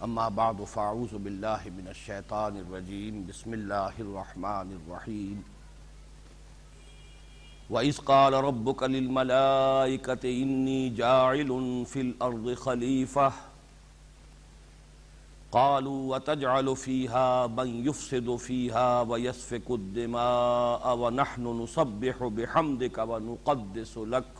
[0.00, 5.40] اما بعد فاعوذ باللہ من الشیطان الرجیم بسم اللہ الرحمن الرحیم
[7.70, 13.32] وَإِذْ قَالَ رَبُّكَ لِلْمَلَائِكَةِ إِنِّي جَاعِلٌ فِي الْأَرْضِ خَلِيفَةً.
[15.50, 24.39] قَالُوا، وَتَجْعَلُ فِيهَا مَنْ يُفْسِدُ فِيهَا وَيَسْفِكُ الدِّمَاءَ وَنَحْنُ نُسَبِّحُ بِحَمْدِكَ وَنُقَدِّسُ لَكَ.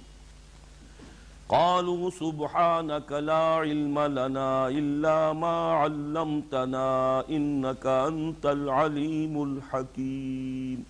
[1.51, 10.85] قالوا سبحانك لا علم لنا إلا ما علمتنا إنك أنت العليم الحكيم.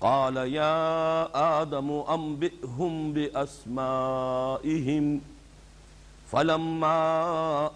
[0.00, 5.20] قال يا آدم أنبئهم بأسمائهم.
[6.32, 7.00] فلما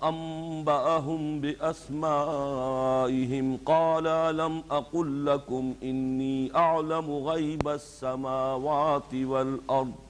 [0.04, 10.09] أنبأهم بأسمائهم قال لم أقل لكم إني أعلم غيب السماوات والأرض.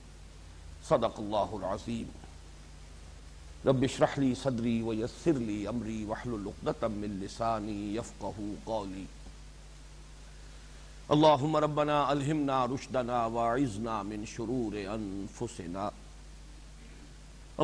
[0.91, 2.09] صدق اللہ العظیم.
[3.65, 9.05] رب اشرح لی صدری ویسر لی امری واحلل عقدۃ من لسانی یفقهوا قولی.
[11.15, 15.89] اللهم ربنا الہمنا رشدنا واعذنا من شرور انفسنا.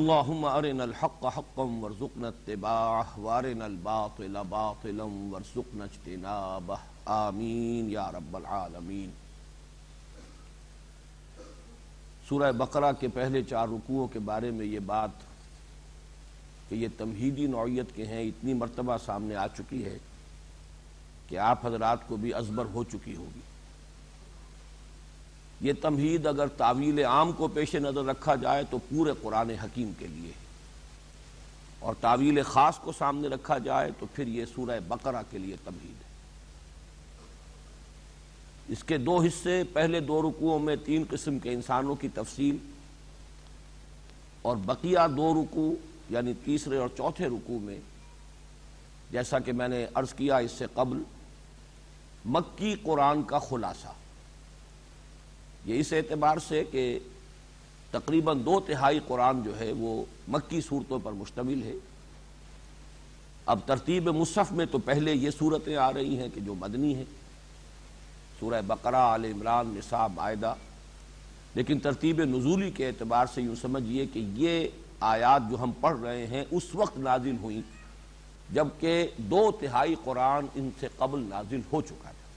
[0.01, 6.79] اللهم ارنا الحق حقا وارزقنا اتباعه وارنا الباطل باطلا وارزقنا اجتنابه.
[7.05, 9.09] آمین یا رب العالمین.
[12.29, 15.09] سورہ بقرہ کے پہلے چار رکوعوں کے بارے میں یہ بات
[16.69, 19.97] کہ یہ تمہیدی نوعیت کے ہیں، اتنی مرتبہ سامنے آ چکی ہے
[21.27, 23.39] کہ آپ حضرات کو بھی ازبر ہو چکی ہوگی۔
[25.61, 30.07] یہ تمہید اگر تعویل عام کو پیش نظر رکھا جائے تو پورے قرآن حکیم کے
[30.07, 30.31] لیے
[31.79, 36.01] اور تعویل خاص کو سامنے رکھا جائے تو پھر یہ سورہ بقرہ کے لیے تمہید
[36.01, 36.06] ہے۔
[38.67, 42.57] اس کے دو حصے، پہلے دو رکوعوں میں تین قسم کے انسانوں کی تفصیل
[44.41, 45.73] اور بقیہ دو رکوع
[46.09, 47.79] یعنی تیسرے اور چوتھے رکوع میں،
[49.11, 51.03] جیسا کہ میں نے عرض کیا اس سے قبل،
[52.25, 53.87] مکی قرآن کا خلاصہ۔
[55.65, 56.99] یہ اس اعتبار سے کہ
[57.91, 61.73] تقریباً دو تہائی قرآن جو ہے وہ مکی صورتوں پر مشتمل ہے۔
[63.45, 67.05] اب ترتیب مصحف میں تو پہلے یہ صورتیں آ رہی ہیں کہ جو مدنی ہیں۔
[68.39, 70.53] سورہ بقرہ، آل عمران، نصاب معاہدہ
[71.55, 74.67] لیکن ترتیب نزولی کے اعتبار سے یوں سمجھئے کہ یہ
[74.99, 77.61] آیات جو ہم پڑھ رہے ہیں اس وقت نازل ہوئیں
[78.49, 82.27] جبکہ دو تہائی قرآن ان سے قبل نازل ہو چکا تھا۔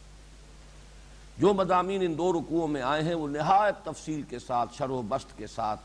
[1.38, 5.02] جو مضامین ان دو رکوعوں میں آئے ہیں وہ نہایت تفصیل کے ساتھ شر و
[5.08, 5.80] بست کے ساتھ۔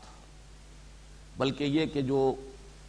[1.36, 2.34] بلکہ یہ کہ جو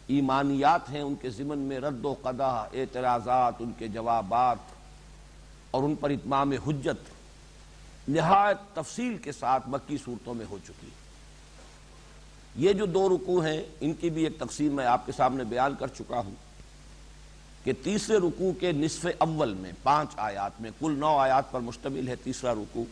[0.06, 4.56] ایمانیات ہیں ان کے ضمن میں رد و قدح، اعتراضات، ان کے جوابات
[5.70, 7.17] اور ان پر اتمام حجت
[8.08, 10.88] نہایت تفصیل کے ساتھ مکی صورتوں میں ہو چکی۔
[12.56, 15.74] یہ جو دو رکوع ہیں، ان کی بھی ایک تقسیم میں آپ کے سامنے بیان
[15.78, 16.34] کر چکا ہوں
[17.64, 22.08] کہ تیسرے رکوع کے نصف اول میں پانچ آیات میں، کل نو آیات پر مشتمل
[22.08, 22.84] ہے تیسرا رکوع۔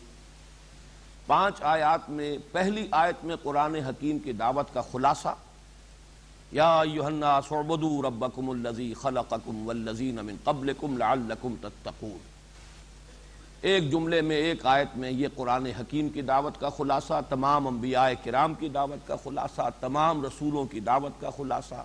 [1.27, 5.35] پانچ آیات میں پہلی آیت میں قرآن حکیم کی دعوت کا خلاصہ۔
[6.53, 6.83] یا
[8.03, 12.36] ربکم الذی خلقکم والذین من قبلکم لعلکم تتقون۔
[13.63, 18.09] ایک جملے میں، ایک آیت میں یہ قرآن حکیم کی دعوت کا خلاصہ، تمام انبیاء
[18.25, 21.85] کرام کی دعوت کا خلاصہ، تمام رسولوں کی دعوت کا خلاصہ،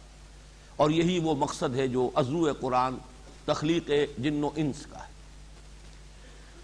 [0.75, 2.97] اور یہی وہ مقصد ہے جو عزو قرآن،
[3.45, 5.09] تخلیق جن و انس کا ہے۔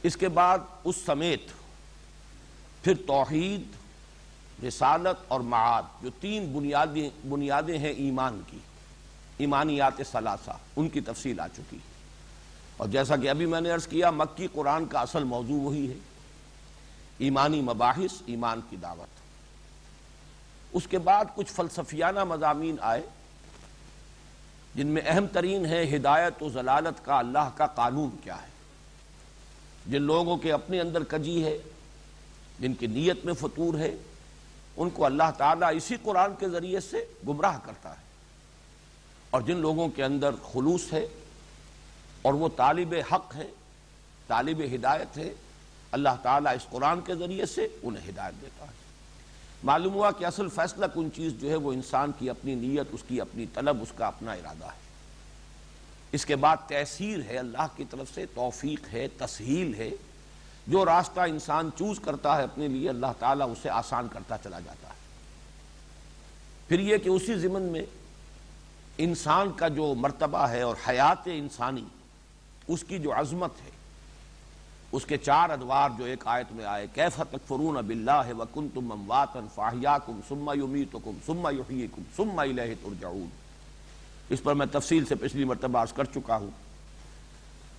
[0.03, 1.51] اس کے بعد اس سمیت
[2.83, 8.57] پھر توحید، رسالت اور معاد، جو تین بنیادیں بنیادیں ہیں ایمان کی،
[9.37, 11.96] ایمانیات ثلاثہ، ان کی تفصیل آ چکی۔ ہے
[12.77, 15.97] اور جیسا کہ ابھی میں نے عرض کیا، مکی قرآن کا اصل موضوع وہی ہے۔
[17.17, 19.07] ایمانی مباحث، ایمان کی دعوت۔
[20.73, 23.01] اس کے بعد کچھ فلسفیانہ مضامین آئے،
[24.75, 28.47] جن میں اہم ترین ہے ہدایت و ضلالت کا اللہ کا قانون کیا ہے۔
[29.87, 31.57] جن لوگوں کے اپنے اندر کجی ہے،
[32.59, 33.95] جن کی نیت میں فطور ہے،
[34.77, 38.07] ان کو اللہ تعالیٰ اسی قرآن کے ذریعے سے گمراہ کرتا ہے۔
[39.29, 41.07] اور جن لوگوں کے اندر خلوص ہے
[42.21, 43.47] اور وہ طالب حق ہے،
[44.27, 45.33] طالب ہدایت ہے۔
[45.91, 48.71] اللہ تعالیٰ اس قرآن کے ذریعے سے انہیں ہدایت دیتا ہے۔
[49.63, 53.03] معلوم ہوا کہ اصل فیصلہ کن چیز جو ہے، وہ انسان کی اپنی نیت، اس
[53.07, 54.87] کی اپنی طلب، اس کا اپنا ارادہ ہے۔
[56.11, 59.89] اس کے بعد تحصیر ہے اللہ کی طرف سے، توفیق ہے، تسہیل ہے۔
[60.67, 64.87] جو راستہ انسان چوز کرتا ہے اپنے لیے، اللہ تعالیٰ اسے آسان کرتا چلا جاتا
[64.89, 64.93] ہے۔
[66.67, 67.85] پھر یہ کہ اسی ضمن میں
[68.97, 71.83] انسان کا جو مرتبہ ہے اور حیات انسانی
[72.67, 73.69] اس کی جو عظمت ہے،
[74.91, 80.19] اس کے چار ادوار جو ایک آیت میں آئے، کیف تکفرون باللہ وکنتم امواتا فاحیاکم
[80.27, 83.27] ثم یمیتکم ثم یحییکم ثم الیہ ترجعون.
[84.29, 86.49] اس پر میں تفصیل سے پچھلی مرتبہ عرض کر چکا ہوں۔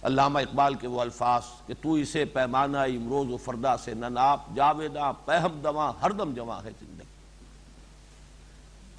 [0.03, 5.11] علامہ اقبال کے وہ الفاظ کہ تو اسے پیمانہ امروز و فردا سے نناپ جاویدہ
[5.25, 7.07] پہم دواں ہردم جمع ہے زندگی۔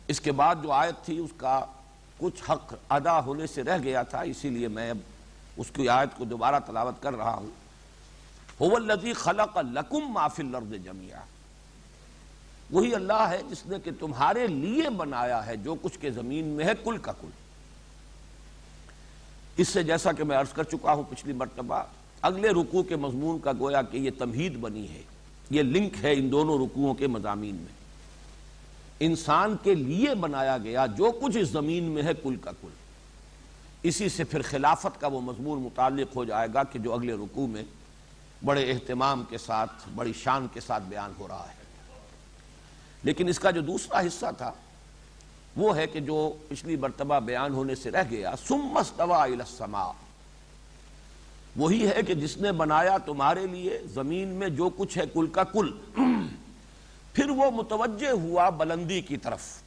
[0.08, 1.60] اس کے بعد جو آیت تھی، اس کا
[2.18, 4.98] کچھ حق ادا ہونے سے رہ گیا تھا، اسی لیے میں اب
[5.60, 7.50] اس کی آیت کو دوبارہ تلاوت کر رہا ہوں۔
[8.66, 11.20] هو الذی خلق لکم ما فی الارض جميعا۔
[12.72, 16.66] وہی اللہ ہے جس نے کہ تمہارے لیے بنایا ہے جو کچھ کے زمین میں
[16.66, 17.28] ہے، کل کا کل۔
[19.58, 21.84] اس سے جیسا کہ میں عرض کر چکا ہوں پچھلی مرتبہ،
[22.22, 25.02] اگلے رکوع کے مضمون کا گویا کہ یہ تمہید بنی ہے۔
[25.50, 27.74] یہ لنک ہے ان دونوں رکوعوں کے مضامین میں۔
[29.00, 32.89] انسان کے لیے بنایا گیا جو کچھ اس زمین میں ہے، کل کا کل۔
[33.84, 37.48] اسی سے پھر خلافت کا وہ مضمون متعلق ہو جائے گا کہ جو اگلے رکوع
[37.48, 37.64] میں
[38.46, 41.64] بڑے اہتمام کے ساتھ، بڑی شان کے ساتھ بیان ہو رہا ہے۔
[43.04, 44.52] لیکن اس کا جو دوسرا حصہ تھا،
[45.58, 49.92] وہ ہے کہ جو پچھلی مرتبہ بیان ہونے سے رہ گیا سمستوا السماء۔
[51.56, 55.44] وہی ہے کہ جس نے بنایا تمہارے لیے زمین میں جو کچھ ہے، کل کا
[55.44, 55.72] کل۔
[57.14, 59.62] پھر وہ متوجہ ہوا بلندی کی طرف۔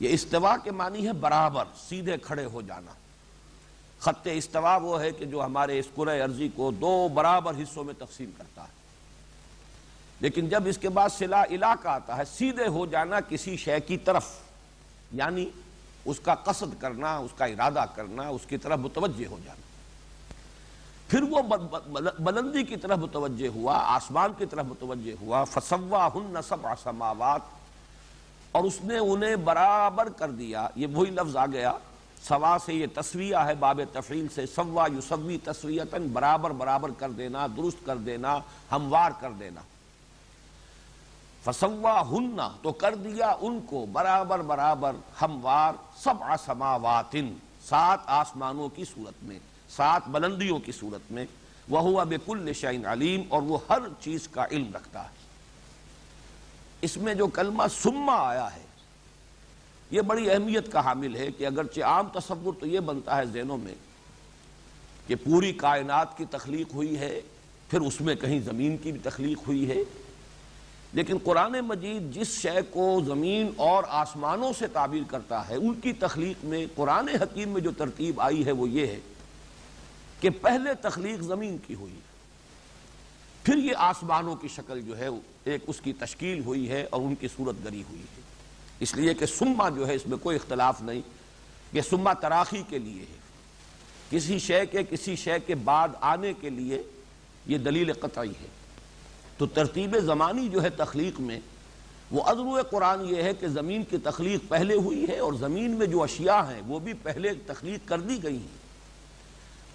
[0.00, 2.92] یہ استوا کے معنی ہے برابر، سیدھے کھڑے ہو جانا۔
[3.98, 7.94] خط استوا وہ ہے کہ جو ہمارے اس قرآ عرضی کو دو برابر حصوں میں
[7.98, 8.80] تقسیم کرتا ہے۔
[10.20, 13.98] لیکن جب اس کے بعد سلا علاقہ آتا ہے، سیدھے ہو جانا کسی شے کی
[13.98, 14.26] طرف
[15.12, 15.50] یعنی
[16.04, 19.60] اس کا قصد کرنا، اس کا ارادہ کرنا، اس کی طرف متوجہ ہو جانا۔
[21.08, 21.42] پھر وہ
[22.18, 27.40] بلندی کی طرف متوجہ ہوا، آسمان کی طرف متوجہ ہوا فسوا ہن سبع سماوات
[28.52, 31.72] اور اس نے انہیں برابر کر دیا۔ یہ وہی لفظ آ گیا۔
[32.28, 37.46] سوا سے یہ تصویہ ہے، باب تفعیل سے سوا یسوی تصویتاً برابر برابر کر دینا،
[37.56, 38.38] درست کر دینا،
[38.72, 39.60] ہموار کر دینا۔
[41.44, 44.92] فسوا ہننا تو کر دیا ان کو برابر برابر،
[45.22, 46.14] ہموار سب
[46.46, 47.32] سماواتن
[47.68, 49.38] سات آسمانوں کی صورت میں،
[49.68, 51.26] سات بلندیوں کی صورت میں۔
[51.68, 55.19] وہ ہوا بکل شعین علیم، اور وہ ہر چیز کا علم رکھتا ہے۔
[56.82, 58.62] اس میں جو کلمہ سما آیا ہے،
[59.90, 63.58] یہ بڑی اہمیت کا حامل ہے کہ اگرچہ عام تصور تو یہ بنتا ہے ذہنوں
[63.58, 63.74] میں
[65.06, 67.20] کہ پوری کائنات کی تخلیق ہوئی ہے،
[67.68, 69.82] پھر اس میں کہیں زمین کی بھی تخلیق ہوئی ہے۔
[70.92, 75.92] لیکن قرآن مجید جس شے کو زمین اور آسمانوں سے تعبیر کرتا ہے، ان کی
[75.92, 78.98] تخلیق میں، قرآن حکیم میں جو ترتیب آئی ہے وہ یہ ہے
[80.20, 81.98] کہ پہلے تخلیق زمین کی ہوئی۔
[83.44, 85.08] پھر یہ آسمانوں کی شکل جو ہے،
[85.44, 88.20] ایک اس کی تشکیل ہوئی ہے اور ان کی صورت گری ہوئی ہے۔
[88.80, 91.00] اس لیے کہ سما جو ہے، اس میں کوئی اختلاف نہیں۔
[91.72, 93.20] کہ سما تراخی کے لیے ہے۔
[94.10, 96.82] کسی شے کے، کسی شے کے بعد آنے کے لیے
[97.46, 98.46] یہ دلیل قطعی ہے۔
[99.38, 101.40] تو ترتیب زمانی جو ہے تخلیق میں،
[102.10, 105.86] وہ عزو قرآن یہ ہے کہ زمین کی تخلیق پہلے ہوئی ہے اور زمین میں
[105.86, 108.59] جو اشیاء ہیں، وہ بھی پہلے تخلیق کر دی گئی ہیں۔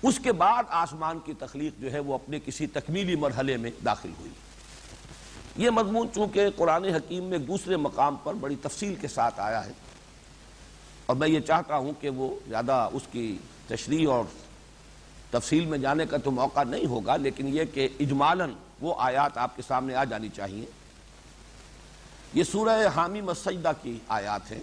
[0.08, 4.10] اس کے بعد آسمان کی تخلیق جو ہے وہ اپنے کسی تکمیلی مرحلے میں داخل
[4.20, 4.32] ہوئی۔
[5.56, 9.72] یہ مضمون چونکہ قرآن حکیم میں دوسرے مقام پر بڑی تفصیل کے ساتھ آیا ہے،
[11.06, 14.24] اور میں یہ چاہتا ہوں کہ وہ زیادہ اس کی تشریح اور
[15.32, 19.56] تفصیل میں جانے کا تو موقع نہیں ہوگا، لیکن یہ کہ اجمالاً وہ آیات آپ
[19.56, 20.66] کے سامنے آ جانی چاہیے۔
[22.34, 24.60] یہ سورہ حامی مسجدہ کی آیات ہیں،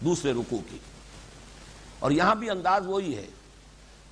[0.00, 0.78] دوسرے رکوع کی۔
[1.98, 3.26] اور یہاں بھی انداز وہی ہے۔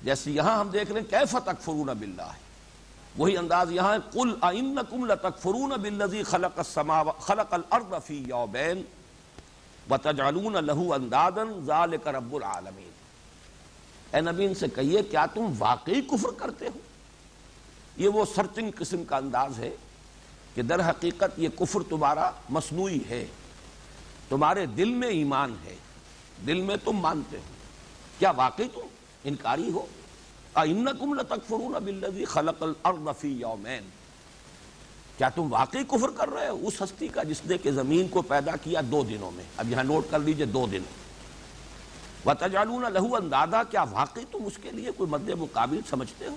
[0.03, 2.47] جیسے یہاں ہم دیکھ رہے ہیں، کیف تکفرون باللہ؟ ہے
[3.17, 8.83] وہی انداز یہاں ہے، قل ائنکم لتکفرون بالذی خلق السماء خلق الارض فی یومین
[9.89, 12.89] وتجعلون له اندادا ذالک رب العالمین۔
[14.13, 16.79] اے نبی، ان سے کہیے، کیا تم واقعی کفر کرتے ہو؟
[17.97, 19.75] یہ وہ سرچنگ قسم کا انداز ہے
[20.55, 23.25] کہ در حقیقت یہ کفر تمہارا مصنوعی ہے،
[24.29, 25.75] تمہارے دل میں ایمان ہے،
[26.47, 27.53] دل میں تم مانتے ہو۔
[28.19, 28.87] کیا واقعی تم
[29.23, 29.85] انکاری ہو۔
[30.55, 33.83] اِنَّكُمْ لَتَكْفُرُونَ بِالَّذِي خَلَقَ الْأَرْضَ فِي يَوْمَيْن
[35.17, 38.21] کیا تم واقعی کفر کر رہے ہو؟ اس ہستی کا جس نے کہ زمین کو
[38.21, 40.81] پیدا کیا دو دنوں میں۔ اب یہاں نوٹ کر لیجیے دو دن
[42.25, 46.35] وَتَجْعَلُونَ لَهُ اندادا کیا واقعی تم اس کے لیے کوئی مد مقابل سمجھتے ہو؟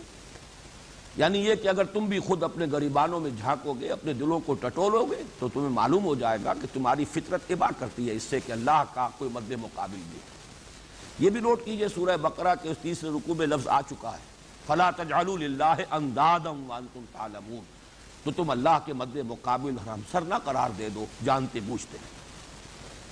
[1.16, 4.54] یعنی یہ کہ اگر تم بھی خود اپنے غریبانوں میں جھانکو گے، اپنے دلوں کو
[4.54, 8.22] ٹٹولو گے، تو تمہیں معلوم ہو جائے گا کہ تمہاری فطرت ابا کرتی ہے، اس
[8.22, 10.18] سے کہ اللہ کا کوئی مد مقابل بھی
[11.18, 14.30] یہ بھی نوٹ کیجیے سورہ بقرہ کے اس تیسرے رکوع میں لفظ آ چکا ہے۔
[14.66, 17.60] فلا تجعلوا للہ اندادم وانتم تعلمون۔
[18.24, 21.98] تو تم اللہ کے مد مقابل ہم سر نہ قرار دے دو، جانتے بوجھتے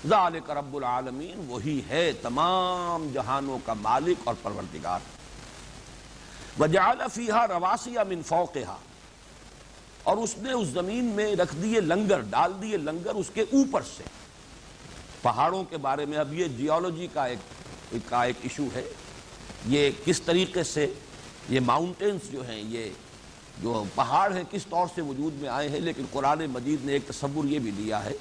[0.08, 5.00] ذالک رب العالمین وہی ہے تمام جہانوں کا مالک اور پروردگار۔
[6.60, 8.76] وجعل فیہا رواسیہ من فوقہا
[10.02, 13.82] اور اس نے اس زمین میں رکھ دیے لنگر، ڈال دیے لنگر اس کے اوپر
[13.96, 14.02] سے۔
[15.22, 17.38] پہاڑوں کے بارے میں اب یہ جیولوجی کا ایک
[18.08, 18.82] کا ایک ایشو ہے۔
[19.68, 20.86] یہ کس طریقے سے
[21.48, 22.88] یہ ماؤنٹینز جو ہیں، یہ
[23.62, 27.08] جو پہاڑ ہیں، کس طور سے وجود میں آئے ہیں؟ لیکن قرآن مجید نے ایک
[27.08, 28.12] تصور یہ بھی دیا ہے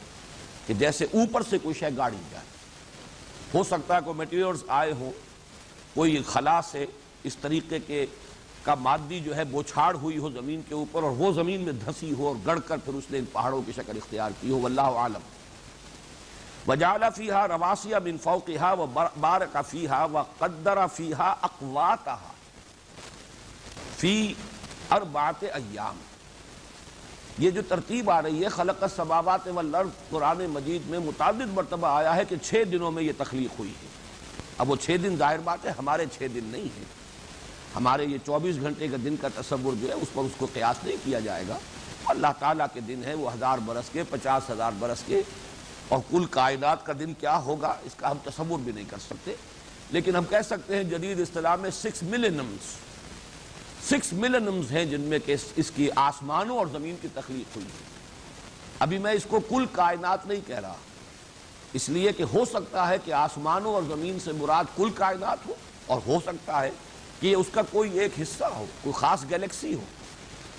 [0.68, 2.46] کہ جیسے اوپر سے کوئی شے گاڑی جائے،
[3.54, 5.12] ہو سکتا ہے کوئی میٹیریلز آئے ہوں،
[5.94, 6.86] کوئی خلا سے
[7.24, 8.06] اس طریقے کے
[8.64, 12.12] کا مادی جو ہے بوچھاڑ ہوئی ہو زمین کے اوپر اور وہ زمین میں دھسی
[12.18, 14.82] ہو اور گڑ کر پھر اس نے ان پہاڑوں کی شکل اختیار کی ہو، واللہ
[14.82, 15.22] عالم
[16.70, 22.32] وجعل فیہا رواسیہ من فوقہا وبارک فیہا وقدر فیہا اقواتہا
[23.98, 24.34] فی
[24.90, 25.98] اربعت ایام
[27.38, 32.16] یہ جو ترتیب آ رہی ہے، خلق السماوات والارض، قرآن مجید میں متعدد مرتبہ آیا
[32.16, 33.88] ہے کہ چھ دنوں میں یہ تخلیق ہوئی ہے۔
[34.58, 36.86] اب وہ چھ دن ظاہر بات ہے، ہمارے چھ دن نہیں ہیں۔
[37.76, 40.84] ہمارے یہ چوبیس گھنٹے کا دن کا تصور جو ہے، اس پر اس کو قیاس
[40.84, 41.58] نہیں کیا جائے گا۔
[42.06, 45.22] اللہ تعالیٰ کے دن ہے وہ ہزار برس کے، پچاس ہزار برس کے۔
[45.90, 49.34] اور کل کائنات کا دن کیا ہوگا، اس کا ہم تصور بھی نہیں کر سکتے۔
[49.92, 52.68] لیکن ہم کہہ سکتے ہیں جدید اصطلاح میں سکس ملینمز
[53.90, 57.88] سکس ملینمز ہیں جن میں کہ اس کی آسمانوں اور زمین کی تخلیق ہوئی۔ ہے
[58.80, 60.76] ابھی میں اس کو کل کائنات نہیں کہہ رہا۔
[61.74, 65.54] اس لیے کہ ہو سکتا ہے کہ آسمانوں اور زمین سے مراد کل کائنات ہو،
[65.86, 66.72] اور ہو سکتا ہے
[67.20, 69.84] کہ اس کا کوئی ایک حصہ ہو، کوئی خاص گیلیکسی ہو۔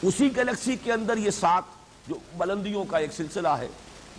[0.02, 1.62] اسی گیلیکسی کے اندر یہ سات
[2.08, 3.68] جو بلندیوں کا ایک سلسلہ ہے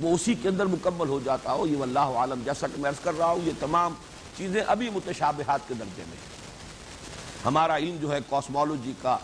[0.02, 3.00] وہ اسی کے اندر مکمل ہو جاتا ہو، یہ واللہ عالم جیسا کہ میں عرض
[3.04, 3.94] کر رہا ہوں، یہ تمام
[4.38, 6.18] چیزیں ابھی متشابہات کے درجے میں
[7.46, 9.18] ہمارا علم جو ہے کاسمولوجی کا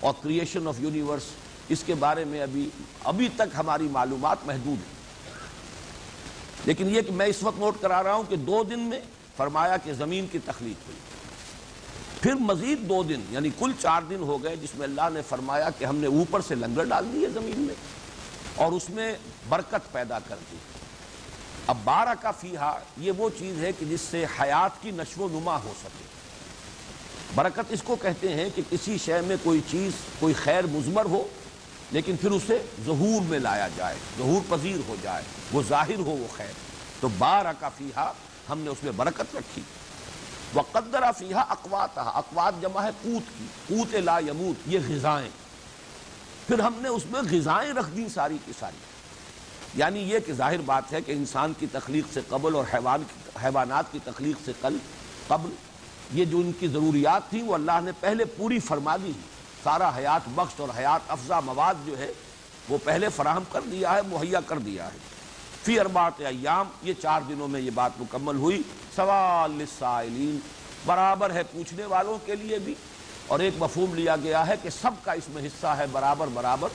[0.00, 1.22] اور کریشن آف یونیورس
[1.68, 2.68] اس کے بارے میں ابھی
[3.04, 5.00] ابھی تک ہماری معلومات محدود ہیں۔
[6.66, 9.00] لیکن یہ کہ میں اس وقت نوٹ کرا رہا ہوں کہ دو دن میں
[9.36, 10.98] فرمایا کہ زمین کی تخلیق ہوئی۔
[12.20, 15.70] پھر مزید دو دن یعنی کل چار دن ہو گئے، جس میں اللہ نے فرمایا
[15.70, 17.74] کہ ہم نے اوپر سے لنگر ڈال دیے زمین میں
[18.56, 19.14] اور اس میں
[19.48, 20.56] برکت پیدا کر دی۔
[21.66, 25.28] اب بارہ کا فیہا، یہ وہ چیز ہے کہ جس سے حیات کی نشو و
[25.28, 26.04] نما ہو سکے۔
[27.34, 31.28] برکت اس کو کہتے ہیں کہ کسی شے میں کوئی چیز، کوئی خیر مزمر ہو،
[31.90, 35.22] لیکن پھر اسے ظہور میں لایا جائے، ظہور پذیر ہو جائے،
[35.52, 36.52] وہ ظاہر ہو، وہ خیر۔
[37.00, 38.12] تو بارہ کا فیہا،
[38.48, 39.62] ہم نے اس میں برکت رکھی۔
[40.54, 45.30] وہ قدرہ فیحا اقوات اقوات جمع ہے قوت کی۔ قوت لا یموت، یہ غذائیں۔
[46.46, 48.91] پھر ہم نے اس میں غذائیں رکھ دیں ساری کی ساری۔
[49.74, 53.02] یعنی یہ کہ ظاہر بات ہے کہ انسان کی تخلیق سے قبل اور حیوان
[53.42, 54.76] حیوانات کی تخلیق سے قل
[55.28, 55.50] قبل،
[56.12, 59.12] یہ جو ان کی ضروریات تھیں، وہ اللہ نے پہلے پوری فرما دی
[59.64, 62.12] سارا حیات بخش اور حیات افزا مواد جو ہے،
[62.68, 64.98] وہ پہلے فراہم کر دیا ہے، مہیا کر دیا ہے۔
[65.62, 68.62] فی اربات ایام، یہ چار دنوں میں یہ بات مکمل ہوئی۔
[68.96, 70.38] سوال للسائلین،
[70.86, 72.74] برابر ہے پوچھنے والوں کے لیے بھی۔
[73.26, 76.68] اور ایک مفہوم لیا گیا ہے کہ سب کا اس میں حصہ ہے برابر برابر۔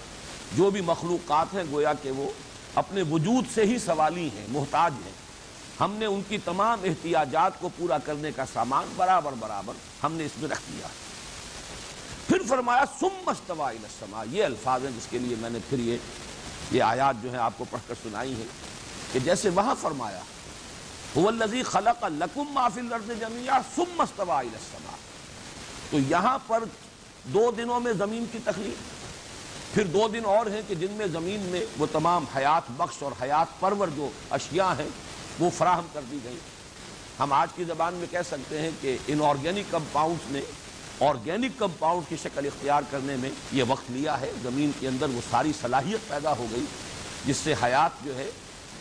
[0.55, 2.29] جو بھی مخلوقات ہیں، گویا کہ وہ
[2.77, 5.11] اپنے وجود سے ہی سوالی ہیں، محتاج ہیں۔
[5.79, 10.25] ہم نے ان کی تمام احتیاجات کو پورا کرنے کا سامان برابر برابر ہم نے
[10.25, 10.87] اس میں رکھ دیا۔
[12.27, 15.97] پھر فرمایا سم السما یہ الفاظ ہیں جس کے لیے میں نے پھر یہ
[16.71, 18.45] یہ آیات جو ہیں آپ کو پڑھ کر سنائی ہے
[19.11, 20.19] کہ جیسے وہاں فرمایا
[21.65, 24.97] خلق لکم ما فی الارض جميعا، ثم استوى الى السماء۔
[25.89, 26.63] تو یہاں پر
[27.23, 28.96] دو دنوں میں زمین کی تخلیق
[29.73, 33.11] پھر دو دن اور ہیں کہ جن میں زمین میں وہ تمام حیات بخش اور
[33.21, 34.87] حیات پرور جو اشیاء ہیں،
[35.39, 36.37] وہ فراہم کر دی گئی
[37.19, 40.41] ہم آج کی زبان میں کہہ سکتے ہیں کہ ان آرگینک کمپاؤنڈز نے
[40.99, 45.21] آرگینک کمپاؤنڈ کی شکل اختیار کرنے میں یہ وقت لیا ہے۔ زمین کے اندر وہ
[45.29, 46.65] ساری صلاحیت پیدا ہو گئی،
[47.25, 48.29] جس سے حیات جو ہے،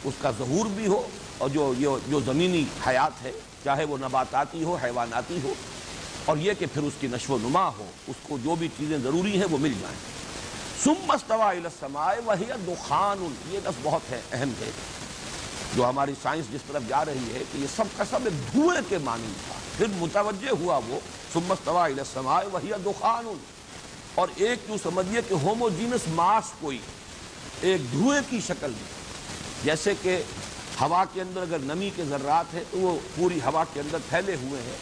[0.04, 1.06] اس کا ظہور بھی ہو
[1.38, 3.32] اور جو یہ جو زمینی حیات ہے،
[3.64, 5.54] چاہے وہ نباتاتی ہو، حیواناتی ہو،
[6.24, 8.98] اور یہ کہ پھر اس کی نشو و نما ہو، اس کو جو بھی چیزیں
[8.98, 9.96] ضروری ہیں، وہ مل جائیں۔
[12.24, 13.34] وہی دخان.
[13.50, 14.70] یہ لفظ بہت ہے، اہم ہے۔
[15.76, 18.78] جو ہماری سائنس جس طرف جا رہی ہے کہ یہ سب کا سب ایک دھوئے
[18.88, 20.98] کے معنی تھا۔ پھر متوجہ ہوا وہ
[21.32, 23.38] سمستوا السمائے وہی دخان.
[24.14, 26.78] اور ایک جو سمجھیے کہ ہوموجینس ماس کوئی
[27.60, 28.92] ایک دھوئے کی شکل میں،
[29.64, 30.22] جیسے کہ
[30.80, 34.34] ہوا کے اندر اگر نمی کے ذرات ہیں تو وہ پوری ہوا کے اندر پھیلے
[34.34, 34.76] ہوئے ہیں،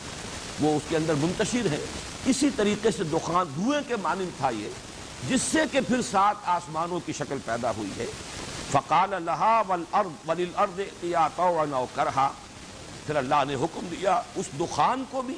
[0.60, 1.84] وہ اس کے اندر منتشر ہے
[2.26, 4.68] اسی طریقے سے دخان دھوئے کے مانند تھا یہ۔
[5.28, 8.06] جس سے کہ پھر سات آسمانوں کی شکل پیدا ہوئی ہے۔
[8.72, 10.80] فقال اللہ وللارض
[11.72, 12.32] او کرہا۔
[13.06, 15.34] پھر اللہ نے حکم دیا اس دخان کو بھی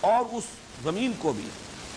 [0.00, 0.44] اور اس
[0.82, 1.48] زمین کو بھی۔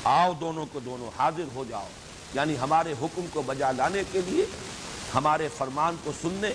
[0.04, 1.88] آؤ دونوں کو دونوں حاضر ہو جاؤ۔
[2.34, 4.46] یعنی ہمارے حکم کو بجا لانے کے لیے،
[5.16, 6.50] ہمارے فرمان کو سننے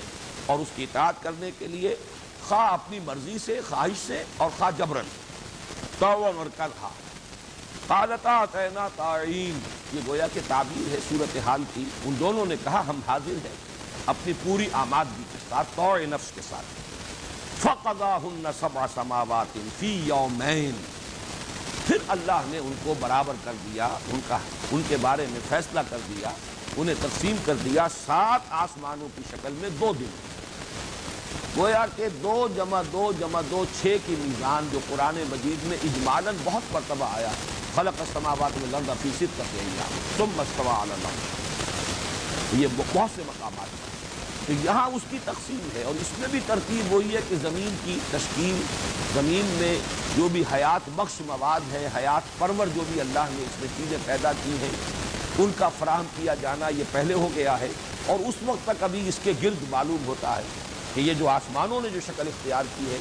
[0.47, 1.97] اور اس کی اطاعت کرنے کے لیے۔
[2.49, 5.06] خواہ اپنی مرضی سے، خواہش سے اور خواہ جبرن
[5.99, 6.88] تعاون اور کرہا۔
[7.87, 9.59] قالتا تعین تعین۔
[9.93, 13.73] یہ گویا کہ تعبیر ہے، صورت حال کی۔ ان دونوں نے کہا، ہم حاضر ہیں۔
[14.07, 16.65] اپنی پوری آمادگی کے ساتھ طوع نفس کے ساتھ۔
[17.61, 20.71] فقضاہن سبع سماوات فی یومین
[21.87, 24.39] پھر اللہ نے ان کو برابر کر دیا، ان کا،
[24.73, 26.31] ان کے بارے میں فیصلہ کر دیا،
[26.77, 30.11] انہیں تقسیم کر دیا سات آسمانوں کی شکل میں دو دن۔
[31.57, 36.37] گویا کہ دو جمع دو جمع دو چھ کی میزان جو قرآن مجید میں اجمالاً
[36.45, 37.31] بہت مرتبہ آیا۔
[37.75, 42.61] خلق السماوات میں لرد فی ستت ایام ثم استوى علی العرش.
[42.61, 43.91] یہ بہت سے مقامات ہیں۔
[44.47, 47.76] تو یہاں اس کی تقسیم ہے اور اس میں بھی ترتیب وہی ہے کہ زمین
[47.85, 48.62] کی تشکیل،
[49.14, 49.75] زمین میں
[50.17, 53.97] جو بھی حیات بخش مواد ہے حیات پرور جو بھی اللہ نے اس میں چیزیں
[54.05, 54.71] پیدا کی ہیں،
[55.38, 57.69] ان کا فراہم کیا جانا یہ پہلے ہو گیا ہے
[58.07, 60.43] اور اس وقت تک ابھی اس کے گرد معلوم ہوتا ہے
[60.95, 62.99] کہ یہ جو آسمانوں نے جو شکل اختیار کی ہے،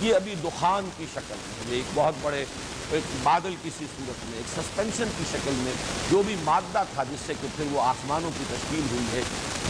[0.00, 1.34] یہ ابھی دخان کی شکل
[1.68, 2.44] میں ایک بہت بڑے
[2.92, 5.72] ایک بادل کسی صورت میں، ایک سسپینشن کی شکل میں
[6.10, 9.22] جو بھی مادہ تھا، جس سے کہ پھر وہ آسمانوں کی تشکیل ہوئی ہے،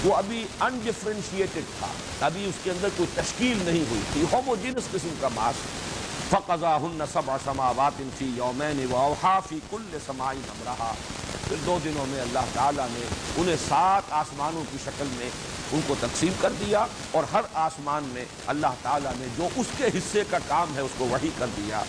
[0.04, 1.86] وہ ابھی انڈیفرینشیٹڈ تھا۔
[2.20, 5.54] ابھی اس کے اندر کوئی تشکیل نہیں ہوئی تھی۔ ہوموجینس قسم کا ماس۔
[6.30, 10.94] فقضاہن سبع سماوات فی یومین واوحا فی کل سمائی امرہا
[11.48, 13.06] پھر دو دنوں میں اللہ تعالیٰ نے
[13.36, 15.30] انہیں سات آسمانوں کی شکل میں
[15.72, 19.84] ان کو تقسیم کر دیا اور ہر آسمان میں اللہ تعالیٰ نے جو اس کے
[19.86, 21.82] حصے کا کام ہے، اس کو وہی کر دیا۔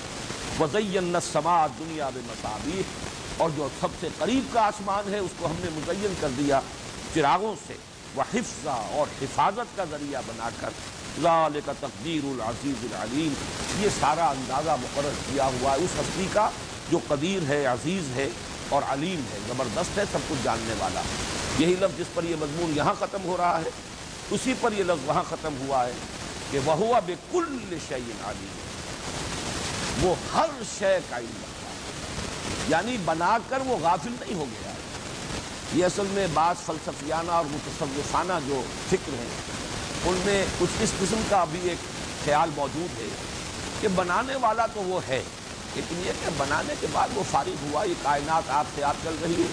[0.59, 2.81] وزین سما دنیا بے
[3.37, 6.59] اور جو سب سے قریب کا آسمان ہے، اس کو ہم نے مزین کر دیا
[7.13, 7.73] چراغوں سے۔
[8.15, 10.69] وہ حفظہ اور حفاظت کا ذریعہ بنا کر۔
[11.21, 13.33] ذالک کا تقدیر العزیز العلیم۔
[13.79, 16.49] یہ سارا اندازہ مقرر کیا ہوا ہے۔ اس ہستی کا
[16.91, 18.29] جو قدیر ہے، عزیز ہے
[18.69, 21.01] اور علیم ہے، زبردست ہے، سب کچھ جاننے والا۔
[21.57, 23.69] یہی لفظ جس پر یہ مضمون یہاں ختم ہو رہا ہے۔
[24.31, 25.91] اسی پر یہ لفظ وہاں ختم ہوا ہے
[26.51, 28.72] کہ وہ ہوا بے کل شعین عالیم
[30.03, 30.45] وہ ہر
[30.79, 32.03] شے کا علم رکھتا ہے
[32.67, 34.71] یعنی بنا کر وہ غافل نہیں ہو گیا۔
[35.73, 39.27] یہ اصل میں بعض فلسفیانہ اور متصوفانہ جو فکر ہیں،
[40.05, 41.77] ان میں کچھ اس قسم کا بھی ایک
[42.25, 43.07] خیال موجود ہے
[43.81, 45.23] کہ بنانے والا تو وہ ہے۔
[45.75, 49.15] لیکن یہ کہ بنانے کے بعد وہ فارغ ہوا، یہ کائنات آپ سے آپ چل
[49.21, 49.47] رہی ہے۔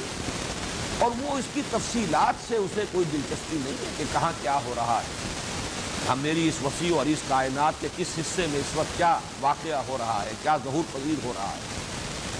[0.98, 4.72] اور وہ اس کی تفصیلات سے اسے کوئی دلچسپی نہیں ہے کہ کہاں کیا ہو
[4.76, 5.40] رہا ہے۔
[6.08, 9.82] ہم میری اس وسیع اور اس کائنات کے کس حصے میں اس وقت کیا واقعہ
[9.88, 11.58] ہو رہا ہے، کیا ظہور پذیر ہو رہا ہے؟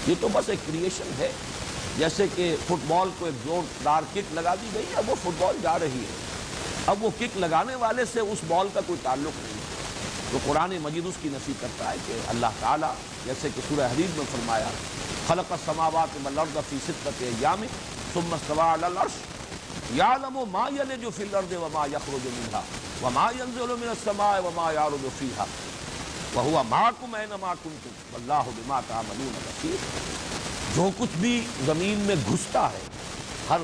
[0.07, 1.31] یہ تو بس ایک کریشن ہے۔
[1.97, 5.57] جیسے کہ فٹ بال کو ایک زوردار کک لگا دی گئی، اب وہ فٹ بال
[5.61, 6.15] جا رہی ہے۔
[6.87, 9.61] اب وہ کک لگانے والے سے اس بال کا کوئی تعلق نہیں۔
[10.31, 12.93] تو قرآن مجید اس کی نصیب کرتا ہے کہ اللہ تعالیٰ،
[13.25, 14.67] جیسے کہ سورہ حدیث میں فرمایا،
[15.27, 17.65] خلق السماوات والارض فی ستت ایام
[18.13, 19.40] ثم استوى على العرش۔
[19.95, 22.63] يعلم ما يلج في الارض وما يخرج منها
[23.03, 25.45] وما ينزل من السماء وما يعرض فيها
[26.35, 29.79] وهو معكم اينما كنتم والله بما تعملون بصير
[30.75, 31.33] جو کچھ بھی
[31.65, 32.83] زمین میں گھستا ہے،
[33.49, 33.61] ہر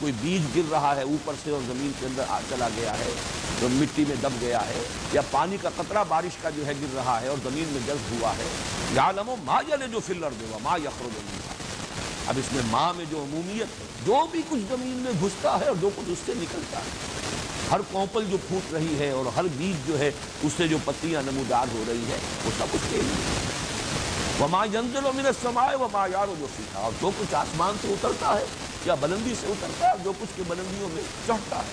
[0.00, 3.10] کوئی بیج گر رہا ہے، اوپر سے اور زمین کے اندر چلا گیا ہے،
[3.60, 4.80] جو مٹی میں دب گیا ہے،
[5.12, 8.12] یا پانی کا قطرہ بارش کا جو ہے گر رہا ہے اور زمین میں جذب
[8.12, 8.48] ہوا ہے
[8.94, 11.08] یا لمو ماں جلے جو فلر دے گا ماں یخر
[12.28, 15.66] اب اس میں ماں میں جو عمومیت ہے جو بھی کچھ زمین میں گھستا ہے
[15.66, 16.90] اور جو کچھ اس سے نکلتا ہے،
[17.70, 20.10] ہر کوپل جو پھوٹ رہی ہے اور ہر بیج جو ہے،
[20.42, 23.34] اس سے جو پتیاں نمودار ہو رہی ہے وہ سب اس کے لیے۔
[24.40, 28.44] وما ینزل من السماء وما یار جو سیکھا اور جو کچھ آسمان سے اترتا ہے،
[28.84, 31.70] یا بلندی سے اترتا ہے، جو کچھ کے بلندیوں میں چڑھتا ہے،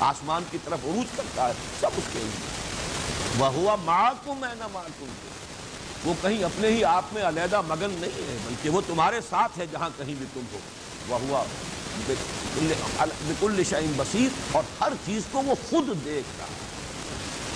[0.00, 4.66] آسمان کی طرف عروج کرتا ہے، سب اس کے لیے۔ وہ ہوا ماکم میں نہ
[4.72, 5.10] ماکم
[6.04, 9.66] وہ کہیں اپنے ہی آپ میں علیحدہ مگن نہیں ہے، بلکہ وہ تمہارے ساتھ ہے
[9.72, 10.58] جہاں کہیں بھی تم ہو۔
[11.08, 11.44] وہ ہوا
[13.28, 16.62] بکل شعین بصیر، اور ہر چیز کو وہ خود دیکھ رہا ہے۔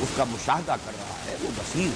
[0.00, 1.90] اس کا مشاہدہ کر رہا ہے وہ بصیر۔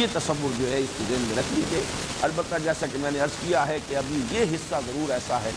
[0.00, 1.82] یہ تصور جو ہے اس ذہن میں رکھ لیجیے
[2.22, 5.50] البتہ جیسا کہ میں نے عرض کیا ہے کہ ابھی یہ حصہ ضرور ایسا ہے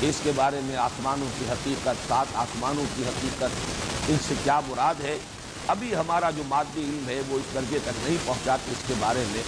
[0.00, 4.60] کہ اس کے بارے میں آسمانوں کی حقیقت، سات آسمانوں کی حقیقت، ان سے کیا
[4.66, 5.18] مراد ہے؟
[5.68, 8.94] ابھی ہمارا جو مادی علم ہے وہ اس درجے تک نہیں پہنچا کہ اس کے
[8.98, 9.42] بارے میں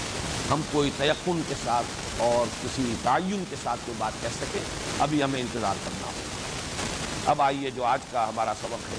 [0.50, 1.87] ہم کوئی تیقن کے ساتھ
[2.20, 4.61] اور کسی تعین کے ساتھ کوئی بات کہہ سکیں۔
[4.98, 8.96] ابھی ہمیں انتظار کرنا ہوگا۔ اب آئیے جو آج کا ہمارا سبق ہے۔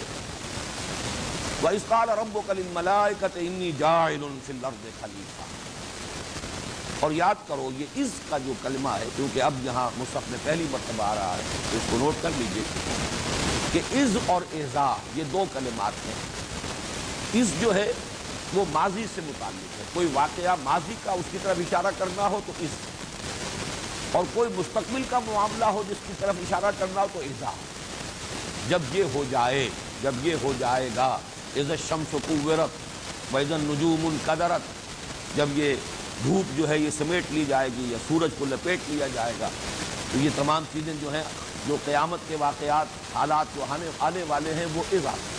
[1.63, 5.47] وَإِسْقَالَ رَبُّكَ لِلْمَلَائِكَةِ إِنِّي جَاعِلٌ فِي الْأَرْضِ خَلِيفَةً۔
[6.99, 10.65] اور یاد کرو یہ از کا جو کلمہ ہے، کیونکہ اب یہاں مصحف میں پہلی
[10.71, 12.63] مرتبہ آ رہا ہے تو اس کو نوٹ کر لیجیے
[13.71, 16.44] کہ از اور اعزا یہ دو کلمات ہیں۔
[17.39, 17.91] از جو ہے
[18.53, 22.39] وہ ماضی سے متعلق ہے۔ کوئی واقعہ ماضی کا اس کی طرف اشارہ کرنا ہو
[22.45, 22.75] تو از
[24.15, 27.51] اور کوئی مستقبل کا معاملہ ہو جس کی طرف اشارہ کرنا ہو تو اعزا
[28.69, 29.67] جب یہ ہو جائے،
[30.01, 31.07] جب یہ ہو جائے گا
[31.57, 34.73] عز شمس و قورت ویزن نجوم القدرت
[35.35, 35.75] جب یہ
[36.23, 39.49] دھوپ جو ہے یہ سمیٹ لی جائے گی یا سورج کو لپیٹ لیا جائے گا،
[40.11, 41.23] تو یہ تمام چیزیں جو ہیں،
[41.67, 45.33] جو قیامت کے واقعات، حالات جو آنے آنے والے ہیں، وہ از آتے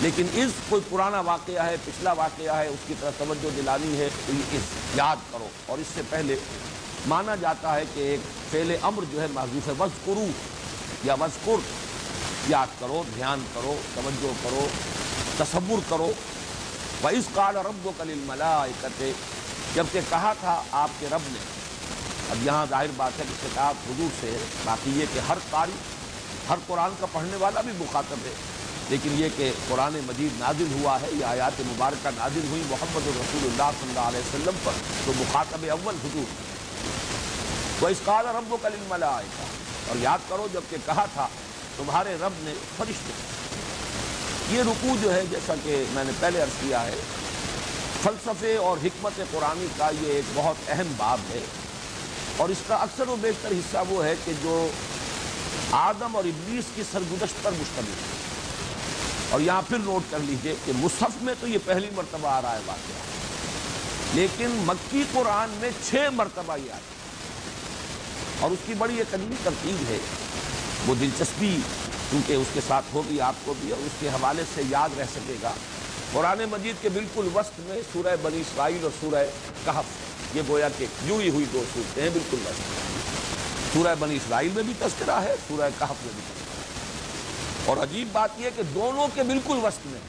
[0.00, 4.08] لیکن اس کوئی پرانا واقعہ ہے، پچھلا واقعہ ہے، اس کی طرف توجہ دلانی ہے،
[4.26, 4.62] تو یہ اس،
[4.94, 6.36] یاد کرو۔ اور اس سے پہلے
[7.06, 10.10] مانا جاتا ہے کہ ایک فعل امر جو ہے محضوف ہے وز
[11.04, 11.60] یا وزقر
[12.48, 14.68] یاد کرو، دھیان کرو، توجہ کرو،
[15.36, 16.12] تصور کرو۔
[17.04, 19.12] وَإِذْ قَالَ رَبُّكَ لِلْمَلَائِكَةِ
[19.74, 21.38] جبکہ کہا تھا آپ کے رب نے۔
[22.30, 25.72] اب یہاں ظاہر بات ہے کہ خطاب حضور سے ہے باقی یہ کہ ہر قاری،
[26.48, 28.32] ہر قرآن کا پڑھنے والا بھی مخاطب ہے۔
[28.90, 33.44] لیکن یہ کہ قرآن مجید نازل ہوا ہے، یہ آیات مبارکہ نازل ہوئی محمد الرسول
[33.44, 34.72] اللہ صلی اللہ علیہ وسلم پر،
[35.04, 36.24] تو مخاطب اول حضور۔
[37.80, 39.26] وہ اس قال رب و کل آئے
[39.88, 41.28] اور یاد کرو جبکہ کہا تھا،
[41.76, 43.12] تمہارے رب نے فرشتے۔
[44.56, 46.94] یہ رکوع جو ہے، جیسا کہ میں نے پہلے عرض کیا ہے،
[48.02, 51.40] فلسفے اور حکمت قرآن کا یہ ایک بہت اہم باب ہے۔
[52.36, 54.68] اور اس کا اکثر و بیشتر حصہ وہ ہے کہ جو
[55.70, 58.35] آدم اور ابلیس کی سرگزشت پر مشتمل ہے۔
[59.36, 62.54] اور یہاں پھر نوٹ کر لیجیے کہ مصحف میں تو یہ پہلی مرتبہ آ رہا
[62.54, 62.94] ہے واقعہ۔
[64.14, 67.20] لیکن مکی قرآن میں چھ مرتبہ یہ آتا ہے۔
[68.40, 69.98] اور اس کی بڑی ایک عجیب ترتیب ہے۔
[70.86, 71.56] وہ دلچسپی
[72.10, 75.04] کیونکہ اس کے ساتھ ہوگی، آپ کو بھی، اور اس کے حوالے سے یاد رہ
[75.14, 75.52] سکے گا۔
[76.12, 79.24] قرآن مجید کے بالکل وسط میں سورہ بنی اسرائیل اور سورہ
[79.64, 82.60] کہف، یہ گویا کہ یوں ہی ہوئی دو صورتیں ہیں بالکل وسط۔
[83.72, 86.45] سورہ بنی اسرائیل میں بھی تذکرہ ہے، سورہ کہف میں بھی تذکرہ
[87.66, 90.00] اور عجیب بات یہ کہ دونوں کے بالکل وسط میں،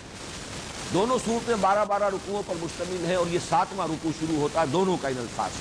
[0.93, 4.65] دونوں صورتیں بارہ بارہ رکوعوں پر مشتمل ہیں اور یہ ساتواں رکوع شروع ہوتا ہے،
[4.65, 5.52] دونوں کا ان الفاظ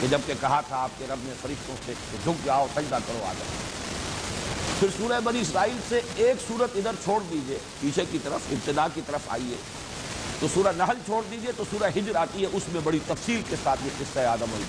[0.00, 1.92] کہ جبکہ کہا تھا آپ کے رب نے فرشتوں سے
[2.24, 3.48] جھک جاؤ، سجدہ کرو، آ جاؤ۔
[4.80, 9.00] پھر سورہ بنی اسرائیل سے ایک صورت ادھر چھوڑ دیجیے، پیچھے کی طرف، ابتدا کی
[9.06, 9.56] طرف آئیے۔
[10.40, 13.56] تو سورہ نحل چھوڑ دیجیے، تو سورہ ہجر آتی ہے، اس میں بڑی تفصیل کے
[13.62, 14.64] ساتھ یہ قصہ آدم ہوئی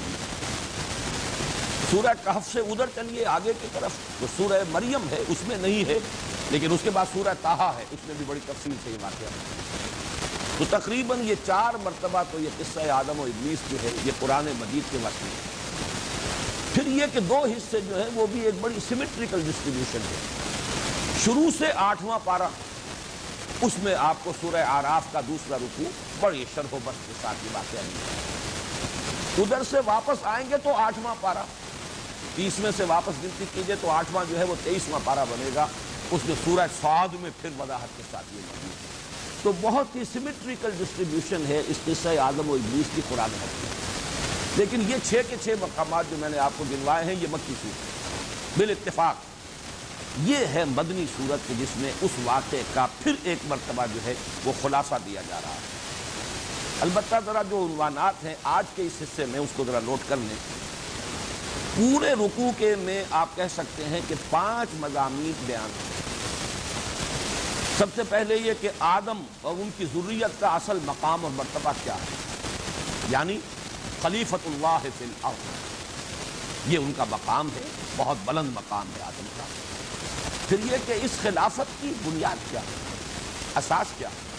[1.92, 5.90] سورہ کہف سے ادھر چلیے، آگے کی طرف۔ تو سورہ مریم ہے، اس میں نہیں
[5.90, 5.98] ہے،
[6.52, 9.28] لیکن اس کے بعد سورہ تاہا ہے۔ اس میں بھی بڑی تفصیل سے یہ واقعہ
[10.58, 14.46] تو تقریباً یہ چار مرتبہ تو یہ قصہ آدم و ابلیس جو ہے، یہ قرآن
[14.60, 15.32] مجید کے وقت میں۔
[16.74, 20.20] پھر یہ کہ دو حصے جو ہیں، وہ بھی ایک بڑی سیمیٹریکل ڈسٹریبیوشن ہے۔
[21.26, 22.48] شروع سے آٹھواں پارہ،
[23.62, 27.46] اس میں آپ کو سورہ آراف کا دوسرا رکوع بڑی شرح و بس کے ساتھ
[27.46, 31.44] یہ واقعہ نہیں ادھر سے واپس آئیں گے تو آٹھواں پارہ۔
[32.36, 35.68] تیس میں سے واپس گنتی کیجیے تو آٹھواں جو ہے وہ تیئیسواں پارہ بنے گا۔
[36.12, 40.72] اس میں سورہ سعد میں پھر وضاحت کے ساتھ یہ موجود تو بہت ہی سیمیٹریکل
[40.78, 43.48] ڈسٹریبیوشن ہے اس قصہ آدم و ابلیس کی قرآن ہے
[44.56, 47.54] لیکن یہ چھ کے چھ مقامات جو میں نے آپ کو گنوائے ہیں، یہ مکی
[47.62, 49.16] صورت بال اتفاق
[50.26, 54.14] یہ ہے مدنی صورت جس میں اس واقعے کا پھر ایک مرتبہ جو ہے
[54.46, 55.70] وہ خلاصہ دیا جا رہا ہے۔
[56.82, 60.18] البتہ ذرا جو عنوانات ہیں، آج کے اس حصے میں اس کو ذرا نوٹ کر
[60.18, 60.36] لیں۔
[61.76, 65.70] پورے رکوع کے میں آپ کہہ سکتے ہیں کہ پانچ مضامین بیان
[67.78, 71.72] سب سے پہلے یہ کہ آدم اور ان کی ضروریت کا اصل مقام اور مرتبہ
[71.84, 72.16] کیا ہے۔
[73.10, 73.40] یعنی
[74.02, 75.36] خلیفت اللہ فی الارض۔
[76.74, 77.62] یہ ان کا مقام ہے،
[77.96, 79.44] بہت بلند مقام ہے آدم کا۔
[80.50, 82.96] پھر یہ کہ اس خلافت کی بنیاد کیا ہے؟
[83.56, 84.32] اساس کیا ہے؟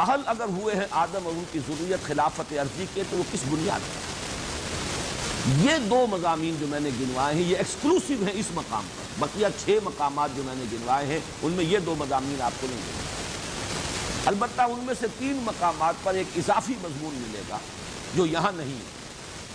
[0.00, 3.40] اہل اگر ہوئے ہیں آدم اور ان کی ضروریت خلافت عرضی کے تو وہ کس
[3.50, 4.15] بنیاد پر
[5.46, 9.46] یہ دو مضامین جو میں نے گنوائے ہیں، یہ ایکسکلوسیو ہیں اس مقام پر۔ بقیہ
[9.64, 12.80] چھ مقامات جو میں نے گنوائے ہیں، ان میں یہ دو مضامین آپ کو نہیں
[12.80, 13.04] ملے
[14.24, 17.58] البتہ ان میں سے تین مقامات پر ایک اضافی مضمون ملے گا
[18.14, 18.94] جو یہاں نہیں ہے۔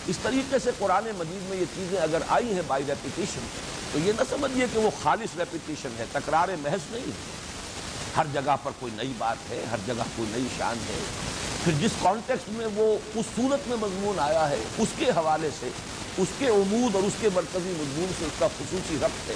[0.07, 3.47] اس طریقے سے قرآن مجید میں یہ چیزیں اگر آئی ہیں بائی ریپیٹیشن
[3.91, 7.40] تو یہ نہ سمجھیے کہ وہ خالص ریپیٹیشن ہے، تکرار محض نہیں ہے۔
[8.17, 10.99] ہر جگہ پر کوئی نئی بات ہے، ہر جگہ کوئی نئی شان ہے۔
[11.63, 15.69] پھر جس کانٹیکس میں وہ، اس صورت میں مضمون آیا ہے، اس کے حوالے سے،
[16.17, 19.35] اس کے عمود اور اس کے مرکزی مضمون سے اس کا خصوصی ربط ہے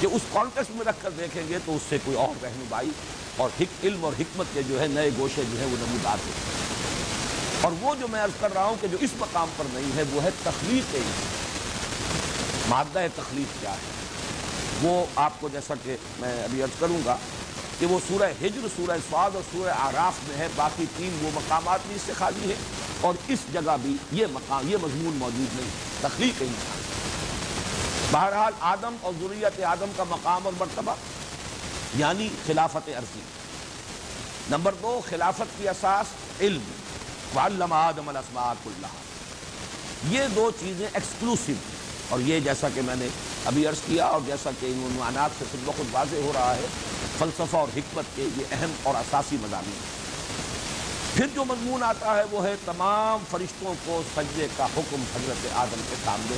[0.00, 2.90] کہ اس کانٹیکس میں رکھ کر دیکھیں گے تو اس سے کوئی اور رہنمائی
[3.36, 6.56] اور علم اور حکمت کے جو ہے نئے گوشے جو ہیں وہ نمودار ہوتے
[7.60, 10.02] اور وہ جو میں عرض کر رہا ہوں کہ جو اس مقام پر نہیں ہے،
[10.10, 10.96] وہ ہے تخلیق
[12.68, 13.96] مادہ تخلیق کیا ہے؟
[14.82, 17.16] وہ آپ کو جیسا کہ میں ابھی عرض کروں گا
[17.78, 21.80] کہ وہ سورہ ہجر، سورہ سواد اور سورہ آراف میں ہے، باقی تین وہ مقامات
[21.86, 22.54] بھی اس سے خالی ہے
[23.00, 25.68] اور اس جگہ بھی یہ مقام، یہ مضمون موجود نہیں،
[26.00, 26.76] تخلیق انسان۔
[28.10, 30.94] بہرحال آدم اور ضروریت آدم کا مقام اور مرتبہ
[31.94, 33.20] یعنی خلافت عرضی
[34.50, 36.06] نمبر دو، خلافت کی اساس
[36.40, 36.70] علم۔
[37.36, 41.54] وعلم آدم الاسماء اللہ یہ دو چیزیں ایکسکلوسیو
[42.08, 43.08] اور یہ جیسا کہ میں نے
[43.44, 46.66] ابھی عرض کیا اور جیسا کہ ان عنوانات سے خود بخود واضح ہو رہا ہے،
[47.18, 49.78] فلسفہ اور حکمت کے یہ اہم اور اساسی مضامین
[51.14, 55.80] پھر جو مضمون آتا ہے وہ ہے تمام فرشتوں کو سجدے کا حکم حضرت آدم
[55.90, 56.36] کے سامنے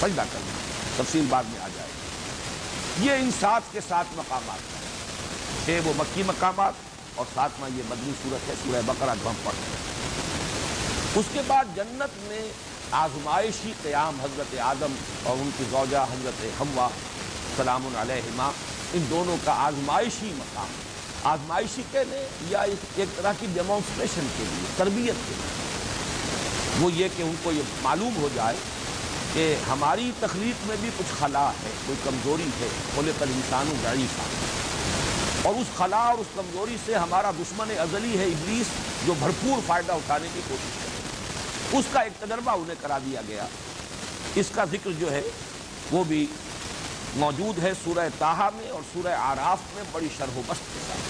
[0.00, 0.58] سجدہ کرنا،
[0.96, 4.90] تفصیل بعد میں آ جائے گی۔ یہ ان سات کے سات مقامات ہیں۔
[5.64, 6.72] چھ وہ مکی مقامات
[7.14, 9.82] اور ساتواں یہ مدنی صورت ہے، سورہ بقرہ جو ہم پڑھتے ہیں۔
[11.14, 12.42] اس کے بعد جنت میں
[12.90, 16.88] آزمائشی قیام حضرت آدم اور ان کی زوجہ حضرت حوا،
[17.56, 18.50] سلام علیہما،
[18.92, 20.72] ان دونوں کا آزمائشی مقام
[21.24, 25.52] آزمائشی کہنے یا ایک طرح کی ڈیمانسٹریشن کے لیے، تربیت کے لیے۔
[26.80, 28.56] وہ یہ کہ ان کو یہ معلوم ہو جائے
[29.32, 34.22] کہ ہماری تخلیق میں بھی کچھ خلا ہے، کوئی کمزوری ہے کھولے پر انسان ضعیفہ
[35.42, 38.66] اور اس خلا اور اس کمزوری سے ہمارا دشمن ازلی ہے، ابلیس،
[39.06, 40.93] جو بھرپور فائدہ اٹھانے کی کوشش کرے
[41.78, 43.46] اس کا ایک تجربہ انہیں کرا دیا گیا۔
[44.34, 45.22] اس کا ذکر جو ہے،
[45.90, 46.26] وہ بھی
[47.16, 51.00] موجود ہے سورہ تاہا میں اور سورہ آراف میں بڑی شرح و بست کے ساتھ۔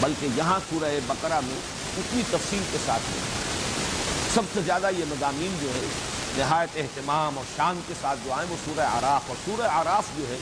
[0.00, 1.56] بلکہ یہاں سورہ بقرہ میں
[1.96, 3.18] اتنی تفصیل کے ساتھ ہے۔
[4.34, 5.86] سب سے زیادہ یہ مضامین جو ہے،
[6.38, 10.24] نہایت اہتمام اور شان کے ساتھ جو آئیں، وہ سورہ آراف اور سورہ آراف جو
[10.28, 10.36] ہے،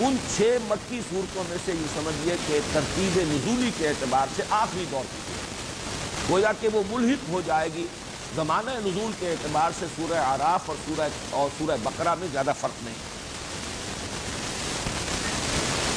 [0.00, 4.84] ان چھ مکی صورتوں میں سے یہ سمجھیے کہ ترتیب نزولی کے اعتبار سے آخری
[4.90, 5.32] دور کی۔
[6.30, 7.86] گویا کہ وہ ملحق ہو جائے گی۔
[8.36, 12.82] زمانہ نزول کے اعتبار سے سورہ آراف اور سورہ اور سورہ بقرہ میں زیادہ فرق
[12.84, 12.94] نہیں۔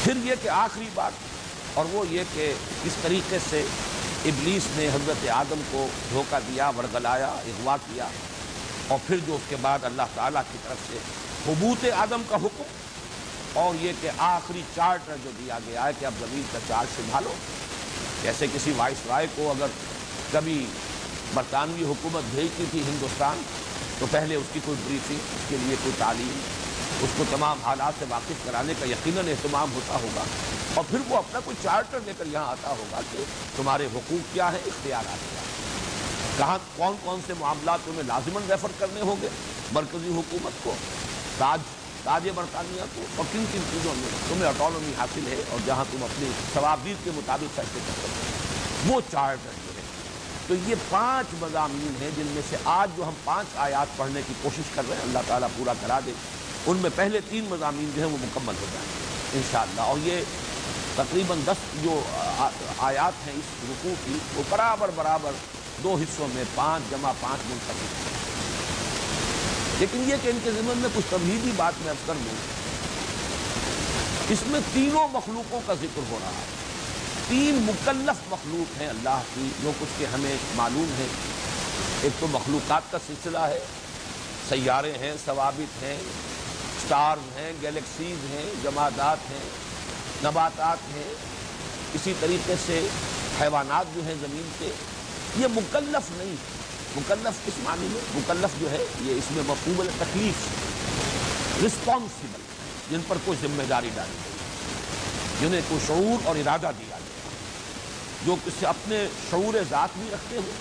[0.03, 1.11] پھر یہ کہ آخری بات،
[1.73, 2.51] اور وہ یہ کہ
[2.83, 3.63] کس طریقے سے
[4.25, 8.07] ابلیس نے حضرت آدم کو دھوکہ دیا، ورگلایا، اغوا کیا،
[8.87, 10.97] اور پھر جو اس کے بعد اللہ تعالیٰ کی طرف سے
[11.45, 16.13] حبوت آدم کا حکم، اور یہ کہ آخری چارٹر جو دیا گیا ہے کہ اب
[16.19, 17.33] زمین کا چارٹ سنبھالو۔
[18.21, 19.77] جیسے کسی وائس رائے کو اگر
[20.31, 20.65] کبھی
[21.33, 23.41] برطانوی حکومت بھیجتی تھی ہندوستان،
[23.99, 26.39] تو پہلے اس کی کوئی بریفنگ، اس کے لیے کوئی تعلیم،
[27.01, 30.23] اس کو تمام حالات سے واقف کرانے کا یقیناً اہتمام ہوتا ہوگا۔
[30.73, 33.23] اور پھر وہ اپنا کوئی چارٹر لے کر یہاں آتا ہوگا کہ
[33.57, 35.49] تمہارے حقوق کیا ہیں، اختیارات کیا ہیں۔
[36.37, 39.27] کہاں کون کون سے معاملات تمہیں لازمن ریفر کرنے ہوں گے؟
[39.71, 40.75] مرکزی حکومت کو،
[41.37, 41.59] تاج
[42.03, 46.03] تاج برطانیہ کو، اور کن کن چیزوں میں تمہیں اٹانومی حاصل ہے اور جہاں تم
[46.03, 49.68] اپنی ثوابدید کے مطابق فیصلے کر سکتے وہ چارٹر۔ ہے
[50.49, 54.33] تو یہ پانچ مضامین ہیں جن میں سے آج جو ہم پانچ آیات پڑھنے کی
[54.41, 56.11] کوشش کر رہے ہیں، اللہ تعالیٰ پورا کرا دے۔
[56.65, 60.21] ان میں پہلے تین مضامین جو ہیں وہ مکمل ہو جائیں گے انشاءاللہ۔ اور یہ
[60.95, 62.01] تقریباً دس جو
[62.77, 65.31] آیات ہیں اس رکوع کی، وہ برابر برابر
[65.83, 67.85] دو حصوں میں پانچ، جمع پانچ منتقل۔
[69.79, 72.35] لیکن یہ کہ ان کے ذمن میں کچھ تبدیلی بات میں اب کر دوں
[74.29, 76.68] اس میں تینوں مخلوقوں کا ذکر ہو رہا ہے۔
[77.29, 81.05] تین مکلف مخلوق ہیں اللہ کی، جو کچھ کے ہمیں معلوم ہے
[82.01, 83.59] ایک تو مخلوقات کا سلسلہ ہے۔
[84.49, 85.97] سیارے ہیں، ثوابت ہیں،
[86.85, 89.49] سٹارز ہیں گیلیکسیز ہیں، جمادات ہیں،
[90.23, 91.13] نباتات ہیں۔
[91.93, 92.87] اسی طریقے سے
[93.41, 94.71] حیوانات جو ہیں زمین کے،
[95.37, 96.35] یہ مکلف نہیں
[96.95, 100.47] مکلف کس معنی میں؟ مکلف جو ہے، یہ اس میں مفہوم تکلیف
[101.65, 102.41] رسپانسبل
[102.91, 104.37] جن پر کوئی ذمہ داری ڈالی گئی۔
[105.39, 106.98] جنہیں کوئی شعور اور ارادہ دیا
[108.25, 110.51] گیا جو کسی اپنے شعور ذات بھی رکھتے ہیں،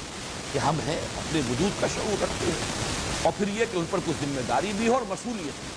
[0.53, 2.89] کہ ہم ہیں، اپنے وجود کا شعور رکھتے ہیں۔
[3.23, 5.69] اور پھر یہ کہ ان پر کچھ ذمہ داری بھی ہو اور مصولیت بھی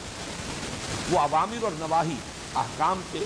[1.10, 2.16] وہ عوامر اور نواحی
[2.56, 3.20] احکام کے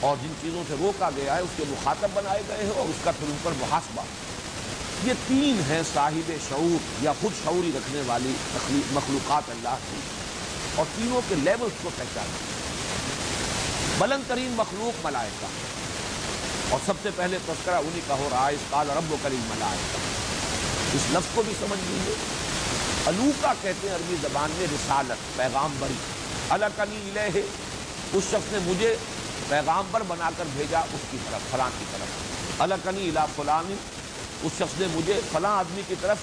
[0.00, 2.96] اور جن چیزوں سے روکا گیا ہے، اس کے مخاطب بنائے گئے ہیں اور اس
[3.04, 4.02] کا پھر ان پر محاسبہ۔
[5.04, 8.32] یہ تین ہیں صاحب شعور یا خود شعوری رکھنے والی
[8.92, 10.00] مخلوقات اللہ کی۔
[10.74, 12.36] اور تینوں کے لیولز کو پہچانا۔
[13.98, 15.77] بلند ترین مخلوق ملائکہ۔
[16.70, 19.46] اور سب سے پہلے تذکرہ انہی کا ہو رہا ہے، اس کال رب و کریم
[19.48, 19.98] ملائکہ
[20.94, 22.14] اس لفظ کو بھی سمجھ لیجیے
[23.06, 25.94] الوکا کہتے ہیں عربی زبان میں رسالت پیغام بری
[26.56, 28.94] الکنی الہ اس شخص نے مجھے
[29.48, 33.74] پیغامبر بنا کر بھیجا اس کی طرف، فلاں کی طرف۔ الکنی الا فلان،
[34.42, 36.18] اس شخص نے مجھے فلاں آدمی کی طرف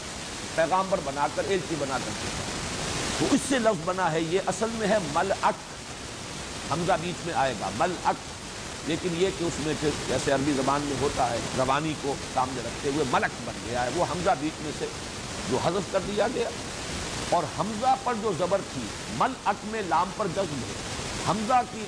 [0.55, 2.43] پیغامبر بنا کر ایلچی بنا کر بھیجا۔
[3.19, 5.63] تو اس سے لفظ بنا ہے، یہ اصل میں ہے مل اک
[6.71, 8.34] حمزہ بیچ میں آئے گا مل اک
[8.87, 12.61] لیکن یہ کہ اس میں پھر جیسے عربی زبان میں ہوتا ہے، روانی کو سامنے
[12.65, 14.85] رکھتے ہوئے ملک بن گیا ہے، وہ حمزہ بیچ میں سے
[15.49, 16.49] جو حذف کر دیا گیا۔
[17.29, 18.81] اور حمزہ پر جو زبر تھی
[19.17, 20.73] مل اک میں لام پر جذب ہے۔
[21.29, 21.85] حمزہ کی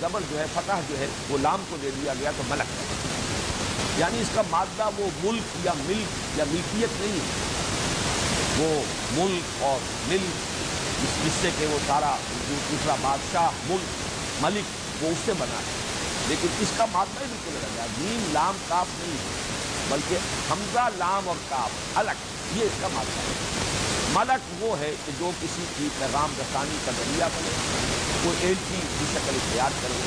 [0.00, 2.66] زبر جو ہے، فتح جو ہے، وہ لام کو دے دیا گیا تو ملک
[3.98, 7.46] یعنی اس کا مادہ وہ ملک یا ملک یا ملکیت نہیں ہے۔
[8.58, 8.82] وہ
[9.12, 9.78] ملک اور
[10.08, 12.16] ملک جس سے کہ وہ سارا
[12.48, 15.85] دوسرا بادشاہ، ملک ملک، وہ اس سے بنا ہے۔
[16.28, 19.34] لیکن اس کا مادہ ہی بالکل الگ ہے۔ نیم لام کاف نہیں ہے،
[19.88, 20.16] بلکہ
[20.50, 22.24] حمزہ لام اور کاف الگ،
[22.56, 23.34] یہ اس کا مادہ ہے۔
[24.12, 27.50] ملک وہ ہے کہ جو کسی کی پیغام رسانی کا ذریعہ بنے
[28.24, 30.00] کوئی ایلچی کی شکل اختیار کرے۔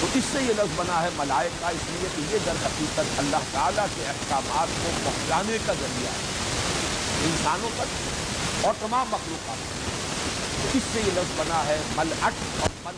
[0.00, 3.36] تو اس سے یہ لفظ بنا ہے ملائکہ، اس لیے کہ یہ در حقیقت اللہ
[3.52, 6.40] تعالیٰ کے احکامات کو پہنچانے کا ذریعہ ہے۔
[7.24, 12.32] انسانوں تک اور تمام مخلوقات اس سے یہ لفظ بنا ہے ملعک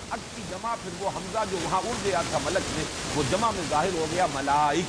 [0.09, 3.51] اور کی جمع، پھر وہ حمزہ جو وہاں اڑ گیا تھا ملک میں، وہ جمع
[3.51, 4.85] میں ظاہر ہو گیا ملائک۔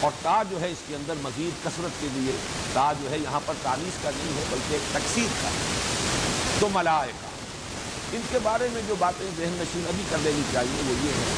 [0.00, 2.32] اور تا جو ہے اس کے اندر مزید کثرت کے لیے،
[2.72, 5.48] تا جو ہے یہاں پر تاریخ کا نہیں ہے، بلکہ ایک تقسیم کا۔
[6.58, 7.26] تو ملائکہ۔
[8.16, 11.34] ان کے بارے میں جو باتیں ذہن نشین ابھی کر لینی چاہیے، وہ یہ ہے۔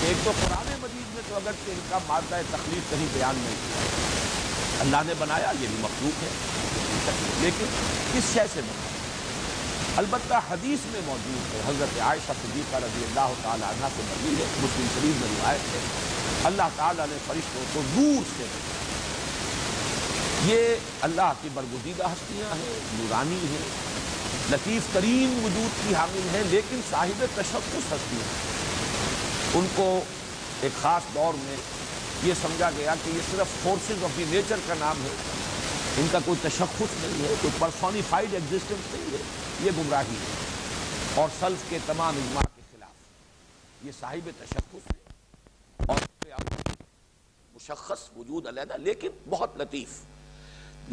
[0.00, 3.54] کہ ایک تو قرآن مجید میں تو اگر ان کا مادہ تکلیف کہیں بیان نہیں
[3.54, 6.28] کیا۔ اللہ نے بنایا، یہ بھی مخلوق ہے
[7.40, 7.64] لیکن
[8.12, 8.93] کس شے سے بنایا؟
[9.96, 14.44] البتہ حدیث میں موجود ہے، حضرت عائشہ صدیقہ رضی اللہ تعالیٰ عنہ سے مروی ہے،
[14.62, 15.78] مسلم شریف میں روایت ہے۔
[16.44, 18.44] اللہ تعالیٰ نے فرشتوں کو نور سے
[20.44, 23.68] یہ اللہ کی برگزیدہ ہستیاں ہیں، نورانی ہیں،
[24.50, 28.52] لطیف ترین وجود کی حامل ہیں، لیکن صاحب تشخص ہستیاں ہیں۔
[29.54, 30.00] ان کو
[30.60, 31.56] ایک خاص دور میں
[32.22, 35.14] یہ سمجھا گیا کہ یہ صرف فورسز آف دی نیچر کا نام ہے۔
[35.96, 40.34] ان کا کوئی تشخص نہیں ہے، کوئی پرسونیفائڈ ایگزسٹنس نہیں ہے۔ یہ گمراہی ہے
[41.14, 45.02] اور سلف کے تمام اجماع کے خلاف یہ صاحب تشخص ہے
[47.54, 50.00] مشخص وجود علیحدہ، لیکن بہت لطیف۔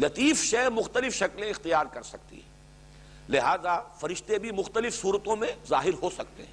[0.00, 2.50] لطیف شے مختلف شکلیں اختیار کر سکتی ہے
[3.28, 6.52] لہذا فرشتے بھی مختلف صورتوں میں ظاہر ہو سکتے ہیں۔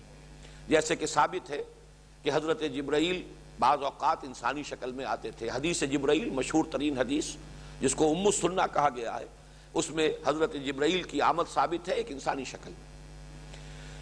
[0.67, 1.63] جیسے کہ ثابت ہے
[2.23, 3.21] کہ حضرت جبرائیل
[3.59, 7.25] بعض اوقات انسانی شکل میں آتے تھے۔ حدیث جبرائیل مشہور ترین حدیث،
[7.81, 9.25] جس کو ام السنہ کہا گیا ہے۔
[9.73, 12.89] اس میں حضرت جبرائیل کی آمد ثابت ہے ایک انسانی شکل میں۔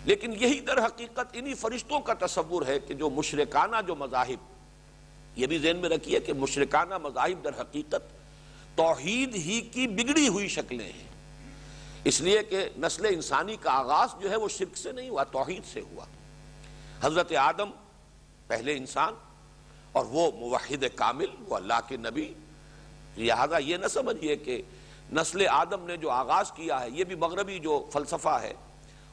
[0.06, 4.58] لیکن یہی در حقیقت انہی فرشتوں کا تصور ہے کہ جو مشرکانہ جو مذاہب،
[5.36, 8.18] یہ بھی ذہن میں رکھیے کہ مشرکانہ مذاہب در حقیقت
[8.76, 11.08] توحید ہی کی بگڑی ہوئی شکلیں ہیں۔
[12.04, 15.64] اس لیے کہ نسل انسانی کا آغاز جو ہے وہ شرک سے نہیں ہوا، توحید
[15.74, 16.06] سے ہوا۔
[17.02, 17.70] حضرت آدم
[18.48, 19.14] پہلے انسان
[19.92, 22.34] اور وہ موحد کامل، وہ اللہ کے نبی۔
[23.18, 24.62] لہذا یہ نہ سمجھئے کہ
[25.14, 28.54] نسل آدم نے جو آغاز کیا ہے، یہ بھی مغربی جو فلسفہ ہے۔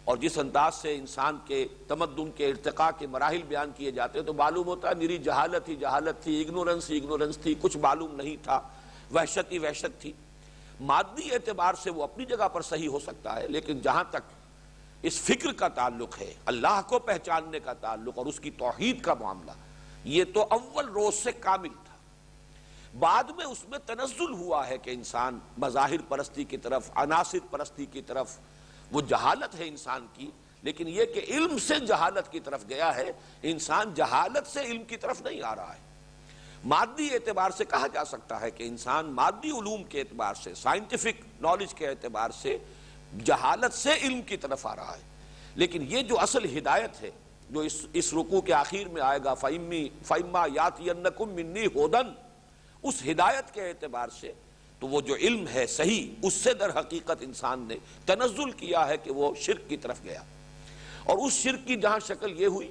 [0.05, 4.27] اور جس انداز سے انسان کے تمدن کے ارتقاء کے مراحل بیان کیے جاتے ہیں،
[4.27, 8.15] تو معلوم ہوتا ہے میری جہالت ہی جہالت تھی اگنورنس ہی اگنورنس تھی، کچھ معلوم
[8.15, 8.61] نہیں تھا،
[9.15, 10.13] وحشت ہی وحشت تھی۔
[10.81, 14.33] مادی اعتبار سے وہ اپنی جگہ پر صحیح ہو سکتا ہے، لیکن جہاں تک
[15.03, 19.15] اس فکر کا تعلق ہے، اللہ کو پہچاننے کا تعلق اور اس کی توحید کا
[19.15, 19.53] معاملہ،
[20.05, 21.69] یہ تو اول روز سے کامل
[22.99, 27.87] بعد میں اس میں تنزل ہوا ہے کہ انسان مظاہر پرستی کی طرف، عناصر پرستی
[27.87, 28.39] کی طرف،
[28.93, 30.31] وہ جہالت ہے انسان کی،
[30.63, 34.97] لیکن یہ کہ علم سے جہالت کی طرف گیا ہے، انسان جہالت سے علم کی
[34.97, 35.81] طرف نہیں آ رہا ہے۔
[36.65, 41.43] مادی اعتبار سے کہا جا سکتا ہے کہ انسان مادی علوم کے اعتبار سے سائنٹیفک
[41.43, 42.59] نالج کے اعتبار سے
[43.25, 45.03] جہالت سے علم کی طرف آ رہا ہے۔
[45.55, 47.11] لیکن یہ جو اصل ہدایت ہے،
[47.51, 52.24] جو اس اس رکوع کے آخر میں آئے گا، فَإِمَّا يَاتِيَنَّكُمْ مِنِّي هُدًا
[52.85, 54.33] اس ہدایت کے اعتبار سے
[54.81, 58.97] تو وہ جو علم ہے صحیح، اس سے در حقیقت انسان نے تنزل کیا ہے
[58.97, 60.23] کہ وہ شرک کی طرف گیا۔
[61.05, 62.71] اور اس شرک کی جہاں شکل یہ ہوئی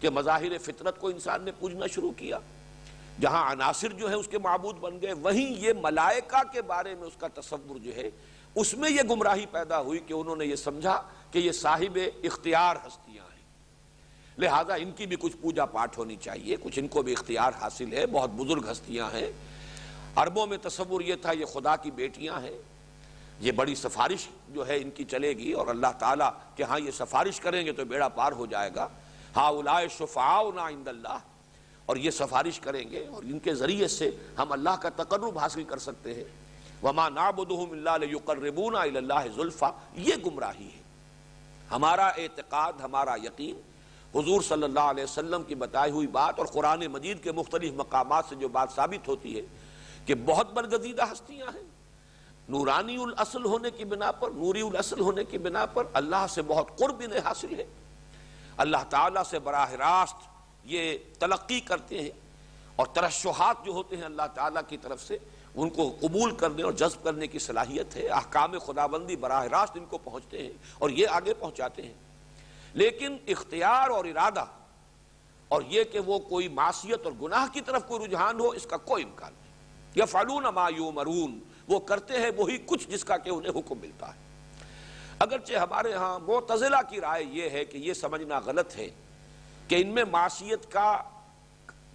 [0.00, 2.38] کہ مظاہر فطرت کو انسان نے پوجنا شروع کیا،
[3.20, 7.06] جہاں عناصر جو ہے اس کے معبود بن گئے، وہیں یہ ملائکہ کے بارے میں
[7.06, 8.10] اس کا تصور جو ہے،
[8.54, 12.76] اس میں یہ گمراہی پیدا ہوئی کہ انہوں نے یہ سمجھا کہ یہ صاحب اختیار
[12.86, 13.27] ہستیاں
[14.38, 17.92] لہذا ان کی بھی کچھ پوجا پاٹ ہونی چاہیے، کچھ ان کو بھی اختیار حاصل
[17.92, 19.32] ہے، بہت بزرگ ہستیاں ہیں۔
[20.16, 22.58] عربوں میں تصور یہ تھا، یہ خدا کی بیٹیاں ہیں۔
[23.40, 26.90] یہ بڑی سفارش جو ہے ان کی چلے گی اور اللہ تعالیٰ کہ ہاں یہ
[26.90, 28.88] سفارش کریں گے تو بیڑا پار ہو جائے گا۔
[29.36, 29.52] ہاں
[30.58, 31.18] عند اللہ۔
[31.86, 35.64] اور یہ سفارش کریں گے اور ان کے ذریعے سے ہم اللہ کا تقرب حاصل
[35.64, 36.24] کر سکتے ہیں۔
[36.82, 40.82] وما نعبدهم الا ليقربونا الى الله زلفا یہ گمراہی ہے۔
[41.70, 43.60] ہمارا اعتقاد، ہمارا یقین
[44.14, 48.24] حضور صلی اللہ علیہ وسلم کی بتائی ہوئی بات اور قرآن مجید کے مختلف مقامات
[48.28, 49.42] سے جو بات ثابت ہوتی ہے
[50.06, 51.62] کہ بہت برگزیدہ ہستیاں ہیں۔
[52.48, 56.78] نورانی الاصل ہونے کی بنا پر، نوری الاصل ہونے کی بنا پر اللہ سے بہت
[56.78, 57.64] قرب انہیں حاصل ہے۔
[58.56, 60.16] اللہ تعالیٰ سے براہ راست
[60.64, 62.10] یہ تلقی کرتے ہیں
[62.76, 65.18] اور ترشحات جو ہوتے ہیں اللہ تعالیٰ کی طرف سے،
[65.54, 69.84] ان کو قبول کرنے اور جذب کرنے کی صلاحیت ہے۔ احکام خداوندی براہ راست ان
[69.84, 71.94] کو پہنچتے ہیں اور یہ آگے پہنچاتے ہیں۔
[72.78, 74.44] لیکن اختیار اور ارادہ
[75.48, 78.76] اور یہ کہ وہ کوئی معصیت اور گناہ کی طرف کوئی رجحان ہو، اس کا
[78.76, 79.52] کوئی امکان نہیں۔
[79.94, 84.14] یا فالون مایو مرون وہ کرتے ہیں وہی کچھ جس کا کہ انہیں حکم ملتا
[84.14, 84.18] ہے۔
[85.18, 88.88] اگرچہ ہمارے ہاں معتزلہ کی رائے یہ ہے کہ یہ سمجھنا غلط ہے
[89.68, 91.02] کہ ان میں معصیت کا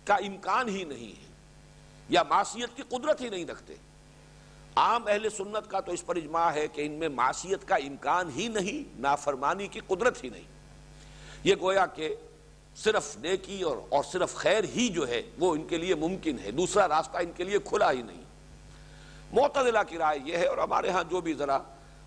[0.03, 1.31] کا امکان ہی نہیں ہے
[2.09, 3.75] یا معصیت کی قدرت ہی نہیں رکھتے۔
[4.75, 8.29] عام اہل سنت کا تو اس پر اجماع ہے کہ ان میں معصیت کا امکان
[8.36, 10.53] ہی نہیں، نافرمانی کی قدرت ہی نہیں۔
[11.43, 12.15] یہ گویا کہ
[12.75, 16.51] صرف نیکی اور اور صرف خیر ہی جو ہے وہ ان کے لیے ممکن ہے،
[16.51, 18.21] دوسرا راستہ ان کے لیے کھلا ہی نہیں۔
[19.33, 21.57] معتدلہ کی رائے یہ ہے اور ہمارے ہاں جو بھی ذرا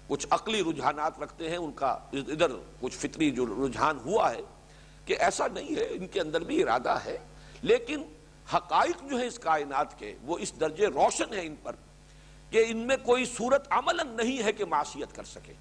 [0.08, 4.40] کچھ عقلی رجحانات رکھتے ہیں، ان کا ادھر کچھ فطری جو رجحان ہوا ہے
[5.04, 7.16] کہ ایسا نہیں ہے، ان کے اندر بھی ارادہ ہے،
[7.62, 8.02] لیکن
[8.54, 11.74] حقائق جو ہے اس کائنات کے، وہ اس درجے روشن ہے ان پر
[12.50, 15.52] کہ ان میں کوئی صورت عمل نہیں ہے کہ معاشیت کر سکے۔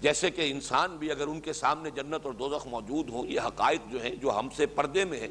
[0.00, 3.80] جیسے کہ انسان بھی اگر ان کے سامنے جنت اور دوزخ موجود ہوں، یہ حقائق
[3.90, 5.28] جو ہیں، جو ہم سے پردے میں ہیں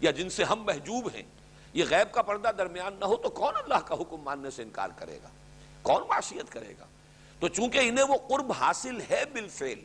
[0.00, 1.22] یا جن سے ہم محجوب ہیں،
[1.72, 4.88] یہ غیب کا پردہ درمیان نہ ہو تو کون اللہ کا حکم ماننے سے انکار
[4.96, 5.28] کرے گا؟
[5.82, 6.84] کون معاشیت کرے گا؟
[7.40, 9.80] تو چونکہ انہیں وہ قرب حاصل ہے بالفعل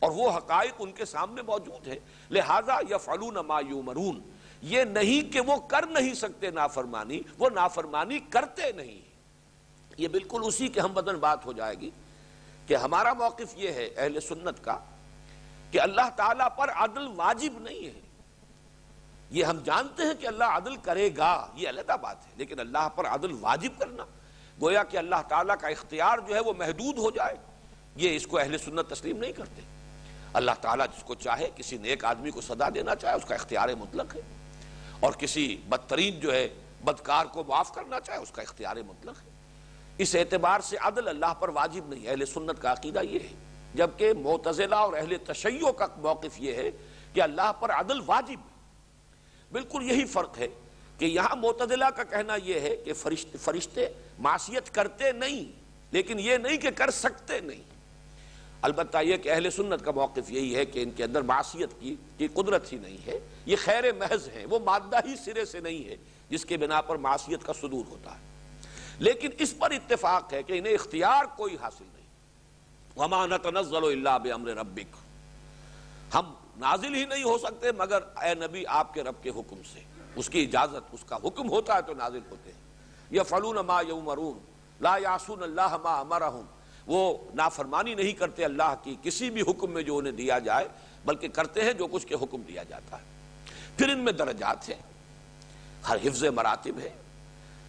[0.00, 1.98] اور وہ حقائق ان کے سامنے موجود ہے
[2.30, 3.60] لہذا یا فلون ما
[4.62, 9.00] یہ نہیں کہ وہ کر نہیں سکتے نافرمانی، وہ نافرمانی کرتے نہیں۔
[9.96, 11.90] یہ بالکل اسی کے ہم بدن بات ہو جائے گی۔
[12.68, 14.78] کہ ہمارا موقف یہ ہے اہل سنت کا
[15.70, 18.00] کہ اللہ تعالیٰ پر عدل واجب نہیں ہے۔
[19.30, 22.88] یہ ہم جانتے ہیں کہ اللہ عدل کرے گا، یہ علیحدہ بات ہے، لیکن اللہ
[22.88, 24.04] پر عدل واجب کرنا،
[24.62, 27.34] گویا کہ اللہ تعالیٰ کا اختیار جو ہے وہ محدود ہو جائے،
[27.96, 29.62] یہ اس کو اہل سنت تسلیم نہیں کرتے۔
[30.32, 33.68] اللہ تعالیٰ جس کو چاہے، کسی نیک آدمی کو صدا دینا چاہے، اس کا اختیار
[33.68, 34.20] مطلق ہے۔
[35.00, 36.48] اور کسی بدترین جو ہے،
[36.84, 39.37] بدکار کو معاف کرنا چاہے، اس کا اختیار مطلق ہے۔
[39.98, 43.34] اس اعتبار سے عدل اللہ پر واجب نہیں اہل سنت کا عقیدہ یہ ہے،
[43.74, 46.70] جبکہ معتزلہ اور اہل تشیع کا موقف یہ ہے
[47.12, 48.46] کہ اللہ پر عدل واجب
[49.52, 50.48] بالکل یہی فرق ہے
[50.98, 53.86] کہ یہاں معتدلہ کا کہنا یہ ہے کہ فرشتے فرشتے
[54.18, 55.44] معصیت کرتے نہیں،
[55.92, 57.62] لیکن یہ نہیں کہ کر سکتے نہیں۔
[58.62, 61.94] البتہ یہ کہ اہل سنت کا موقف یہی ہے کہ ان کے اندر معصیت کی
[62.18, 65.84] کی قدرت ہی نہیں ہے۔ یہ خیر محض ہے، وہ مادہ ہی سرے سے نہیں
[65.84, 65.96] ہے،
[66.30, 68.27] جس کے بنا پر معصیت کا صدور ہوتا ہے۔
[68.98, 72.06] لیکن اس پر اتفاق ہے کہ انہیں اختیار کوئی حاصل نہیں۔
[72.98, 74.98] وَمَا نَتَنَزَّلُ إِلَّا بِأَمْرِ رَبِّكُ۔
[76.14, 79.80] ہم نازل ہی نہیں ہو سکتے، مگر اے نبی، آپ کے رب کے حکم سے۔
[80.16, 82.60] اس کی اجازت، اس کا حکم ہوتا ہے تو نازل ہوتے ہیں۔
[83.10, 84.38] یا فلون ما یومرون
[84.80, 86.46] لا یاسون اللہ ما امرہم
[86.86, 90.68] وہ نافرمانی نہیں کرتے اللہ کی کسی بھی حکم میں جو انہیں دیا جائے،
[91.04, 93.04] بلکہ کرتے ہیں جو کچھ کے حکم دیا جاتا ہے۔
[93.76, 94.82] پھر ان میں درجات ہیں۔
[95.88, 96.90] ہر حفظ مراتب ہے۔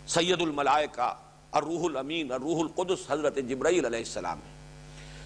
[0.09, 1.13] سید الملائکہ،
[1.51, 4.57] الروح الامین، الروح القدس حضرت جبرائیل علیہ السلام ہے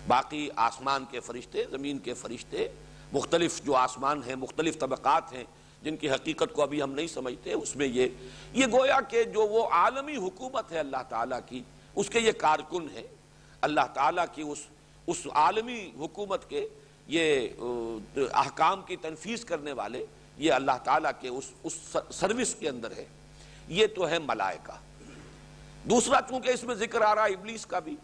[0.08, 2.68] باقی آسمان کے فرشتے، زمین کے فرشتے،
[3.14, 5.44] مختلف جو آسمان ہیں، مختلف طبقات ہیں،
[5.84, 8.08] جن کی حقیقت کو ابھی ہم نہیں سمجھتے، اس میں یہ
[8.54, 11.62] یہ گویا کہ جو وہ عالمی حکومت ہے اللہ تعالیٰ کی،
[11.96, 13.08] اس کے یہ کارکن ہے
[13.62, 14.68] اللہ تعالیٰ کی اس
[15.08, 16.68] اس عالمی حکومت کے
[17.08, 17.48] یہ
[18.18, 20.06] احکام کی تنفیذ کرنے والے،
[20.38, 23.06] یہ اللہ تعالیٰ کے اس اس سروس کے اندر ہے۔
[23.68, 24.74] یہ تو ہے ملائکہ۔
[25.90, 27.96] دوسرا، چونکہ اس میں ذکر آ رہا ہے ابلیس کا بھی۔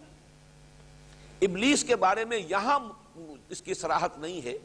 [1.41, 2.79] ابلیس کے بارے میں یہاں
[3.49, 4.57] اس کی سراحت نہیں ہے،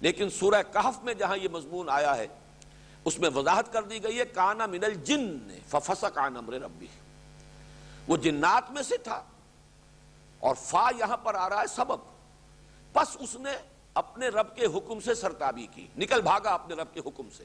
[0.00, 2.26] لیکن سورہ کہف میں جہاں یہ مضمون آیا ہے،
[3.04, 6.86] اس میں وضاحت کر دی گئی ہے، کانا من الجن، ففسق امر ربی۔
[8.08, 9.22] وہ جنات میں سے تھا۔
[10.40, 11.98] اور فا یہاں پر آ رہا ہے سبب۔
[12.92, 13.50] پس اس نے
[13.94, 17.44] اپنے رب کے حکم سے سرتابی کی۔ نکل بھاگا اپنے رب کے حکم سے۔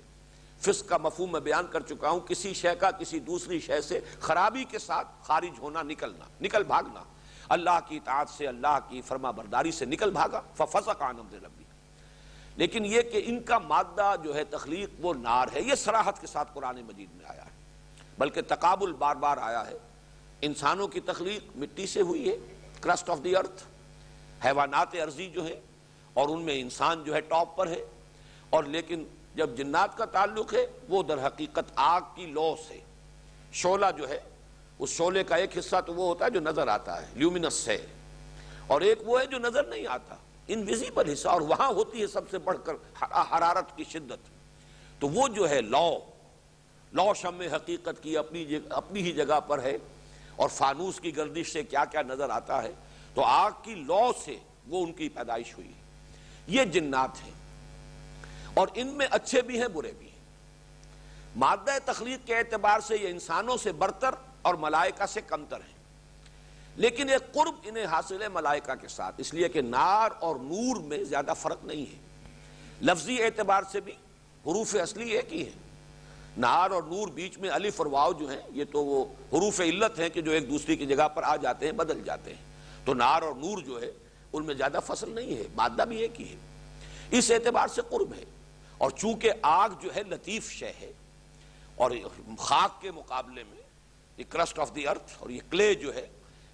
[0.62, 4.00] فسق کا مفہوم میں بیان کر چکا ہوں، کسی شے کا کسی دوسری شے سے
[4.20, 7.04] خرابی کے ساتھ خارج ہونا، نکلنا، نکل بھاگنا۔
[7.50, 11.64] اللہ کی اطاعت سے، اللہ کی فرما برداری سے نکل بھاگا۔ ففسق عن امر ربی۔
[12.56, 16.28] لیکن یہ کہ ان کا مادہ جو ہے تخلیق، وہ نار ہے۔ یہ سراحت کے
[16.28, 17.50] ساتھ قرآن مجید میں آیا ہے۔
[18.18, 19.78] بلکہ تقابل بار بار آیا ہے۔
[20.42, 22.38] انسانوں کی تخلیق مٹی سے ہوئی ہے
[22.82, 23.64] کرسٹ آف دی ارتھ
[24.46, 25.62] حیوانات ارضی جو ہے
[26.14, 27.86] اور ان میں انسان جو ہے ٹاپ پر ہے۔
[28.50, 29.06] اور لیکن
[29.38, 32.80] جب جنات کا تعلق ہے، وہ در حقیقت آگ کی لو سے
[33.54, 34.20] شولہ جو ہے،
[34.80, 37.86] اس شولے کا ایک حصہ تو وہ ہوتا ہے جو نظر آتا ہے لیومینس سے
[38.68, 40.16] اور ایک وہ ہے جو نظر نہیں آتا،
[40.48, 42.74] انویزیبل حصہ، اور وہاں ہوتی ہے سب سے بڑھ کر
[43.04, 44.30] حرارت کی شدت۔
[45.02, 46.00] تو وہ جو ہے، لو۔
[46.94, 49.78] لو شم حقیقت کی اپنی اپنی ہی جگہ پر ہے۔
[50.36, 52.72] اور فانوس کی گردش سے کیا کیا نظر آتا ہے؟
[53.14, 54.36] تو آگ کی لو سے
[54.68, 55.72] وہ ان کی پیدائش ہوئی۔
[56.48, 57.37] یہ جنات ہیں۔
[58.58, 60.18] اور ان میں اچھے بھی ہیں، برے بھی ہیں۔
[61.36, 65.78] مادہ تخلیق کے اعتبار سے یہ انسانوں سے برتر اور ملائکہ سے کمتر ہیں۔
[66.76, 70.76] لیکن ایک قرب انہیں حاصل ہے ملائکہ کے ساتھ، اس لیے کہ نار اور نور
[70.76, 72.00] میں زیادہ فرق نہیں ہے۔
[72.82, 73.92] لفظی اعتبار سے بھی
[74.46, 75.52] حروف اصلی ایک ہی ہے
[76.38, 80.00] نار اور نور بیچ میں الف اور واؤ جو ہیں، یہ تو وہ حروف علت
[80.00, 82.42] ہیں کہ جو ایک دوسری کی جگہ پر آ جاتے ہیں، بدل جاتے ہیں۔
[82.86, 83.92] تو نار اور نور جو ہے،
[84.34, 86.36] ان میں زیادہ فصل نہیں ہے، مادہ بھی ایک ہی ہے۔
[87.12, 88.26] اس اعتبار سے قرب ہے۔
[88.78, 90.92] اور چونکہ آگ جو ہے لطیف شے ہے،
[91.76, 91.92] اور
[92.40, 93.62] خاک کے مقابلے میں
[94.18, 96.06] یہ کرسٹ آف دی ارتھ اور یہ کلے جو ہے،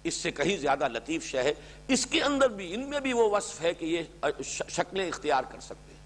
[0.04, 1.52] اس سے کہیں زیادہ لطیف شے ہے۔
[1.88, 5.60] اس کے اندر بھی، ان میں بھی وہ وصف ہے کہ یہ شکلیں اختیار کر
[5.60, 6.02] سکتے ہیں۔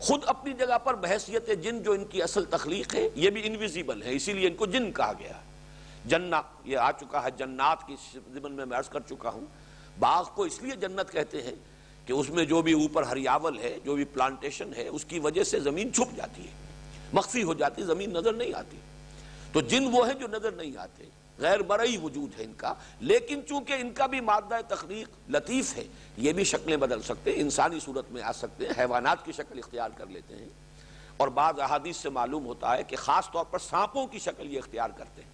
[0.00, 4.02] خود اپنی جگہ پر بحثیت جن جو ان کی اصل تخلیق ہے، یہ بھی انویزیبل
[4.02, 5.48] ہے، اسی لیے ان کو جن کہا گیا ہے۔
[6.04, 9.44] جنات یہ آ چکا ہے، جنات کی زمن میں میں عرض کر چکا ہوں۔
[9.98, 11.54] باغ کو اس لیے جنت کہتے ہیں
[12.10, 15.44] کہ اس میں جو بھی اوپر ہریاول ہے، جو بھی پلانٹیشن ہے، اس کی وجہ
[15.44, 16.50] سے زمین چھپ جاتی ہے،
[17.12, 18.76] مخفی ہو جاتی زمین نظر نہیں آتی۔
[19.52, 21.04] تو جن وہ ہیں جو نظر نہیں آتے،
[21.38, 25.84] غیر مرئی وجود ہے ان کا۔ لیکن چونکہ ان کا بھی مادہ تخلیق لطیف ہے،
[26.16, 29.58] یہ بھی شکلیں بدل سکتے ہیں، انسانی صورت میں آ سکتے ہیں، حیوانات کی شکل
[29.58, 30.48] اختیار کر لیتے ہیں۔
[31.16, 34.58] اور بعض احادیث سے معلوم ہوتا ہے کہ خاص طور پر سانپوں کی شکل یہ
[34.58, 35.30] اختیار کرتے ہیں۔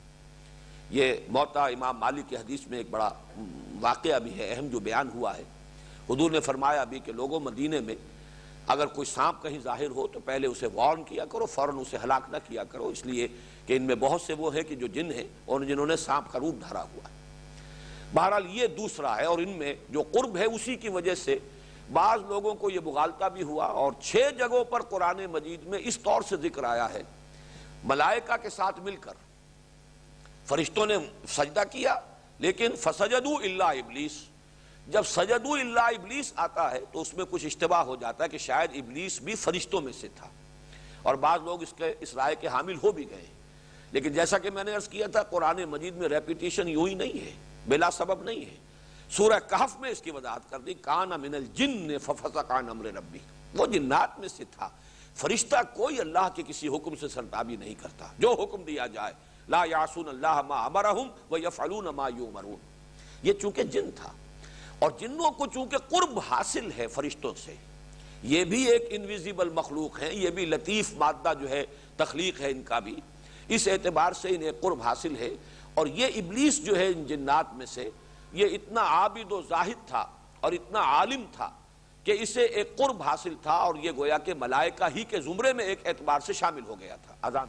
[0.91, 3.11] یہ موتا امام مالک کی حدیث میں ایک بڑا
[3.81, 5.43] واقعہ بھی ہے، اہم جو بیان ہوا ہے۔
[6.11, 7.95] حضور نے فرمایا بھی کہ لوگوں مدینے میں
[8.67, 12.23] اگر کوئی سانپ کہیں ظاہر ہو تو پہلے اسے وارن کیا کرو، فوراً اسے ہلاک
[12.29, 13.29] نہ کیا کرو۔ اس لیے
[13.67, 16.33] کہ ان میں بہت سے وہ ہیں کہ جو جن ہیں اور جنہوں نے سانپ
[16.33, 17.15] کا روپ دھرا ہوا ہے۔
[18.15, 21.39] بہرحال یہ دوسرا ہے اور ان میں جو قرب ہے اسی کی وجہ سے
[21.93, 25.99] بعض لوگوں کو یہ بغالتا بھی ہوا اور چھ جگہوں پر قرآن مجید میں اس
[25.99, 27.03] طور سے ذکر آیا ہے،
[27.85, 29.13] ملائکہ کے ساتھ مل کر۔
[30.47, 30.97] فرشتوں نے
[31.29, 31.95] سجدہ کیا،
[32.39, 34.13] لیکن فسجدو اللہ ابلیس۔
[34.89, 38.39] جب سجدو اللہ ابلیس آتا ہے تو اس میں کچھ اشتباہ ہو جاتا ہے کہ
[38.39, 40.29] شاید ابلیس بھی فرشتوں میں سے تھا۔
[41.03, 43.25] اور بعض لوگ اس کے، اس رائے کے حامل ہو بھی گئے۔
[43.93, 47.25] لیکن جیسا کہ میں نے عرض کیا تھا، قرآن مجید میں ریپیٹیشن یوں ہی نہیں
[47.25, 47.31] ہے،
[47.69, 48.57] بلا سبب نہیں ہے۔
[49.11, 53.19] سورہ کہف میں اس کی وضاحت کر دی کان من الجن ففسقان امر ربی۔
[53.57, 54.69] وہ جنات میں سے تھا۔
[55.15, 59.13] فرشتہ کوئی اللہ کے کسی حکم سے سرتابی نہیں کرتا۔ جو حکم دیا جائے،
[59.49, 62.57] لا یاسون اللہ ما امرہم و یفعلون ما یومرون
[63.23, 64.13] یہ چونکہ جن تھا۔
[64.79, 67.55] اور جنوں کو چونکہ قرب حاصل ہے فرشتوں سے،
[68.23, 71.65] یہ بھی ایک انویزیبل مخلوق ہیں، یہ بھی لطیف مادہ جو ہے،
[71.97, 72.97] تخلیق ہے ان کا بھی۔
[73.49, 75.31] اس اعتبار سے انہیں قرب حاصل ہے۔
[75.75, 77.91] اور یہ ابلیس جو ہے ان جنات میں سے،
[78.33, 80.07] یہ اتنا عابد و زاہد تھا
[80.41, 81.51] اور اتنا عالم تھا
[82.05, 85.65] کہ اسے ایک قرب حاصل تھا اور یہ گویا کہ ملائکہ ہی کے زمرے میں
[85.65, 87.49] ایک اعتبار سے شامل ہو گیا تھا۔ اذان۔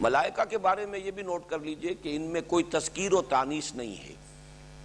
[0.00, 3.22] ملائکہ کے بارے میں یہ بھی نوٹ کر لیجیے کہ ان میں کوئی تذکیر و
[3.22, 4.12] تانیس نہیں ہے۔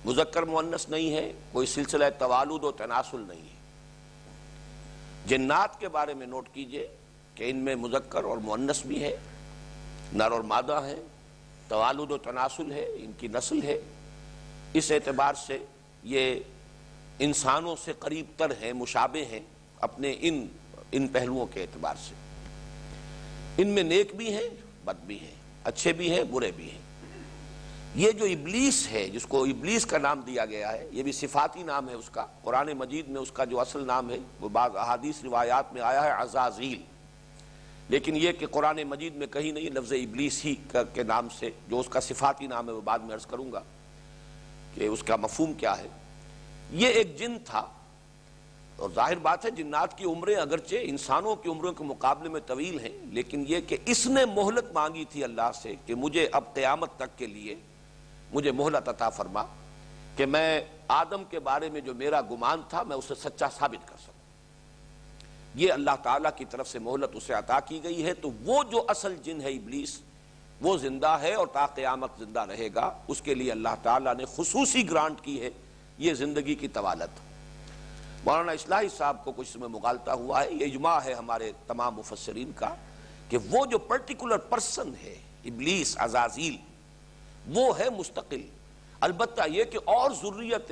[0.06, 3.56] مذکر مونس نہیں ہے، کوئی سلسلہ توالد و تناسل نہیں ہے۔
[5.26, 6.88] جنات کے بارے میں نوٹ کیجیے
[7.36, 9.18] کہ ان میں مذکر اور مونس بھی ہے،
[10.14, 10.96] نر اور مادہ ہے
[11.68, 13.80] توالد و تناسل ہے، ان کی نسل ہے۔
[14.74, 15.58] اس اعتبار سے
[16.04, 16.40] یہ
[17.20, 19.40] انسانوں سے قریب تر ہیں، مشابہ ہیں
[19.82, 20.48] اپنے ان
[20.92, 22.14] ان پہلوؤں کے اعتبار سے۔
[23.58, 24.50] ان میں نیک بھی ہیں،
[24.86, 26.85] بد بھی ہیں، اچھے بھی ہیں، برے بھی ہیں۔
[27.96, 31.64] یہ جو ابلیس ہے، جس کو ابلیس کا نام دیا گیا ہے، یہ بھی صفاتی
[31.64, 34.76] نام ہے اس کا، قرآن مجید میں اس کا جو اصل نام ہے، وہ بعض
[34.76, 36.82] احادیث روایات میں آیا ہے، عزازیل۔
[37.90, 40.56] لیکن یہ کہ قرآن مجید میں کہیں نہیں لفظ ابلیس ہی
[40.94, 43.64] کے نام سے، جو اس کا صفاتی نام ہے، وہ بعد میں عرض کروں گا
[44.74, 45.88] کہ اس کا مفہوم کیا ہے۔
[46.72, 47.68] یہ ایک جن تھا۔
[48.76, 52.80] اور ظاہر بات ہے، جنات کی عمریں اگرچہ انسانوں کی عمروں کے مقابلے میں طویل
[52.80, 56.90] ہیں، لیکن یہ کہ اس نے مہلت مانگی تھی اللہ سے کہ مجھے اب قیامت
[56.98, 57.56] تک کے لیے
[58.36, 59.44] مجھے مہلت عطا فرما
[60.16, 63.96] کہ میں آدم کے بارے میں جو میرا گمان تھا میں اسے سچا ثابت کر
[64.04, 64.14] سکوں۔
[65.56, 68.84] یہ اللہ تعالیٰ کی طرف سے مہلت اسے عطا کی گئی ہے، تو وہ جو
[68.88, 70.02] اصل جن ہے ابلیس،
[70.62, 74.26] وہ زندہ ہے اور تا قیامت زندہ رہے گا۔ اس کے لیے اللہ تعالیٰ نے
[74.36, 75.50] خصوصی گرانٹ کی ہے،
[75.98, 77.20] یہ زندگی کی طوالت۔
[78.26, 82.52] مولانا اصلاحی صاحب کو کچھ میں مغالتا ہوا ہے۔ یہ اجماع ہے ہمارے تمام مفسرین
[82.56, 82.76] کا
[83.30, 85.16] کہ وہ جو پرٹیکولر پرسن ہے،
[85.46, 86.58] ابلیس، عزازیل
[87.48, 88.42] وہ ہے مستقل۔
[89.00, 90.72] البتہ یہ کہ اور ضروریت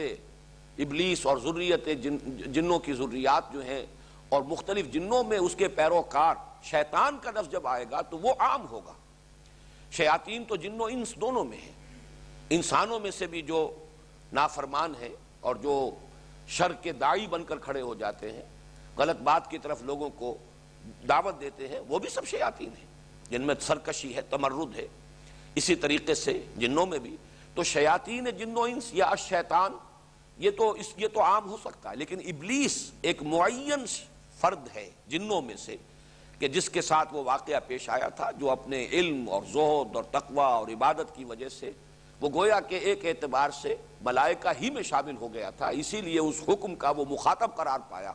[0.77, 2.17] ابلیس اور ضروریت جن،
[2.51, 3.85] جنوں کی ضروریات جو ہیں
[4.29, 8.33] اور مختلف جنوں میں اس کے پیروکار شیطان کا لفظ جب آئے گا تو وہ
[8.39, 8.93] عام ہوگا۔
[9.91, 11.71] شیاطین تو جنوں انس دونوں میں ہیں۔
[12.49, 13.85] انسانوں میں سے بھی جو
[14.33, 15.09] نافرمان ہے
[15.39, 15.89] اور جو
[16.47, 18.43] شر کے دائی بن کر کھڑے ہو جاتے ہیں،
[18.97, 20.37] غلط بات کی طرف لوگوں کو
[21.09, 22.85] دعوت دیتے ہیں، وہ بھی سب شیاطین ہیں۔
[23.29, 24.87] جن میں سرکشی ہے، تمرد ہے۔
[25.55, 27.15] اسی طریقے سے جنوں میں بھی۔
[27.55, 29.11] تو شیاطین جن و انس یا
[30.37, 33.85] یہ تو اس، یہ تو عام ہو سکتا ہے، لیکن ابلیس ایک معین
[34.39, 35.75] فرد ہے جنوں میں سے،
[36.39, 40.03] کہ جس کے ساتھ وہ واقعہ پیش آیا تھا، جو اپنے علم اور زہد اور
[40.11, 41.71] تقوی اور عبادت کی وجہ سے،
[42.21, 46.19] وہ گویا کہ ایک اعتبار سے ملائکہ ہی میں شامل ہو گیا تھا، اسی لیے
[46.19, 48.11] اس حکم کا وہ مخاطب قرار پایا،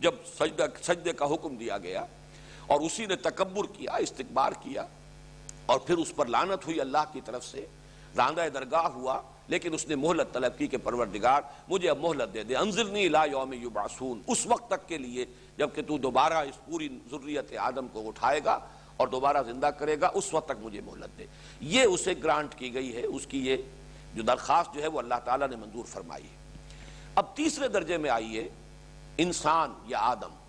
[0.00, 2.04] جب سجدہ، سجدے کا حکم دیا گیا
[2.66, 4.86] اور اسی نے تکبر کیا استقبار کیا۔
[5.66, 7.66] اور پھر اس پر لانت ہوئی اللہ کی طرف سے۔
[8.16, 12.42] راندہ درگاہ ہوا، لیکن اس نے مہلت طلب کی کہ پروردگار، مجھے اب مہلت دے
[12.42, 15.26] دے۔ انزلنی لا یوم یبعثون۔ اس وقت تک کے لیے
[15.58, 18.58] جبکہ تو دوبارہ اس پوری ضروریت آدم کو اٹھائے گا
[18.96, 21.26] اور دوبارہ زندہ کرے گا، اس وقت تک مجھے مہلت دے۔
[21.60, 23.56] یہ اسے گرانٹ کی گئی ہے، اس کی یہ
[24.14, 26.36] جو درخواست جو ہے، وہ اللہ تعالیٰ نے منظور فرمائی ہے۔
[27.14, 28.48] اب تیسرے درجے میں آئیے،
[29.18, 30.43] انسان یا آدم۔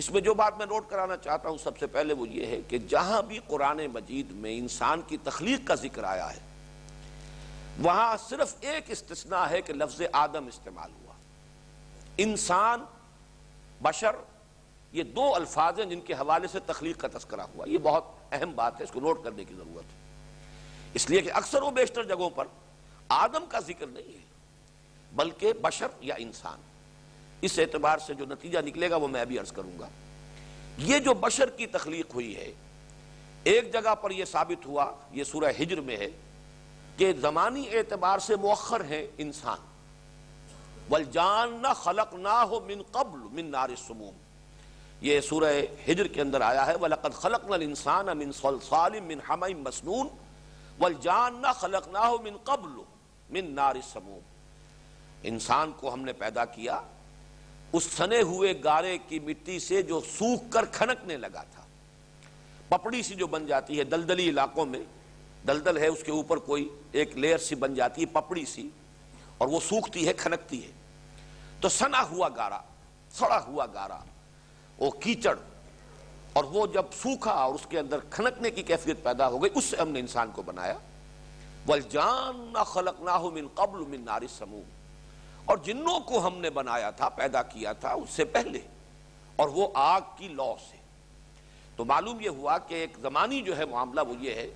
[0.00, 2.60] اس میں جو بات میں نوٹ کرانا چاہتا ہوں سب سے پہلے وہ یہ ہے
[2.68, 6.38] کہ جہاں بھی قرآن مجید میں انسان کی تخلیق کا ذکر آیا ہے،
[7.78, 11.12] وہاں صرف ایک استثناء ہے کہ لفظ آدم استعمال ہوا۔
[12.16, 12.84] انسان،
[13.82, 14.16] بشر،
[14.92, 18.52] یہ دو الفاظ ہیں جن کے حوالے سے تخلیق کا تذکرہ ہوا۔ یہ بہت اہم
[18.54, 19.98] بات ہے، اس کو نوٹ کرنے کی ضرورت ہے۔
[20.94, 22.46] اس لیے کہ اکثر و بیشتر جگہوں پر
[23.08, 24.24] آدم کا ذکر نہیں ہے،
[25.12, 26.60] بلکہ بشر یا انسان۔
[27.42, 29.88] اس اعتبار سے جو نتیجہ نکلے گا وہ میں ابھی عرض کروں گا۔
[30.78, 32.52] یہ جو بشر کی تخلیق ہوئی ہے،
[33.44, 36.10] ایک جگہ پر یہ ثابت ہوا، یہ سورہ ہجر میں ہے،
[36.96, 39.58] کہ زمانی اعتبار سے مؤخر ہے انسان۔
[40.90, 44.16] وَالْجَانَّ خَلَقْنَاهُ مِن قَبْلُ مِن نَارِ السُّمُومِ۔
[45.00, 50.08] یہ سورہ ہجر کے اندر آیا ہے، وَلَقَدْ خَلَقْنَا الْإِنسَانَ مِن صَلْصَالٍ مِن حَمَئٍ مَسْنُونَ۔
[50.80, 52.82] وَالْجَانَّ خَلَقْنَاهُ مِن قَبْلُ
[53.30, 54.20] مِن نَارِ السُّمُومِ۔
[55.22, 56.80] انسان کو ہم نے پیدا کیا
[57.72, 61.62] اس سنے ہوئے گارے کی مٹی سے جو سوکھ کر کھنکنے لگا تھا۔
[62.68, 64.80] پپڑی سی جو بن جاتی ہے دلدلی علاقوں میں،
[65.46, 68.68] دلدل ہے، اس کے اوپر کوئی ایک لیئر سی بن جاتی ہے پپڑی سی
[69.38, 70.70] اور وہ سوکھتی ہے، کھنکتی ہے۔
[71.60, 72.60] تو سنا ہوا گارا،
[73.10, 73.98] سڑا ہوا گارا،
[74.78, 75.36] وہ کیچڑ،
[76.32, 79.64] اور وہ جب سوکھا اور اس کے اندر کھنکنے کی کیفیت پیدا ہو گئی، اس
[79.64, 80.74] سے ہم نے انسان کو بنایا۔
[81.68, 84.79] وَالْجَانَّ خَلَقْنَاهُ مِن قَبْلُ مِن نَارِ السَّمُومِ۔
[85.50, 88.60] اور جنوں کو ہم نے بنایا تھا، پیدا کیا تھا اس سے پہلے،
[89.36, 90.76] اور وہ آگ کی لو سے۔
[91.76, 94.50] تو معلوم یہ ہوا کہ ایک زمانی جو ہے معاملہ وہ یہ ہے،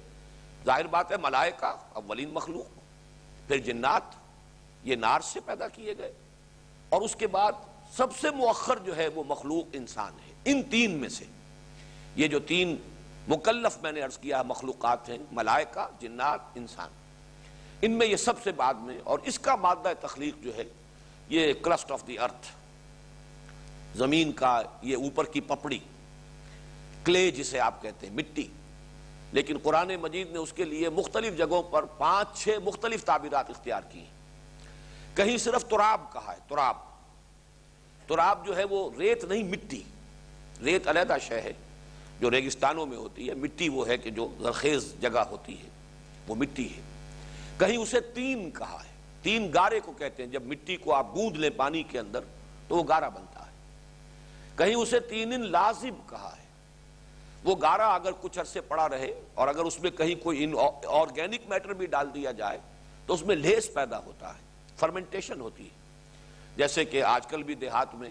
[0.64, 2.78] ظاہر بات ہے ملائکہ، اولین مخلوق،
[3.48, 4.02] پھر جنات،
[4.82, 6.12] یہ نار سے پیدا کیے گئے۔
[6.88, 7.52] اور اس کے بعد
[7.92, 11.24] سب سے مؤخر جو ہے وہ مخلوق انسان ہے، ان تین میں سے۔
[12.16, 12.76] یہ جو تین
[13.28, 16.88] مکلف میں نے عرض کیا مخلوقات ہیں، ملائکہ، جنات، انسان۔
[17.84, 20.64] ان میں یہ سب سے بعد میں اور اس کا مادہ تخلیق جو ہے،
[21.28, 22.46] یہ کرسٹ آف دی ارتھ
[23.96, 25.78] زمین کا یہ اوپر کی پپڑی
[27.04, 28.48] کلے جسے آپ کہتے ہیں، مٹی۔
[29.32, 33.80] لیکن قرآن مجید نے اس کے لیے مختلف جگہوں پر پانچ، چھ مختلف تعبیرات اختیار
[33.92, 34.10] کی ہیں۔
[35.14, 36.76] کہیں صرف تراب کہا ہے، تراب۔
[38.06, 39.82] تراب جو ہے وہ ریت نہیں، مٹی۔
[40.64, 41.52] ریت علیحدہ شہ ہے،
[42.20, 45.68] جو ریگستانوں میں ہوتی ہے۔ مٹی وہ ہے کہ جو زرخیز جگہ ہوتی ہے،
[46.28, 46.93] وہ مٹی ہے۔
[47.58, 48.90] کہیں اسے تین کہا ہے۔
[49.22, 52.20] تین گارے کو کہتے ہیں۔ جب مٹی کو آپ گوند لیں پانی کے اندر،
[52.68, 53.50] تو وہ گارا بنتا ہے۔
[54.56, 56.44] کہیں اسے تین لازم کہا ہے۔
[57.44, 60.52] وہ گارا اگر کچھ عرصے پڑا رہے اور اگر اس میں کہیں کوئی
[60.88, 62.58] آرگینک میٹر بھی ڈال دیا جائے،
[63.06, 64.40] تو اس میں لیس پیدا ہوتا ہے
[64.76, 65.84] فرمنٹیشن ہوتی ہے۔
[66.56, 68.10] جیسے کہ آج کل بھی دیہات میں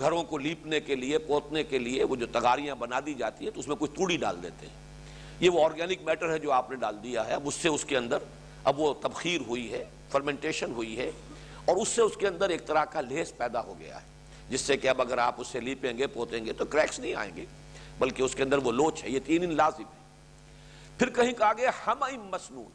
[0.00, 3.50] گھروں کو لیپنے کے لیے، پوتنے کے لیے وہ جو تگاریاں بنا دی جاتی ہے
[3.50, 4.74] تو اس میں کوئی توڑی ڈال دیتے ہیں۔
[5.40, 7.84] یہ وہ آرگینک میٹر ہے جو آپ نے ڈال دیا ہے۔ اب اس سے اس
[7.84, 8.18] کے اندر
[8.68, 11.10] اب وہ تبخیر ہوئی ہے فرمنٹیشن ہوئی ہے،
[11.64, 14.06] اور اس سے اس کے اندر ایک طرح کا لیس پیدا ہو گیا ہے،
[14.48, 17.34] جس سے کہ اب اگر آپ اسے لیپیں گے، پوتیں گے، تو کریکس نہیں آئیں
[17.36, 17.44] گے
[17.98, 19.96] بلکہ اس کے اندر وہ لوچ ہے، یہ تین لازم ہے
[20.98, 22.70] پھر کہیں کہا گیا ہم مسنون،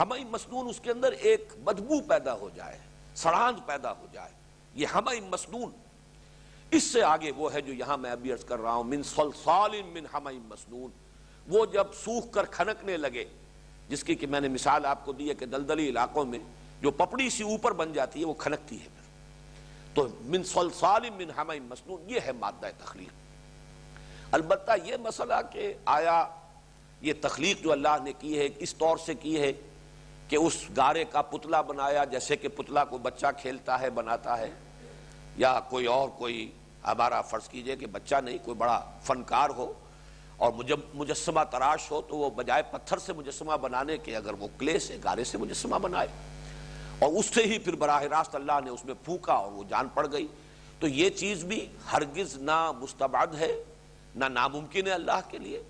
[0.00, 2.78] ہمائی مسنون اس کے اندر ایک بدبو پیدا ہو جائے
[3.16, 4.32] سڑاند پیدا ہو جائے،
[4.74, 5.70] یہ ہمائی مسنون۔
[6.72, 9.80] اس سے آگے وہ ہے جو یہاں میں ابھی عرض کر رہا ہوں، من صلصال
[9.92, 10.90] من ہمائی مسنون۔
[11.46, 13.24] وہ جب سوکھ کر کھنکنے لگے
[13.88, 16.38] جس کی کہ میں نے مثال آپ کو دی ہے کہ دلدلی علاقوں میں
[16.80, 18.88] جو پپڑی سی اوپر بن جاتی ہے، وہ کھنکتی ہے
[19.94, 23.12] تو من صلصال من ہمائی مسنون، یہ ہے مادہ تخلیق۔
[24.34, 26.28] البتہ یہ مسئلہ کہ آیا
[27.00, 29.52] یہ تخلیق جو اللہ نے کی ہے، اس طور سے کی ہے
[30.28, 34.50] کہ اس گارے کا پتلا بنایا، جیسے کہ پتلا کو بچہ کھیلتا ہے، بناتا ہے۔
[35.36, 36.52] یا کوئی اور، کوئی
[36.86, 39.72] ہمارا فرض کیجیے کہ بچہ نہیں، کوئی بڑا فنکار ہو
[40.38, 40.52] اور
[40.94, 44.98] مجسمہ تراش ہو تو وہ بجائے پتھر سے مجسمہ بنانے کے اگر وہ کلے سے
[45.04, 46.08] گارے سے مجسمہ بنائے۔
[46.98, 49.88] اور اس سے ہی پھر براہ راست اللہ نے اس میں پھونکا اور وہ جان
[49.94, 50.26] پڑ گئی۔
[50.80, 53.64] تو یہ چیز بھی ہرگز نہ مستبعد ہے،
[54.14, 55.62] نہ ناممکن ہے اللہ کے لیے۔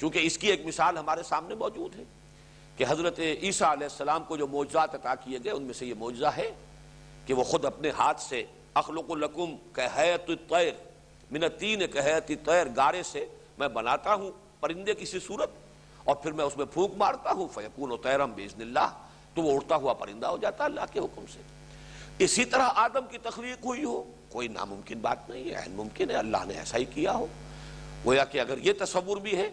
[0.00, 2.04] چونکہ اس کی ایک مثال ہمارے سامنے موجود ہے
[2.76, 5.94] کہ حضرت عیسیٰ علیہ السلام کو جو موجزات عطا کیے گئے، ان میں سے یہ
[5.94, 6.50] موجزہ ہے
[7.26, 8.44] کہ وہ خود اپنے ہاتھ سے
[8.74, 10.72] اخلق لکم کہ حیت الطیر،
[11.30, 13.26] من تین کہتی تیر گارے سے
[13.58, 14.30] میں بناتا ہوں
[14.60, 15.50] پرندے کسی صورت
[16.04, 18.88] اور پھر میں اس میں پھونک مارتا ہوں فیکون و تیرم بیزن اللہ،
[19.34, 21.38] تو وہ اڑتا ہوا پرندہ ہو جاتا اللہ کے حکم سے۔
[22.18, 26.36] اسی طرح آدم کی تخلیق ہوئی ہو، کوئی ناممکن بات نہیں ہے ممکن ہے، اللہ
[26.46, 27.26] نے ایسا ہی کیا ہو۔
[28.04, 29.50] گویا کہ اگر یہ تصور بھی ہے،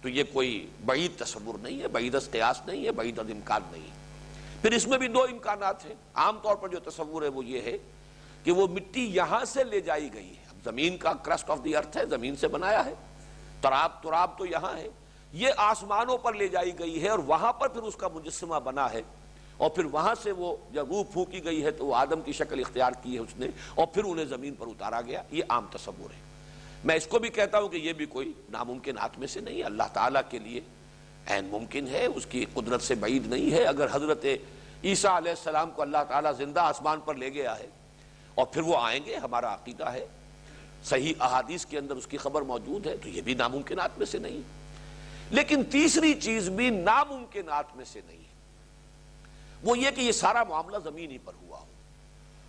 [0.00, 4.02] تو یہ کوئی بعید تصور نہیں ہے، بعید قیاس نہیں ہے، بعید امکان نہیں ہے۔
[4.62, 7.60] پھر اس میں بھی دو امکانات ہیں۔ عام طور پر جو تصور ہے وہ یہ
[7.60, 7.78] ہے
[8.44, 11.76] کہ وہ مٹی یہاں سے لے جائی گئی ہے۔ اب زمین کا کرسٹ آف دی
[11.76, 12.94] ارتھ ہے، زمین سے بنایا ہے۔
[13.62, 14.88] تراب تراب تو یہاں ہے۔
[15.32, 18.92] یہ آسمانوں پر لے جائی گئی ہے اور وہاں پر پھر اس کا مجسمہ بنا
[18.92, 19.02] ہے۔
[19.56, 22.60] اور پھر وہاں سے وہ جب روح پھونکی گئی ہے تو وہ آدم کی شکل
[22.60, 26.10] اختیار کی ہے اس نے اور پھر انہیں زمین پر اتارا گیا۔ یہ عام تصور
[26.10, 26.20] ہے۔
[26.84, 29.82] میں اس کو بھی کہتا ہوں کہ یہ بھی کوئی ناممکن میں سے نہیں اللہ
[29.92, 30.60] تعالیٰ کے لیے
[31.26, 34.24] عین ممکن ہے، اس کی قدرت سے بعید نہیں ہے۔ اگر حضرت
[34.84, 37.66] عیسیٰ علیہ السلام کو اللہ تعالیٰ زندہ آسمان پر لے گیا ہے
[38.34, 40.06] اور پھر وہ آئیں گے، ہمارا عقیدہ ہے۔
[40.84, 44.18] صحیح احادیث کے اندر اس کی خبر موجود ہے تو یہ بھی ناممکنات میں سے
[44.18, 44.40] نہیں
[45.30, 48.22] لیکن تیسری چیز بھی ناممکنات میں سے نہیں
[49.62, 51.66] وہ یہ کہ یہ سارا معاملہ زمین ہی پر ہوا ہو۔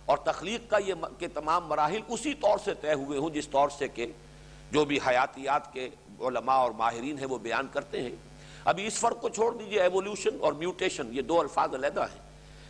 [0.04, 3.68] اور تخلیق کا یہ کہ تمام مراحل اسی طور سے طے ہوئے ہوں جس طور
[3.68, 4.06] سے کہ
[4.72, 5.88] جو بھی حیاتیات کے
[6.20, 8.16] علماء اور ماہرین ہیں وہ بیان کرتے ہیں۔
[8.64, 12.23] ابھی اس فرق کو چھوڑ دیجیے ایولیوشن اور میوٹیشن یہ دو الفاظ علیحدہ ہیں۔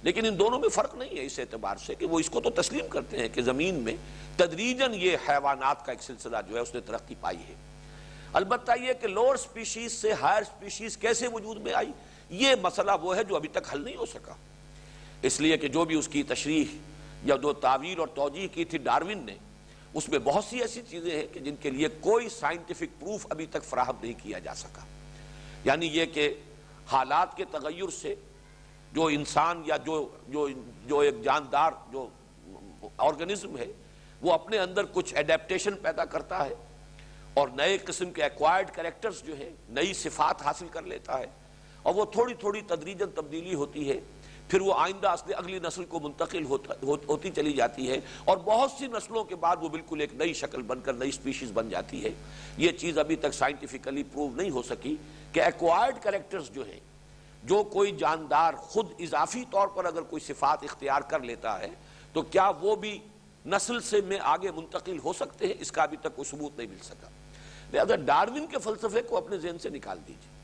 [0.05, 2.51] لیکن ان دونوں میں فرق نہیں ہے اس اعتبار سے کہ وہ اس کو تو
[2.51, 3.97] تسلیم کرتے ہیں کہ زمین میں
[4.37, 7.55] تدریجن یہ حیوانات کا ایک سلسلہ جو ہے اس نے ترقی پائی ہے۔
[8.33, 11.93] البتہ یہ کہ لوور سپیشیز سے ہائر سپیشیز کیسے وجود میں آئی؟
[12.31, 14.35] یہ مسئلہ وہ ہے جو ابھی تک حل نہیں ہو سکا۔
[15.23, 16.65] اس لیے کہ جو بھی اس کی تشریح
[17.25, 19.35] یا جو تعویر اور توجیح کی تھی ڈاروین نے،
[19.95, 23.47] اس میں بہت سی ایسی چیزیں ہیں کہ جن کے لیے کوئی سائنٹیفک پروف ابھی
[23.47, 24.81] تک فراہم نہیں کیا جا سکا۔
[25.65, 26.35] یعنی یہ کہ
[26.93, 28.15] حالات کے تغیر سے
[28.95, 30.47] جو انسان یا جو جو
[30.87, 32.07] جو ایک جاندار جو
[32.97, 33.67] آرگنزم ہے،
[34.21, 36.55] وہ اپنے اندر کچھ ایڈیپٹیشن پیدا کرتا ہے
[37.35, 41.27] اور نئے قسم کے ایکوائرڈ کریکٹرز جو ہیں، نئی صفات حاصل کر لیتا ہے
[41.83, 43.99] اور وہ تھوڑی تھوڑی تدریجن تبدیلی ہوتی ہے،
[44.49, 49.25] پھر وہ آئندہ اگلی نسل کو منتقل ہوتی چلی جاتی ہے اور بہت سی نسلوں
[49.25, 52.11] کے بعد وہ بالکل ایک نئی شکل بن کر نئی سپیشیز بن جاتی ہے۔
[52.57, 54.97] یہ چیز ابھی تک سائنٹیفکلی پروو نہیں ہو سکی
[55.33, 56.81] کہ ایکوائرڈ کریکٹرز جو ہیں
[57.45, 61.71] جو کوئی جاندار خود اضافی طور پر اگر کوئی صفات اختیار کر لیتا ہے،
[62.13, 62.99] تو کیا وہ بھی
[63.47, 66.69] نسل سے میں آگے منتقل ہو سکتے ہیں؟ اس کا ابھی تک کوئی ثبوت نہیں
[66.69, 67.09] مل سکا۔
[67.73, 70.35] لہذا ڈاروین کے فلسفے کو اپنے ذہن سے نکال دیجیے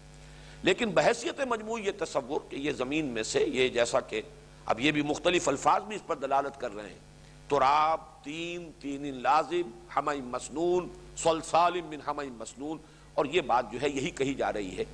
[0.62, 4.22] لیکن بحثیت مجموعی یہ تصور کہ یہ زمین میں سے یہ جیسا کہ
[4.66, 6.98] اب یہ بھی مختلف الفاظ بھی اس پر دلالت کر رہے ہیں۔
[7.48, 12.78] تراب، تین تین لازم ہمائی مسنون سلسال من ہمائی مسنون۔
[13.14, 14.84] اور یہ بات جو ہے یہی کہی جا رہی ہے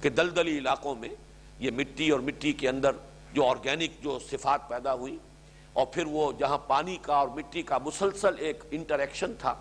[0.00, 1.08] کہ دلدلی علاقوں میں
[1.58, 2.92] یہ مٹی اور مٹی کے اندر
[3.32, 5.16] جو آرگینک جو صفات پیدا ہوئی
[5.72, 9.54] اور پھر وہ جہاں پانی کا اور مٹی کا مسلسل ایک انٹریکشن تھا،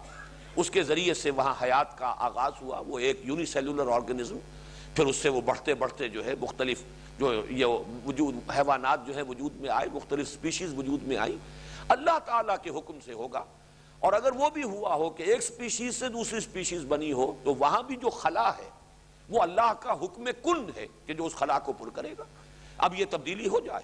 [0.55, 4.37] اس کے ذریعے سے وہاں حیات کا آغاز ہوا، وہ ایک یونی سیلولر آرگنزم
[4.95, 6.83] پھر اس سے وہ بڑھتے بڑھتے جو ہے مختلف
[7.19, 7.65] جو یہ
[8.05, 11.37] وجود، حیوانات جو ہے وجود میں آئے، مختلف سپیشیز وجود میں آئی
[11.87, 13.43] اللہ تعالیٰ کے حکم سے ہوگا۔
[13.99, 17.55] اور اگر وہ بھی ہوا ہو کہ ایک سپیشیز سے دوسری سپیشیز بنی ہو، تو
[17.55, 18.69] وہاں بھی جو خلا ہے
[19.29, 22.23] وہ اللہ کا حکم کن ہے کہ جو اس خلا کو پر کرے گا؟
[22.77, 23.83] اب یہ تبدیلی ہو جائے۔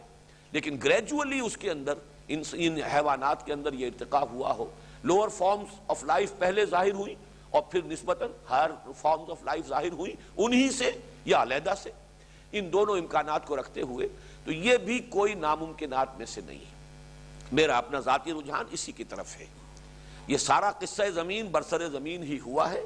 [0.51, 1.93] لیکن گریجولی اس کے اندر
[2.27, 4.69] ان حیوانات کے اندر یہ ارتقا ہوا ہو۔
[5.03, 7.15] لوور فارمز آف لائف پہلے ظاہر ہوئی
[7.49, 10.91] اور پھر نسبتاً ہر فارمز آف لائف ظاہر ہوئی انہی سے
[11.25, 11.91] یا علیحدہ سے۔
[12.51, 14.07] ان دونوں امکانات کو رکھتے ہوئے
[14.45, 16.65] تو یہ بھی کوئی ناممکنات میں سے نہیں۔
[17.51, 19.45] میرا اپنا ذاتی رجحان اسی کی طرف ہے۔
[20.27, 22.81] یہ سارا قصہ زمین برسر زمین ہی ہوا ہے۔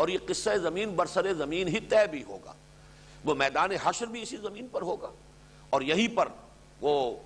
[0.00, 2.52] اور یہ قصہ زمین برسر زمین ہی طے بھی ہوگا۔
[3.24, 5.10] وہ میدان حشر بھی اسی زمین پر ہوگا۔
[5.70, 6.28] اور یہی پر
[6.80, 7.16] وہ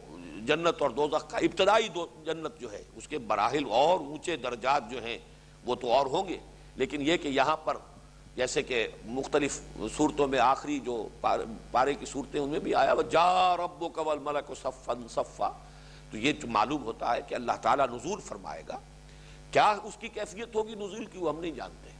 [0.46, 4.82] جنت اور دوزخ کا ابتدائی دو جنت جو ہے، اس کے براحل اور اونچے درجات
[4.90, 5.18] جو ہیں،
[5.64, 6.38] وہ تو اور ہوں گے۔
[6.76, 7.76] لیکن یہ کہ یہاں پر
[8.36, 9.60] جیسے کہ مختلف
[9.96, 11.08] صورتوں میں آخری جو
[11.70, 15.50] پارے کی صورتیں ان میں بھی آیا، وہ جا رب قبل ملک و صفن صفا۔
[16.10, 18.78] تو یہ جو معلوم ہوتا ہے کہ اللہ تعالیٰ نزول فرمائے گا۔
[19.50, 21.93] کیا اس کی کیفیت ہوگی نزول کی؟ وہ ہم نہیں جانتے۔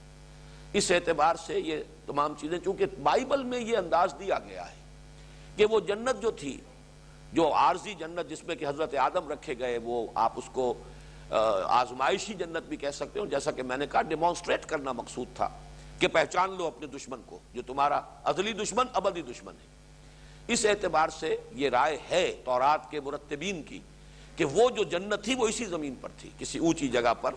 [0.74, 4.82] اس اعتبار سے یہ تمام چیزیں، چونکہ بائبل میں یہ انداز دیا گیا ہے
[5.56, 6.56] کہ وہ جنت جو تھی،
[7.32, 10.72] جو عارضی جنت جس میں کہ حضرت آدم رکھے گئے، وہ آپ اس کو
[11.30, 15.48] آزمائشی جنت بھی کہہ سکتے ہو، جیسا کہ میں نے کہا ڈیمانسٹریٹ کرنا مقصود تھا
[15.98, 19.72] کہ پہچان لو اپنے دشمن کو، جو تمہارا ازلی دشمن ابدی دشمن ہے۔
[20.52, 23.78] اس اعتبار سے یہ رائے ہے تورات کے مرتبین کی
[24.36, 27.34] کہ وہ جو جنت تھی، وہ اسی زمین پر تھی، کسی اونچی جگہ پر،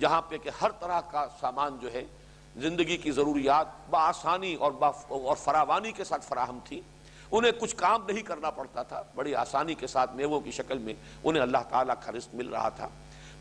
[0.00, 2.04] جہاں پہ کہ ہر طرح کا سامان جو ہے
[2.56, 4.72] زندگی کی ضروریات بآسانی اور
[5.08, 6.80] اور فراوانی کے ساتھ فراہم تھی
[7.30, 10.94] انہیں کچھ کام نہیں کرنا پڑتا تھا۔ بڑی آسانی کے ساتھ میووں کی شکل میں
[11.24, 12.88] انہیں اللہ تعالیٰ کا رزق مل رہا تھا۔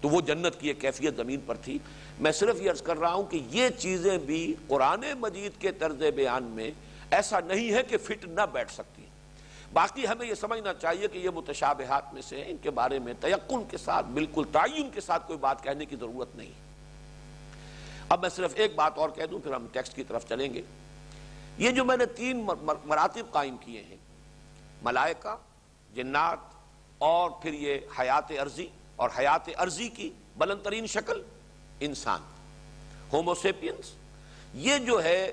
[0.01, 1.77] تو وہ جنت کی ایک کیفیت زمین پر تھی۔
[2.19, 5.95] میں صرف یہ عرض کر رہا ہوں کہ یہ چیزیں بھی قرآن مجید کے طرز
[6.15, 6.71] بیان میں
[7.11, 9.05] ایسا نہیں ہے کہ فٹ نہ بیٹھ سکتی۔
[9.73, 13.63] باقی ہمیں یہ سمجھنا چاہیے کہ یہ متشابہات میں سے ان کے بارے میں تیقن
[13.63, 16.64] کے ساتھ، بالکل تعین کے ساتھ کوئی بات کہنے کی ضرورت نہیں۔
[18.09, 20.61] اب میں صرف ایک بات اور کہہ دوں، پھر ہم ٹیکسٹ کی طرف چلیں گے۔
[21.57, 22.45] یہ جو میں نے تین
[22.85, 23.97] مراتب قائم کیے ہیں،
[24.83, 25.35] ملائکہ،
[25.93, 26.53] جنات
[26.97, 31.21] اور پھر یہ حیات عرضی اور حیات عرضی کی بلند ترین شکل
[31.79, 32.21] انسان
[33.11, 33.91] ہوموسیپینس
[34.53, 35.31] یہ جو ہے،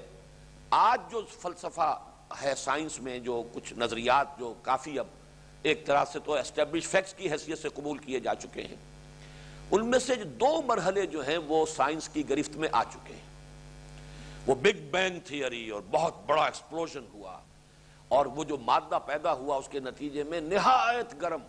[0.70, 1.94] آج جو فلسفہ
[2.42, 5.06] ہے سائنس میں، جو کچھ نظریات جو کافی اب
[5.62, 8.76] ایک طرح سے تو اسٹیبلش فیکٹس کی حیثیت سے قبول کیے جا چکے ہیں۔
[9.72, 13.30] ان میں سے دو مرحلے جو ہیں وہ سائنس کی گرفت میں آ چکے ہیں۔
[14.46, 17.38] وہ بگ بینگ تھیوری اور بہت بڑا ایکسپلوژن ہوا
[18.08, 21.40] اور وہ جو مادہ پیدا ہوا اس کے نتیجے میں نہایت گرم۔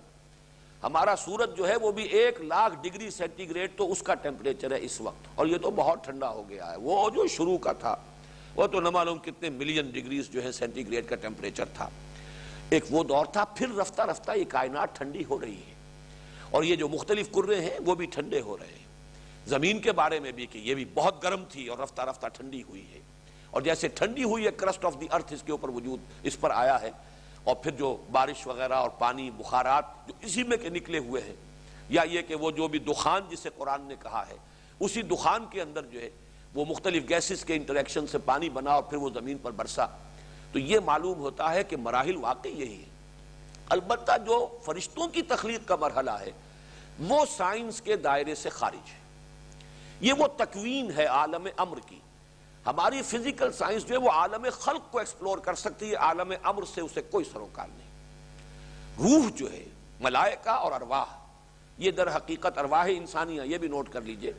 [0.84, 4.72] ہمارا سورج جو ہے وہ بھی ایک لاکھ ڈگری سینٹی گریڈ تو اس کا ٹیمپریچر
[4.72, 7.72] ہے اس وقت اور یہ تو بہت ٹھنڈا ہو گیا ہے۔ وہ جو شروع کا
[7.72, 7.96] تھا
[8.56, 11.90] وہ تو نہ معلوم کتنے ملین ڈگریز جو ہے سینٹی گریڈ کا ٹیمپریچر تھا۔
[12.70, 15.73] ایک وہ دور تھا، پھر رفتہ رفتہ یہ کائنات ٹھنڈی ہو رہی ہے۔
[16.54, 18.86] اور یہ جو مختلف کرے ہیں وہ بھی ٹھنڈے ہو رہے ہیں۔
[19.46, 22.64] زمین کے بارے میں بھی کہ یہ بھی بہت گرم تھی اور رفتہ رفتہ ٹھنڈی
[22.64, 23.00] ہوئی ہے۔
[23.50, 26.52] اور جیسے ٹھنڈی ہوئی ہے کرسٹ آف دی ارتھ اس کے اوپر وجود اس پر
[26.52, 26.92] آیا ہے۔
[27.44, 31.36] اور پھر جو بارش وغیرہ اور پانی، بخارات جو اسی میں کے نکلے ہوئے ہیں،
[31.90, 34.36] یا یہ کہ وہ جو بھی دخان جسے قرآن نے کہا ہے،
[34.80, 36.10] اسی دخان کے اندر جو ہے
[36.54, 39.86] وہ مختلف گیسز کے انٹریکشن سے پانی بنا اور پھر وہ زمین پر برسا۔
[40.52, 42.90] تو یہ معلوم ہوتا ہے کہ مراحل واقعی یہی ہے
[43.70, 46.32] البتہ جو فرشتوں کی تخلیق کا مرحلہ ہے
[47.00, 49.00] وہ سائنس کے دائرے سے خارج ہے۔
[50.02, 52.00] یہ وہ تکوین ہے عالم امر کی۔
[52.66, 56.64] ہماری فزیکل سائنس جو ہے وہ عالم خلق کو ایکسپلور کر سکتی ہے، عالم امر
[56.76, 57.90] سے اسے کوئی سروکار نہیں۔
[59.00, 59.66] روح جو ہے،
[60.00, 61.06] ملائکہ اور ارواح،
[61.78, 64.32] یہ در حقیقت ارواح انسانیہ، یہ بھی نوٹ کر لیجیے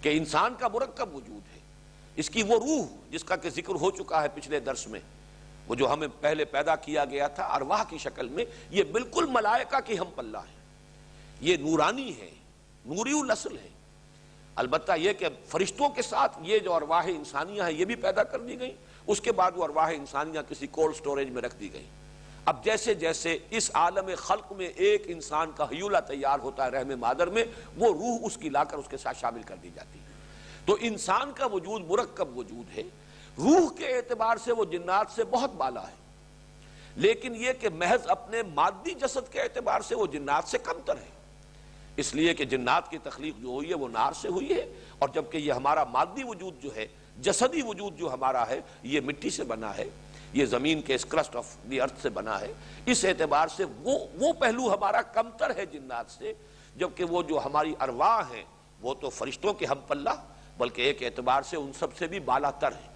[0.00, 1.60] کہ انسان کا مرکب وجود ہے۔
[2.16, 5.00] اس کی وہ روح جس کا کہ ذکر ہو چکا ہے پچھلے درس میں،
[5.68, 9.80] وہ جو ہمیں پہلے پیدا کیا گیا تھا، ارواح کی شکل میں، یہ بالکل ملائکہ
[9.80, 10.63] کی ہم پلہ ہے
[11.44, 12.30] یہ نورانی ہے،
[12.86, 13.68] نوری الاسل ہے۔
[14.56, 18.40] البتہ یہ کہ فرشتوں کے ساتھ یہ جو ارواح انسانیہ ہے یہ بھی پیدا کر
[18.40, 18.76] دی گئی
[19.06, 21.86] اس کے بعد وہ ارواح انسانیہ کسی کولڈ سٹوریج میں رکھ دی گئی
[22.44, 27.00] اب جیسے جیسے اس عالم خلق میں ایک انسان کا حیولہ تیار ہوتا ہے رحم
[27.00, 27.44] مادر میں،
[27.76, 30.04] وہ روح اس کی لا کر اس کے ساتھ شامل کر دی جاتی۔ ہے
[30.64, 32.82] تو انسان کا وجود مرکب وجود ہے۔
[33.38, 35.94] روح کے اعتبار سے وہ جنات سے بہت بالا ہے۔
[36.96, 40.96] لیکن یہ کہ محض اپنے مادی جسد کے اعتبار سے وہ جنات سے کم تر
[40.96, 41.23] ہے۔
[41.96, 44.64] اس لیے کہ جنات کی تخلیق جو ہوئی ہے وہ نار سے ہوئی ہے
[44.98, 46.86] اور جبکہ یہ ہمارا مادی وجود جو ہے،
[47.18, 49.84] جسدی وجود جو ہمارا ہے، یہ مٹی سے بنا ہے،
[50.32, 52.52] یہ زمین کے اس کرسٹ آف دی ارتھ سے بنا ہے۔
[52.86, 56.32] اس اعتبار سے وہ وہ پہلو ہمارا کمتر ہے جنات سے،
[56.76, 58.42] جبکہ وہ جو ہماری ارواح ہیں،
[58.80, 60.10] وہ تو فرشتوں کے ہم پلہ،
[60.58, 62.92] بلکہ ایک اعتبار سے ان سب سے بھی بالا تر ہے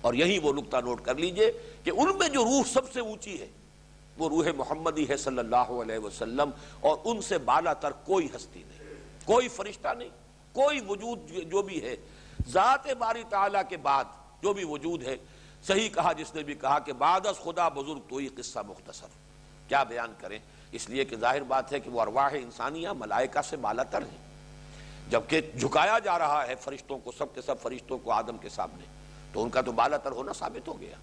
[0.00, 1.50] اور یہی وہ نقطہ نوٹ کر لیجیے
[1.84, 3.46] کہ ان میں جو روح سب سے اونچی ہے
[4.18, 6.50] وہ روح محمدی ہے صلی اللہ علیہ وسلم
[6.80, 8.94] اور ان سے بالا تر کوئی ہستی نہیں،
[9.24, 10.08] کوئی فرشتہ نہیں،
[10.52, 11.96] کوئی وجود جو بھی ہے۔
[12.48, 14.04] ذات باری تعالیٰ کے بعد
[14.42, 15.16] جو بھی وجود ہے،
[15.66, 19.06] صحیح کہا جس نے بھی کہا کہ بعد از خدا بزرگ، تو یہ قصہ مختصر۔
[19.68, 20.38] کیا بیان کریں؟
[20.72, 24.28] اس لیے کہ ظاہر بات ہے کہ وہ ارواح انسانیہ ملائکہ سے بالا تر ہیں۔
[25.10, 28.84] جبکہ جھکایا جا رہا ہے فرشتوں کو، سب کے سب فرشتوں کو آدم کے سامنے،
[29.32, 30.96] تو ان کا تو بالا تر ہونا ثابت ہو گیا۔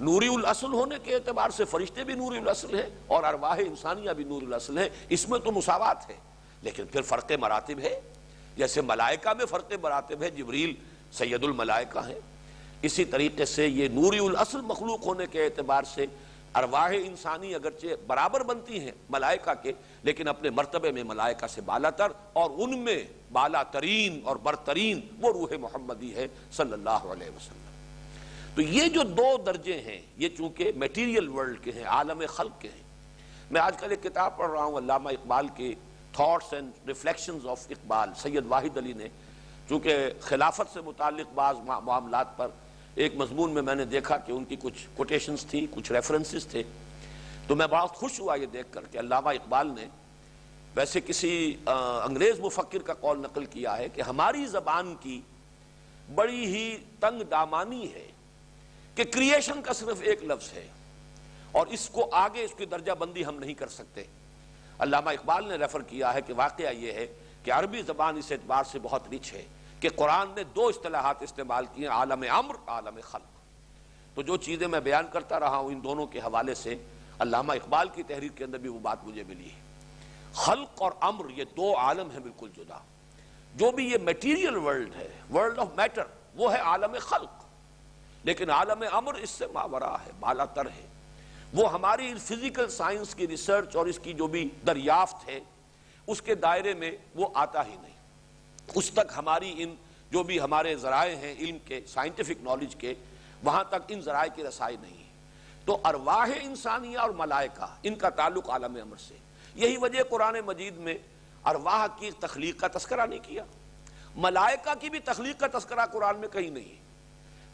[0.00, 4.24] نوری الاصل ہونے کے اعتبار سے فرشتے بھی نوری الاصل ہیں اور ارواح انسانیہ بھی
[4.24, 6.16] نوری الاصل ہے اس میں تو مساوات ہے
[6.62, 8.00] لیکن پھر فرق مراتب ہے۔
[8.56, 10.74] جیسے ملائکہ میں فرق مراتب ہے، جبریل
[11.12, 12.18] سید الملائکہ ہیں۔
[12.82, 16.06] اسی طریقے سے یہ نوری الاصل مخلوق ہونے کے اعتبار سے
[16.54, 19.72] ارواح انسانی اگرچہ برابر بنتی ہیں ملائکہ کے،
[20.02, 25.00] لیکن اپنے مرتبے میں ملائکہ سے بالا تر اور ان میں بالا ترین اور برترین
[25.20, 27.69] وہ روح محمدی ہے صلی اللہ علیہ وسلم۔
[28.54, 32.68] تو یہ جو دو درجے ہیں، یہ چونکہ میٹیریل ورلڈ کے ہیں، عالم خلق کے
[32.68, 32.82] ہیں۔
[33.50, 35.74] میں آج کل ایک کتاب پڑھ رہا ہوں، علامہ اقبال کے
[36.12, 39.08] thoughts and reflections of Iqbal Syed Wahid Ali نے۔
[39.68, 42.48] چونکہ خلافت سے متعلق بعض معاملات پر
[42.94, 46.62] ایک مضمون میں میں نے دیکھا کہ ان کی کچھ کوٹیشنز تھی کچھ ریفرنسز تھے۔
[47.46, 49.86] تو میں بہت خوش ہوا یہ دیکھ کر کہ علامہ اقبال نے
[50.74, 55.20] ویسے کسی انگریز مفکر کا قول نقل کیا ہے کہ ہماری زبان کی
[56.14, 58.06] بڑی ہی تنگ دامانی ہے۔
[58.94, 60.68] کہ کریشن کا صرف ایک لفظ ہے
[61.52, 64.04] اور اس کو آگے اس کی درجہ بندی ہم نہیں کر سکتے۔
[64.78, 67.06] علامہ اقبال نے ریفر کیا ہے کہ واقعہ یہ ہے
[67.44, 69.46] کہ عربی زبان اس اعتبار سے بہت رچ ہے
[69.80, 73.40] کہ قرآن نے دو اصطلاحات استعمال کیے، عالم امر، عالم خلق۔
[74.14, 76.76] تو جو چیزیں میں بیان کرتا رہا ہوں ان دونوں کے حوالے سے
[77.18, 79.60] علامہ اقبال کی تحریر کے اندر بھی وہ بات مجھے ملی ہے۔
[80.34, 82.78] خلق اور امر یہ دو عالم ہیں بالکل جدا۔
[83.54, 86.02] جو بھی یہ میٹیریل ورلڈ ہے ورلڈ آف میٹر
[86.34, 87.39] وہ ہے عالم خلق۔
[88.24, 90.86] لیکن عالم امر اس سے ماورا ہے، بالا تر ہے۔
[91.52, 95.40] وہ ہماری فزیکل سائنس کی ریسرچ اور اس کی جو بھی دریافت ہے،
[96.06, 97.96] اس کے دائرے میں وہ آتا ہی نہیں۔
[98.74, 99.74] اس تک ہماری ان
[100.10, 102.94] جو بھی ہمارے ذرائع ہیں، علم کے سائنٹیفک نالج کے،
[103.44, 105.10] وہاں تک ان ذرائع کی رسائی نہیں ہے۔
[105.64, 109.16] تو ارواح انسانیہ اور ملائکہ، ان کا تعلق عالم امر سے۔
[109.54, 110.94] یہی وجہ قرآن مجید میں
[111.44, 113.44] ارواح کی تخلیق کا تذکرہ نہیں کیا۔
[114.16, 116.89] ملائکہ کی بھی تخلیق کا تذکرہ قرآن میں کہیں نہیں ہے۔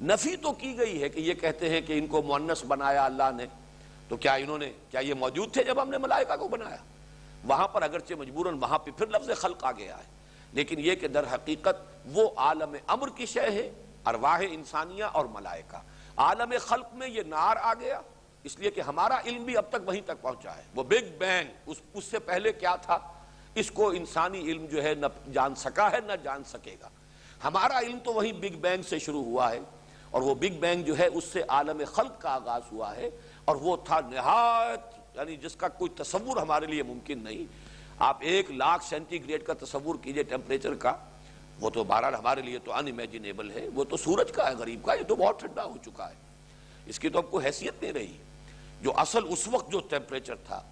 [0.03, 3.31] نفی تو کی گئی ہے کہ یہ کہتے ہیں کہ ان کو مونس بنایا اللہ
[3.37, 3.47] نے۔
[4.09, 6.77] تو کیا انہوں نے، کیا یہ موجود تھے جب ہم نے ملائکہ کو بنایا؟
[7.45, 10.03] وہاں پر اگرچہ مجبوراً وہاں پہ پھر لفظ خلق آ گیا ہے۔
[10.53, 13.73] لیکن یہ کہ در حقیقت وہ عالم امر کی شے ہے،
[14.07, 15.77] ارواح انسانیہ اور ملائکہ۔
[16.17, 18.01] عالم خلق میں یہ نار آ گیا،
[18.45, 21.49] اس لیے کہ ہمارا علم بھی اب تک وہیں تک پہنچا ہے۔ وہ بگ بینگ
[21.67, 22.99] اس اس سے پہلے کیا تھا؟
[23.55, 26.89] اس کو انسانی علم جو ہے نہ جان سکا ہے، نہ جان سکے گا۔
[27.45, 29.61] ہمارا علم تو وہیں بگ بینگ سے شروع ہوا ہے۔
[30.11, 33.11] اور وہ بگ بینگ جو ہے اس سے عالم خلق کا آغاز ہوا ہے
[33.45, 37.45] اور وہ تھا نہایت یعنی جس کا کوئی تصور ہمارے لیے ممکن نہیں۔
[37.99, 40.97] آپ ایک لاکھ سینٹی گریڈ کا تصور کیجیے ٹیمپریچر کا،
[41.61, 44.85] وہ تو بہرحال ہمارے لیے تو ان امیجنیبل ہے، وہ تو سورج کا ہے، غریب
[44.85, 46.15] کا، یہ تو بہت ٹھنڈا ہو چکا ہے۔
[46.87, 48.17] اس کی تو اب کوئی حیثیت نہیں رہی۔
[48.83, 50.63] جو اصل اس وقت جو ٹیمپریچر تھا،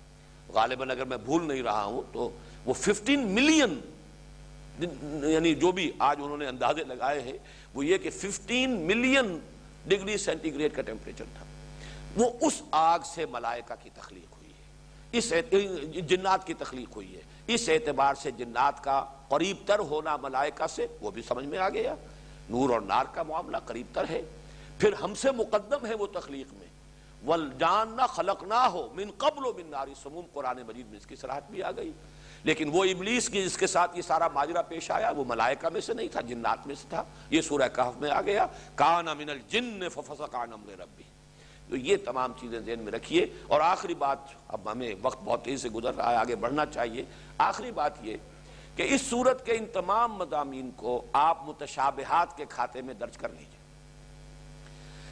[0.49, 2.31] غالباً اگر میں بھول نہیں رہا ہوں تو
[2.65, 3.81] وہ ففٹین ملین
[5.33, 7.39] یعنی جو بھی آج انہوں نے اندازے لگائے ہیں
[7.75, 9.39] وہ یہ کہ fifteen million
[9.87, 11.45] degree centigrade کا ٹیمپریچر تھا۔
[12.17, 14.63] وہ اس آگ سے ملائکہ کی تخلیق ہوئی ہے۔
[15.13, 15.33] اس
[16.09, 20.87] جنات کی تخلیق ہوئی ہے۔ اس اعتبار سے جنات کا قریب تر ہونا ملائکہ سے
[21.01, 21.95] وہ بھی سمجھ میں آ گیا۔
[22.51, 24.23] نور اور نار کا معاملہ قریب تر ہے۔
[24.79, 26.67] پھر ہم سے مقدم ہے وہ تخلیق میں۔
[27.25, 31.07] والجان نہ خلق نہ ہو من قبل و من ناری سموم قرآن مجید میں اس
[31.07, 31.93] کی صلاحت بھی آ گئی۔
[32.45, 35.81] لیکن وہ ابلیس کی جس کے ساتھ یہ سارا ماجرہ پیش آیا، وہ ملائکہ میں
[35.81, 39.31] سے نہیں تھا، جنات میں سے تھا۔ یہ سورہ کہف میں آ گیا۔ کان من
[39.31, 41.03] الجن ففسق عن امر ربی۔
[41.71, 44.19] تو یہ تمام چیزیں ذہن میں رکھیے۔ اور آخری بات،
[44.49, 47.05] اب ہمیں وقت بہت تیز سے گزر رہا ہے، آگے بڑھنا چاہیے۔
[47.39, 48.17] آخری بات یہ
[48.77, 53.29] کہ اس صورت کے ان تمام مضامین کو آپ متشابہات کے کھاتے میں درج کر
[53.29, 53.55] لیجیے۔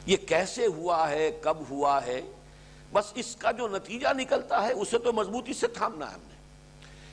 [0.06, 2.22] یہ کیسے ہوا ہے، کب ہوا ہے؟
[2.92, 6.31] بس اس کا جو نتیجہ نکلتا ہے، اسے تو مضبوطی سے تھامنا ہے ہم نے۔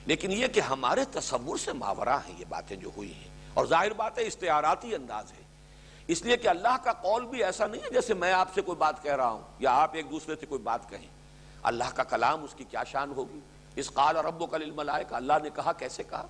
[0.10, 3.93] لیکن یہ کہ ہمارے تصور سے ماورا ہیں یہ باتیں جو ہوئی ہیں۔ اور ظاہر
[3.93, 5.43] بات ہے، استعاراتی انداز ہے۔
[6.07, 8.76] اس لیے کہ اللہ کا قول بھی ایسا نہیں ہے جیسے میں آپ سے کوئی
[8.76, 11.07] بات کہہ رہا ہوں یا آپ ایک دوسرے سے کوئی بات کہیں۔
[11.64, 13.39] اللہ کا کلام، اس کی کیا شان ہوگی؟
[13.76, 14.80] اس قال رب و کل
[15.12, 16.28] اللہ نے کہا، کیسے کہا؟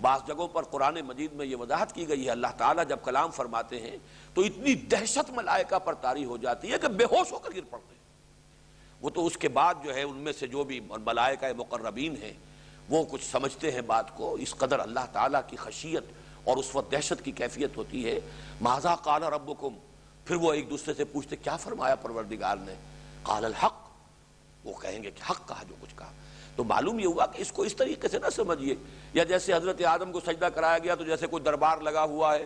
[0.00, 3.30] بعض جگہوں پر قرآن مجید میں یہ وضاحت کی گئی ہے، اللہ تعالیٰ جب کلام
[3.30, 3.96] فرماتے ہیں
[4.34, 7.64] تو اتنی دہشت ملائکہ پر تاری ہو جاتی ہے کہ بے ہوش ہو کر گر
[7.70, 8.02] پڑتے ہیں۔
[9.00, 12.32] وہ تو اس کے بعد جو ہے، ان میں سے جو بھی ملائکہ مقربین ہیں
[12.88, 16.04] وہ کچھ سمجھتے ہیں بات کو، اس قدر اللہ تعالیٰ کی خشیت
[16.44, 18.20] اور اس وقت دہشت کی کیفیت ہوتی ہے۔
[18.60, 19.74] ماذا قال ربکم؟
[20.24, 22.74] پھر وہ ایک دوسرے سے پوچھتے، کیا فرمایا پروردگار نے؟
[23.22, 23.74] قال الحق۔
[24.64, 26.12] وہ کہیں گے کہ حق کہا جو کچھ کہا۔
[26.56, 28.74] تو معلوم یہ ہوا کہ اس کو اس طریقے سے نہ سمجھیے۔
[29.14, 32.44] یا جیسے حضرت آدم کو سجدہ کرایا گیا تو جیسے کوئی دربار لگا ہوا ہے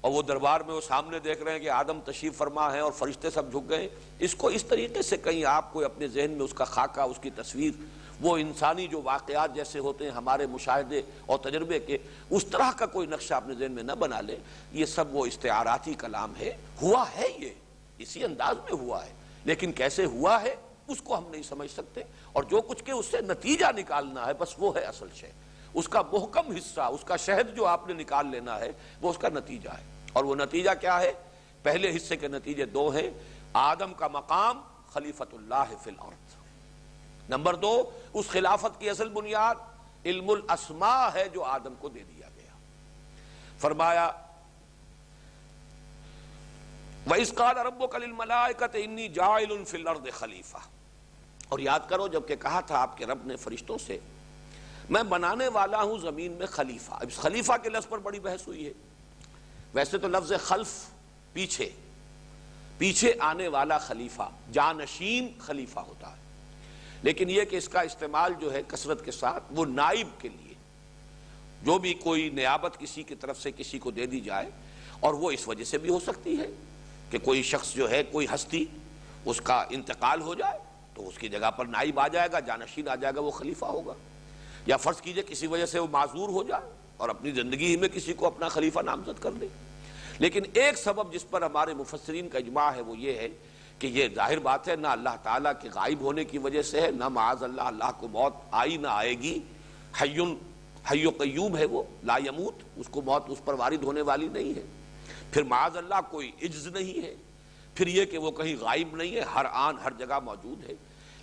[0.00, 2.92] اور وہ دربار میں وہ سامنے دیکھ رہے ہیں کہ آدم تشریف فرما ہے اور
[2.92, 6.40] فرشتے سب جھک گئے۔ اس کو اس طریقے سے کہیں آپ کو اپنے ذہن میں
[6.40, 7.72] اس کا خاکہ، اس کی تصویر
[8.20, 11.98] وہ انسانی جو واقعات جیسے ہوتے ہیں ہمارے مشاہدے اور تجربے کے،
[12.30, 14.36] اس طرح کا کوئی نقشہ اپنے ذہن میں نہ بنا لے،
[14.72, 17.50] یہ سب وہ استعاراتی کلام ہے، ہوا ہے یہ،
[17.98, 19.12] اسی انداز میں ہوا ہے،
[19.44, 20.56] لیکن کیسے ہوا ہے،
[20.88, 22.02] اس کو ہم نہیں سمجھ سکتے،
[22.32, 25.30] اور جو کچھ کے اس سے نتیجہ نکالنا ہے، بس وہ ہے اصل شے۔
[25.74, 29.18] اس کا محکم حصہ، اس کا شہد جو آپ نے نکال لینا ہے، وہ اس
[29.18, 31.12] کا نتیجہ ہے۔ اور وہ نتیجہ کیا ہے؟
[31.62, 33.10] پہلے حصے کے نتیجے دو ہیں،
[33.52, 34.60] آدم کا مقام
[34.92, 36.45] خلیفت اللہ فی الارض۔
[37.28, 39.54] نمبر دو، اس خلافت کی اصل بنیاد
[40.04, 42.52] علم الاسماء ہے جو آدم کو دے دیا گیا۔
[43.58, 44.10] فرمایا
[47.10, 50.56] وَإِسْ قَالَ رَبُّكَ لِلْمَلَائِكَةِ إِنِّي جَائِلٌ فِي الْأَرْضِ خلیفہ
[51.48, 53.98] اور یاد کرو، جبکہ کہا تھا آپ کے رب نے فرشتوں سے،
[54.90, 58.66] میں بنانے والا ہوں زمین میں خلیفہ۔ اب خلیفہ کے لفظ پر بڑی بحث ہوئی
[58.66, 58.72] ہے۔
[59.74, 60.68] ویسے تو لفظ خلف
[61.32, 61.70] پیچھے
[62.78, 66.15] پیچھے آنے والا خلیفہ، جانشین خلیفہ ہوتا ہے۔
[67.02, 70.54] لیکن یہ کہ اس کا استعمال جو ہے کثرت کے ساتھ، وہ نائب کے لیے۔
[71.62, 74.50] جو بھی کوئی نیابت کسی کی طرف سے کسی کو دے دی جائے،
[75.00, 76.46] اور وہ اس وجہ سے بھی ہو سکتی ہے
[77.10, 78.64] کہ کوئی شخص جو ہے، کوئی ہستی
[79.24, 80.58] اس کا انتقال ہو جائے
[80.94, 83.64] تو اس کی جگہ پر نائب آ جائے گا، جانشین آ جائے گا، وہ خلیفہ
[83.64, 83.94] ہوگا۔
[84.66, 87.88] یا فرض کیجیے کسی وجہ سے وہ معذور ہو جائے اور اپنی زندگی ہی میں
[87.88, 89.46] کسی کو اپنا خلیفہ نامزد کر دے
[90.18, 93.28] لیکن ایک سبب جس پر ہمارے مفسرین کا اجماع ہے، وہ یہ ہے
[93.78, 96.90] کہ یہ ظاہر بات ہے، نہ اللہ تعالیٰ کے غائب ہونے کی وجہ سے ہے،
[96.90, 99.38] نہ معاذ اللہ اللہ کو موت آئی نہ آئے گی۔
[100.02, 100.36] حیون،
[100.92, 104.28] حی و قیوم ہے وہ، لا یموت، اس کو موت اس پر وارد ہونے والی
[104.28, 104.66] نہیں ہے۔
[105.32, 107.14] پھر معاذ اللہ کوئی عجز نہیں ہے۔
[107.74, 110.74] پھر یہ کہ وہ کہیں غائب نہیں ہے، ہر آن، ہر جگہ موجود ہے۔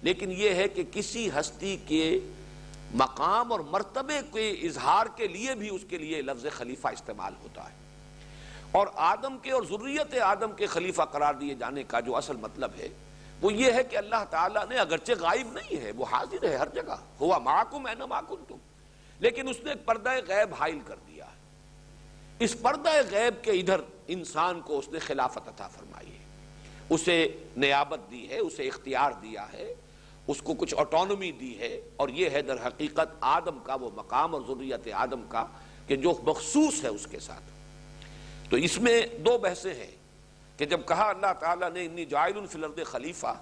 [0.01, 2.19] لیکن یہ ہے کہ کسی ہستی کے
[2.93, 7.69] مقام اور مرتبے کے اظہار کے لیے بھی اس کے لیے لفظ خلیفہ استعمال ہوتا
[7.69, 7.82] ہے۔
[8.73, 12.71] اور آدم کے اور ضروریت آدم کے خلیفہ قرار دیے جانے کا جو اصل مطلب
[12.77, 12.87] ہے،
[13.41, 16.67] وہ یہ ہے کہ اللہ تعالیٰ نے اگرچہ غائب نہیں ہے، وہ حاضر ہے ہر
[16.73, 18.55] جگہ۔ ہوا معکم ہے نہ معکم تم
[19.19, 21.35] لیکن اس نے ایک پردہ غیب حائل کر دیا۔ ہے
[22.39, 26.23] اس پردہ غیب کے ادھر انسان کو اس نے خلافت عطا فرمائی ہے۔
[26.89, 29.73] اسے نیابت دی ہے، اسے اختیار دیا ہے،
[30.27, 34.33] اس کو کچھ آٹونومی دی ہے۔ اور یہ ہے در حقیقت آدم کا وہ مقام
[34.33, 35.45] اور ضروریت آدم کا
[35.87, 37.52] کہ جو مخصوص ہے اس کے ساتھ۔
[38.53, 39.91] تو اس میں دو بحثیں ہیں
[40.57, 43.35] کہ جب کہا اللہ تعالیٰ نے انی جائل فی الارض خلیفہ،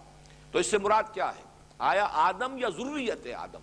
[0.51, 1.41] تو اس سے مراد کیا ہے؟
[1.77, 3.59] آیا آدم یا ضروریت آدم؟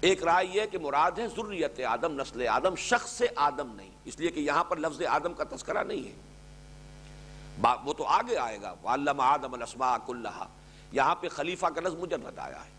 [0.00, 4.20] ایک رائے یہ کہ مراد ہے ضروریت آدم، نسل آدم، شخص سے آدم نہیں، اس
[4.20, 6.14] لیے کہ یہاں پر لفظ آدم کا تذکرہ نہیں ہے۔
[7.84, 10.46] وہ تو آگے آئے گا، وَعَلَّمَ آدم الْأَسْمَاءَ كُلَّهَا،
[10.92, 12.70] یہاں پہ خلیفہ کا لفظ مجرد آیا ہے۔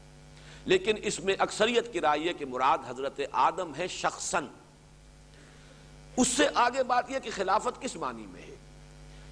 [0.65, 4.47] لیکن اس میں اکثریت کی رائے یہ کہ مراد حضرت آدم ہے شخصاً۔
[6.21, 8.55] اس سے آگے بات یہ کہ خلافت کس معنی میں ہے؟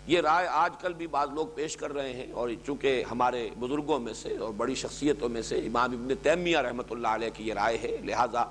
[0.08, 4.00] یہ رائے آج کل بھی بعض لوگ پیش کر رہے ہیں اور چونکہ ہمارے بزرگوں
[4.00, 7.54] میں سے اور بڑی شخصیتوں میں سے امام ابن تیمیہ رحمۃ اللہ علیہ کی یہ
[7.54, 8.44] رائے ہے، لہٰذا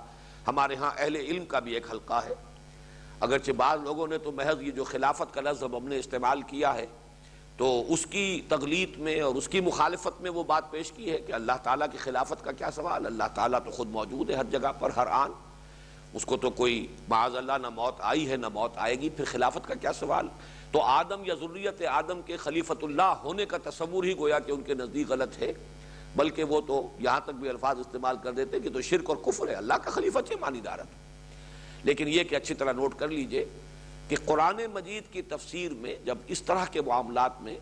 [0.48, 2.34] ہمارے ہاں اہل علم کا بھی ایک حلقہ ہے۔
[3.20, 6.74] اگرچہ بعض لوگوں نے تو محض یہ جو خلافت کا لفظ ہم نے استعمال کیا
[6.74, 6.86] ہے،
[7.56, 11.18] تو اس کی تغلیط میں اور اس کی مخالفت میں وہ بات پیش کی ہے
[11.18, 14.44] کہ اللہ تعالیٰ کی خلافت کا کیا سوال؟ اللہ تعالیٰ تو خود موجود ہے ہر
[14.44, 15.32] جگہ پر، ہر آن۔
[16.14, 19.24] اس کو تو کوئی معاذ اللہ نہ موت آئی ہے، نہ موت آئے گی، پھر
[19.24, 20.28] خلافت کا کیا سوال؟
[20.72, 24.62] تو آدم یا ضروریت آدم کے خلیفت اللہ ہونے کا تصور ہی گویا کہ ان
[24.62, 25.52] کے نزدیک غلط ہے،
[26.16, 29.48] بلکہ وہ تو یہاں تک بھی الفاظ استعمال کر دیتے کہ تو شرک اور کفر
[29.48, 33.44] ہے، اللہ کا خلیفت ہے مانی دارت۔ لیکن یہ کہ اچھی طرح نوٹ کر لیجیے
[34.08, 37.58] کہ قرآن مجید کی تفسیر میں جب اس طرح کے معاملات میں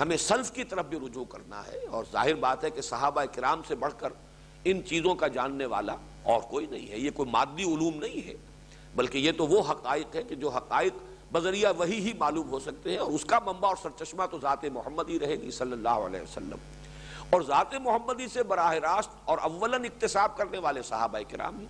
[0.00, 3.62] ہمیں سلف کی طرف بھی رجوع کرنا ہے، اور ظاہر بات ہے کہ صحابہ کرام
[3.68, 4.12] سے بڑھ کر
[4.64, 5.94] ان چیزوں کا جاننے والا
[6.28, 8.34] اور کوئی نہیں ہے، یہ کوئی مادی علوم نہیں ہے،
[8.94, 10.94] بلکہ یہ تو وہ حقائق ہے کہ جو حقائق
[11.32, 14.64] بذریعہ وہی ہی معلوم ہو سکتے ہیں، اور اس کا منبع اور سرچشمہ تو ذات
[14.64, 16.58] محمد ہی رہے گی صلی اللہ علیہ وسلم۔
[17.30, 21.66] اور ذات محمدی سے براہ راست اور اولاً اقتصاب کرنے والے صحابہ کرام ہی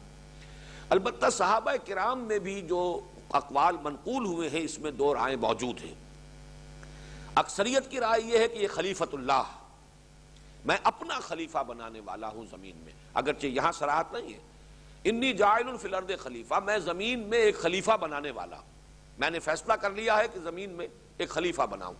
[0.91, 3.01] البتہ صحابہ کرام میں بھی جو
[3.33, 5.95] اقوال منقول ہوئے ہیں، اس میں دو رائے موجود ہیں۔
[7.35, 9.57] اکثریت کی رائے یہ ہے کہ یہ خلیفت اللہ
[10.65, 14.39] میں اپنا خلیفہ بنانے والا ہوں زمین میں، اگرچہ یہاں سراحت نہیں ہے۔
[15.05, 18.71] انی جائل فی الارض خلیفہ، میں زمین میں ایک خلیفہ بنانے والا ہوں۔
[19.19, 20.87] میں نے فیصلہ کر لیا ہے کہ زمین میں
[21.19, 21.95] ایک خلیفہ بناؤں۔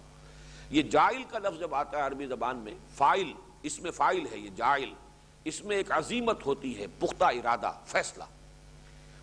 [0.71, 3.33] یہ جائل کا لفظ جب آتا ہے عربی زبان میں، فائل،
[3.63, 4.95] اس میں فائل ہے یہ جائل
[5.45, 8.25] اس میں ایک عظیمت ہوتی ہے، پختہ ارادہ، فیصلہ۔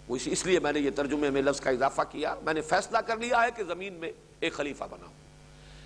[0.08, 2.98] وہ اس لیے میں نے یہ ترجمے میں لفظ کا اضافہ کیا۔ میں نے فیصلہ
[2.98, 5.14] کر لیا ہے کہ زمین میں ایک خلیفہ بناؤں۔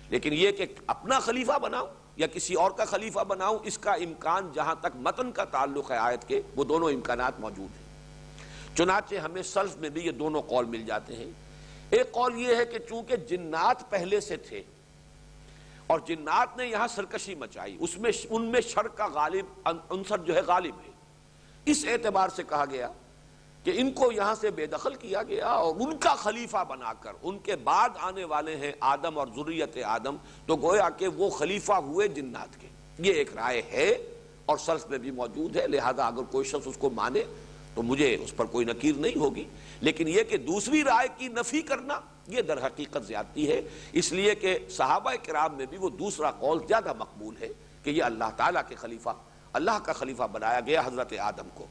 [0.08, 1.86] لیکن یہ کہ اپنا خلیفہ بناؤں
[2.16, 5.96] یا کسی اور کا خلیفہ بناؤں، اس کا امکان جہاں تک متن کا تعلق ہے
[5.96, 10.64] آیت کے، وہ دونوں امکانات موجود ہیں۔ چنانچہ ہمیں سلف میں بھی یہ دونوں قول
[10.66, 11.30] مل جاتے ہیں۔
[11.90, 14.62] ایک قول یہ ہے کہ چونکہ جنات پہلے سے تھے،
[15.86, 20.34] اور جنات نے یہاں سرکشی مچائی، اس میں، ان میں شر کا غالب عنصر جو
[20.34, 20.90] ہے غالب ہے۔
[21.64, 22.88] اس اعتبار سے کہا گیا
[23.64, 27.12] کہ ان کو یہاں سے بے دخل کیا گیا اور ان کا خلیفہ بنا کر،
[27.22, 30.16] ان کے بعد آنے والے ہیں آدم اور ضروریت آدم،
[30.46, 32.66] تو گویا کہ وہ خلیفہ ہوئے جنات کے۔
[32.98, 33.90] یہ ایک رائے ہے
[34.46, 37.22] اور سلف میں بھی موجود ہے، لہذا اگر کوئی شخص اس کو مانے
[37.74, 39.44] تو مجھے اس پر کوئی نکیر نہیں ہوگی۔
[39.80, 43.60] لیکن یہ کہ دوسری رائے کی نفی کرنا، یہ در حقیقت زیادتی ہے۔
[43.92, 47.48] اس لیے کہ صحابہ کرام میں بھی وہ دوسرا قول زیادہ مقبول ہے
[47.84, 49.10] کہ یہ اللہ تعالیٰ کے خلیفہ،
[49.52, 51.66] اللہ کا خلیفہ بنایا گیا حضرت آدم کو۔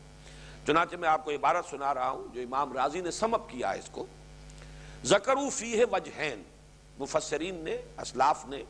[0.69, 3.79] چنانچہ میں آپ کو عبارت سنا رہا ہوں جو امام راضی نے سمپ کیا ہے
[3.79, 4.05] اس کو۔
[5.03, 6.43] زکرو فی ہے وجہین۔
[6.99, 8.63] مفسرین نے، اسلاف نے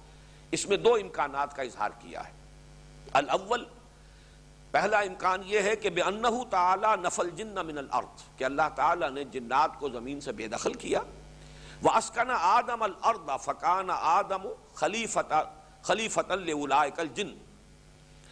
[0.52, 2.32] اس میں دو امکانات کا اظہار کیا ہے۔
[3.14, 3.66] الاول،
[4.72, 9.10] پہلا امکان یہ ہے کہ بے انہو تعالی نفل جن من الارض، کہ اللہ تعالیٰ
[9.10, 11.00] نے جنات کو زمین سے بے دخل کیا۔
[11.84, 15.44] وَأَسْكَنَ آدَمَ الْأَرْضَ فَكَانَ آدَمُ خَلِيفَةً
[15.82, 17.34] خَلِيفَةً لِعُلَائِكَ الْجِنِّ۔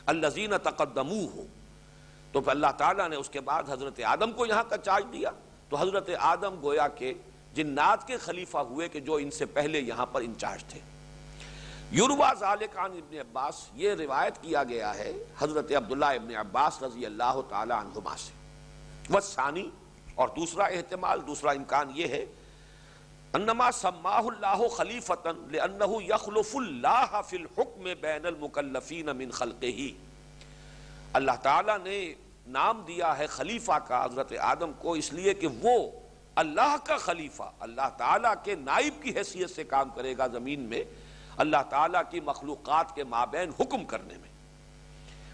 [0.05, 1.56] الَّذِينَ تَقَدَّمُوهُ۔
[2.37, 5.31] تو پھر اللہ تعالیٰ نے اس کے بعد حضرت آدم کو یہاں کا چارج دیا۔
[5.69, 7.13] تو حضرت آدم گویا کہ
[7.53, 10.79] جنات کے خلیفہ ہوئے کہ جو ان سے پہلے یہاں پر انچارج تھے۔
[11.91, 17.41] یوروا ذالکان ابن عباس، یہ روایت کیا گیا ہے حضرت عبداللہ ابن عباس رضی اللہ
[17.49, 18.33] تعالی عنہما سے۔
[19.13, 19.69] وثانی
[20.15, 22.25] اور دوسرا احتمال، دوسرا امکان یہ ہے،
[23.33, 30.07] انما سماہ اللہ خلیفتا لانه یخلف اللہ فی الحکم بین المکلفین من خلقہ۔
[31.13, 32.13] اللہ تعالیٰ نے
[32.47, 35.91] نام دیا ہے خلیفہ کا حضرت آدم کو، اس لیے کہ وہ
[36.35, 40.83] اللہ کا خلیفہ، اللہ تعالیٰ کے نائب کی حیثیت سے کام کرے گا زمین میں،
[41.37, 44.29] اللہ تعالیٰ کی مخلوقات کے مابین حکم کرنے میں۔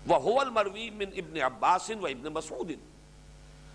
[0.08, 2.72] وہ المروی من ابن عباس و ابن مسعود۔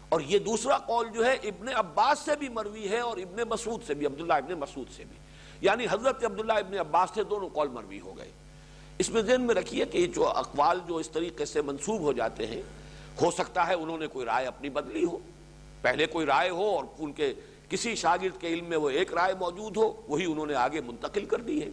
[0.08, 3.82] اور یہ دوسرا قول جو ہے، ابن عباس سے بھی مروی ہے اور ابن مسعود
[3.86, 5.16] سے بھی، عبداللہ ابن مسعود سے بھی۔
[5.60, 8.32] یعنی حضرت عبداللہ ابن عباس سے دونوں قول مروی ہو گئے۔
[8.98, 12.46] اس میں ذہن میں رکھیے کہ جو اقوال جو اس طریقے سے منسوب ہو جاتے
[12.46, 12.62] ہیں
[13.22, 15.18] ہو سکتا ہے، انہوں نے کوئی رائے اپنی بدلی ہو۔
[15.82, 17.34] پہلے کوئی رائے ہو اور ان کے
[17.68, 21.24] کسی شاگرد کے علم میں وہ ایک رائے موجود ہو، وہی انہوں نے آگے منتقل
[21.24, 21.68] کر دی ہے۔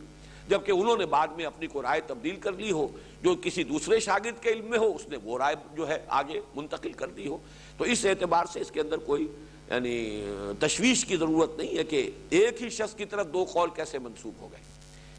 [0.49, 2.87] جبکہ انہوں نے بعد میں اپنی کو رائے تبدیل کر لی ہو،
[3.21, 6.41] جو کسی دوسرے شاگرد کے علم میں ہو، اس نے وہ رائے جو ہے آگے
[6.55, 7.37] منتقل کر دی ہو۔
[7.77, 9.27] تو اس اعتبار سے اس کے اندر کوئی
[9.67, 10.25] یعنی
[10.59, 14.33] تشویش کی ضرورت نہیں ہے کہ ایک ہی شخص کی طرف دو قول کیسے منسوب
[14.41, 14.61] ہو گئے۔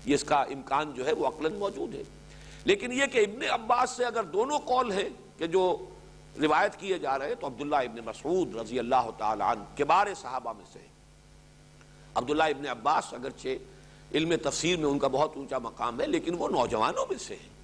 [0.07, 2.03] یہ اس کا امکان جو ہے وہ عقلاً موجود ہے۔
[2.65, 5.09] لیکن یہ کہ ابن عباس سے اگر دونوں قول ہیں
[5.39, 5.87] کہ جو
[6.43, 10.65] روایت کیے جا رہے تو عبداللہ ابن مسعود رضی اللہ تعالیٰ عنہ کبار صحابہ میں
[10.73, 10.79] سے۔
[12.15, 13.49] عبداللہ ابن عباس اگرچہ
[14.15, 17.57] علم تفسیر میں ان کا بہت اونچا مقام ہے، لیکن وہ نوجوانوں میں سے ہیں۔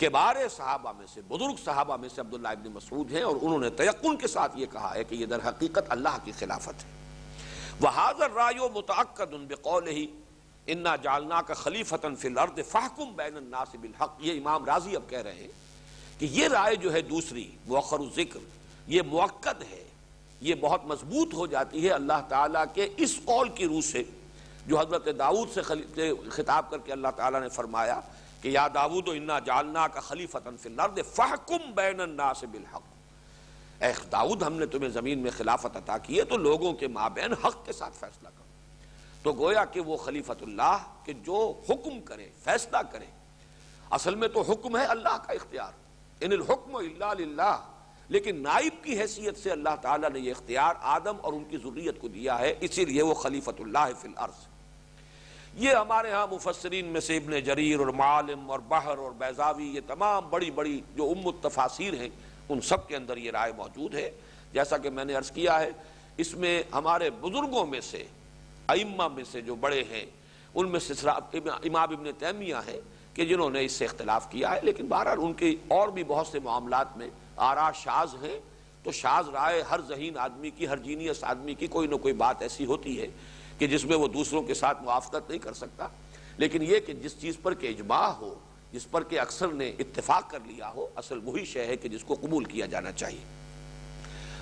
[0.00, 3.70] کبار صحابہ میں سے، بزرگ صحابہ میں سے عبداللہ ابن مسعود ہیں اور انہوں نے
[3.70, 6.90] تیقن کے ساتھ یہ کہا ہے کہ یہ در حقیقت اللہ کی خلافت ہے۔
[7.82, 10.06] وَحَاذَ الرَّائِيُ مُتَعَقَّدٌ بِقَوْلِهِ
[10.64, 15.34] اِنَّا جَعَلْنَاكَ خَلِيفَةً فِي الْأَرْضِ فَحْكُمْ بَيْنَ النَّاسِ بِالْحَقِّ۔ یہ امام راضی اب کہہ رہے
[15.34, 15.48] ہیں
[16.20, 18.38] کہ یہ رائے جو ہے دوسری، مؤخر ذکر
[18.86, 19.84] یہ موقد ہے،
[20.40, 24.02] یہ بہت مضبوط ہو جاتی ہے اللہ تعالیٰ کے اس قول کی روح سے،
[24.66, 25.62] جو حضرت داؤد سے
[26.30, 28.00] خطاب کر کے اللہ تعالیٰ نے فرمایا
[28.42, 33.92] کہ یا داود و انا جالنا کا خلیفتن فی الارض فحکم بین الناس بالحق۔ اے
[34.12, 37.66] داود ہم نے تمہیں زمین میں خلافت عطا کی ہے تو لوگوں کے مابین حق
[37.66, 38.48] کے ساتھ فیصلہ کرو۔
[39.22, 43.06] تو گویا کہ وہ خلیفت اللہ کہ جو حکم کرے، فیصلہ کرے،
[43.90, 45.79] اصل میں تو حکم ہے اللہ کا اختیار۔
[46.20, 47.66] ان الحکم الا للہ۔
[48.08, 52.00] لیکن نائب کی حیثیت سے اللہ تعالیٰ نے یہ اختیار آدم اور ان کی ضروریت
[52.00, 54.46] کو دیا ہے، اسی لیے وہ خلیفت اللہ فی الارض۔
[55.54, 59.80] یہ ہمارے ہاں مفسرین میں سے ابن جریر اور معالم اور بحر اور بیزاوی یہ
[59.86, 62.08] تمام بڑی بڑی جو ام التفاصیر ہیں،
[62.48, 64.10] ان سب کے اندر یہ رائے موجود ہے۔
[64.52, 65.70] جیسا کہ میں نے عرض کیا ہے،
[66.16, 68.04] اس میں ہمارے بزرگوں میں سے،
[68.68, 70.06] ائمہ میں سے جو بڑے ہیں،
[70.54, 71.08] ان میں سے
[71.46, 72.80] امام ابن تیمیہ ہیں۔
[73.14, 76.26] کہ جنہوں نے اس سے اختلاف کیا ہے، لیکن بہرحال ان کے اور بھی بہت
[76.26, 78.40] سے معاملات میں آرا شاز ہیں۔
[78.82, 82.42] تو شاز رائے ہر ذہین آدمی کی، ہر جینیس آدمی کی کوئی نہ کوئی بات
[82.42, 83.06] ایسی ہوتی ہے
[83.58, 85.88] کہ جس میں وہ دوسروں کے ساتھ موافقت نہیں کر سکتا۔
[86.36, 88.34] لیکن یہ کہ جس چیز پر کہ اجماع ہو،
[88.72, 92.04] جس پر کہ اکثر نے اتفاق کر لیا ہو، اصل وہی شے ہے کہ جس
[92.04, 93.24] کو قبول کیا جانا چاہیے۔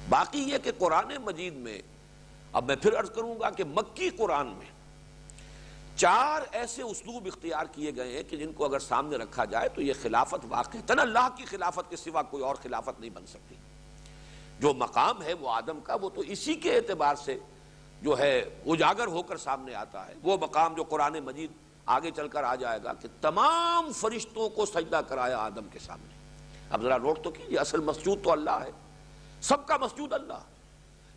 [0.08, 1.82] باقی یہ کہ قرآن مجید میں،
[2.52, 4.77] اب میں پھر عرض کروں گا کہ مکی قرآن میں
[5.98, 9.82] چار ایسے اسلوب اختیار کیے گئے ہیں کہ جن کو اگر سامنے رکھا جائے تو
[9.82, 13.54] یہ خلافت واقع تن اللہ کی خلافت کے سوا کوئی اور خلافت نہیں بن سکتی۔
[14.60, 17.38] جو مقام ہے وہ آدم کا، وہ تو اسی کے اعتبار سے
[18.02, 21.50] جو ہے اجاگر ہو کر سامنے آتا ہے۔ وہ مقام جو قرآن مجید
[21.86, 26.14] آگے چل کر آ جائے گا کہ تمام فرشتوں کو سجدہ کرایا آدم کے سامنے۔
[26.70, 28.70] اب ذرا نوٹ تو کیجیے اصل مسجود تو اللہ ہے،
[29.40, 30.40] سب کا مسجود اللہ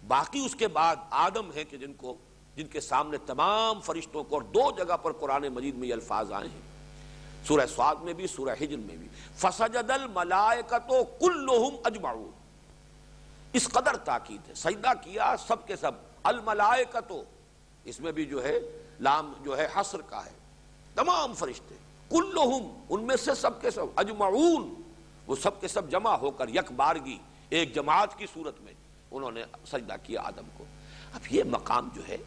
[0.08, 2.18] باقی اس کے بعد آدم ہے کہ جن کو
[2.56, 6.32] جن کے سامنے تمام فرشتوں کو اور دو جگہ پر قرآن مجید میں یہ الفاظ
[6.32, 6.61] آئے ہیں۔
[7.48, 12.32] سورہ سواد میں بھی، سورہ حجر میں بھی۔ فسجد الملائکت کلہم اجمعون
[13.53, 15.91] اس قدر تاکید ہے۔ سجدہ کیا سب کے سب۔
[16.23, 17.23] الملائکتو
[17.84, 18.60] اس میں بھی جو ہے،
[18.99, 20.32] لام جو ہے حسر کا ہے۔
[20.95, 21.76] تمام فرشتے۔
[22.10, 24.73] کلہم ان میں سے سب کے سب۔ اجمعون
[25.28, 27.18] وہ سب کے سب جمع ہو کر یک بارگی
[27.49, 28.73] ایک جماعت کی صورت میں
[29.11, 30.65] انہوں نے سجدہ کیا آدم کو۔
[31.14, 32.18] اب یہ مقام جو ہے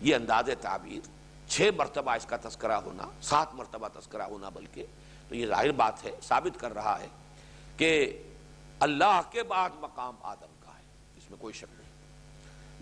[0.00, 1.08] یہ انداز تعبیر،
[1.48, 4.84] چھ مرتبہ اس کا تذکرہ ہونا، سات مرتبہ تذکرہ ہونا بلکہ،
[5.28, 7.06] تو یہ ظاہر بات ہے، ثابت کر رہا ہے
[7.76, 8.22] کہ
[8.80, 10.82] اللہ کے بعد مقام آدم کا ہے،
[11.16, 11.88] اس میں کوئی شک نہیں۔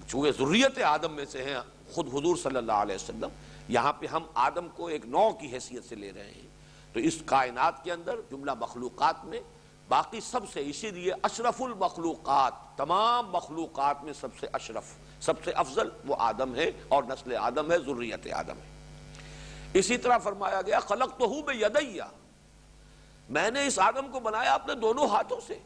[0.09, 1.57] چونکہ ضروریت آدم میں سے ہیں
[1.93, 3.29] خود حضور صلی اللہ علیہ وسلم،
[3.69, 6.49] یہاں پہ ہم آدم کو ایک نو کی حیثیت سے لے رہے ہیں۔
[6.93, 9.41] تو اس کائنات کے اندر جملہ مخلوقات میں،
[9.89, 14.85] باقی سب سے اسی لیے اشرف المخلوقات، تمام مخلوقات میں سب سے اشرف۔
[15.27, 18.77] سب سے افضل وہ آدم ہے اور نسل آدم ہے ضروریت آدم ہے۔
[19.75, 22.07] اسی طرح فرمایا گیا خلق تو ہوں میں یدیا
[23.31, 25.59] میں نے اس آدم کو بنایا اپنے دونوں ہاتھوں سے۔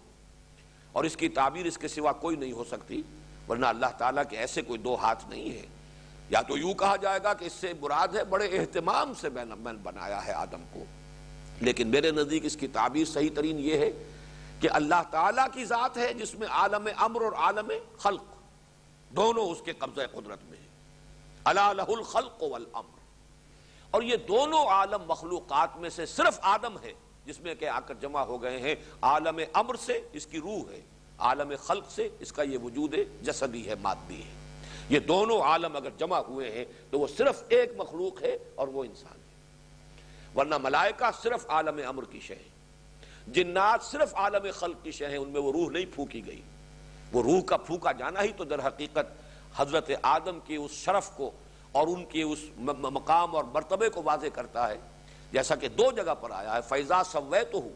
[0.92, 3.02] اور اس کی تعبیر اس کے سوا کوئی نہیں ہو سکتی،
[3.48, 5.66] ورنہ اللہ تعالیٰ کے ایسے کوئی دو ہاتھ نہیں ہے۔
[6.30, 9.44] یا تو یوں کہا جائے گا کہ اس سے مراد ہے، بڑے اہتمام سے میں
[9.44, 10.84] نے بنایا ہے آدم کو۔
[11.60, 13.90] لیکن میرے نزدیک اس کی تعبیر صحیح ترین یہ ہے
[14.60, 18.39] کہ اللہ تعالیٰ کی ذات ہے جس میں عالم امر اور عالم خلق۔
[19.10, 20.58] دونوں اس کے قبضہ قدرت میں
[21.44, 23.00] اللہ الخلق والامر۔
[23.90, 26.92] اور یہ دونوں عالم مخلوقات میں سے صرف آدم ہے
[27.26, 30.70] جس میں کہ آ کر جمع ہو گئے ہیں۔ عالم امر سے اس کی روح
[30.70, 30.80] ہے،
[31.18, 35.76] عالم خلق سے اس کا یہ وجود ہے جسدی ہے، مادی ہے۔ یہ دونوں عالم
[35.76, 39.30] اگر جمع ہوئے ہیں تو وہ صرف ایک مخلوق ہے اور وہ انسان ہے۔
[40.38, 42.48] ورنہ ملائکہ صرف عالم امر کی شہ ہے
[43.26, 46.42] جنات صرف عالم خلق کی شہ ہیں، ان میں وہ روح نہیں پھونکی گئی۔
[47.12, 49.06] وہ روح کا پھونکا جانا ہی تو در حقیقت
[49.56, 51.30] حضرت آدم کی اس شرف کو
[51.72, 54.76] اور ان کی اس مقام اور مرتبے کو واضح کرتا ہے۔
[55.32, 57.68] جیسا کہ دو جگہ پر آیا ہے فیضا سویت ہوں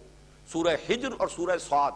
[0.52, 1.92] سورہ ہجر اور سورہ سعاد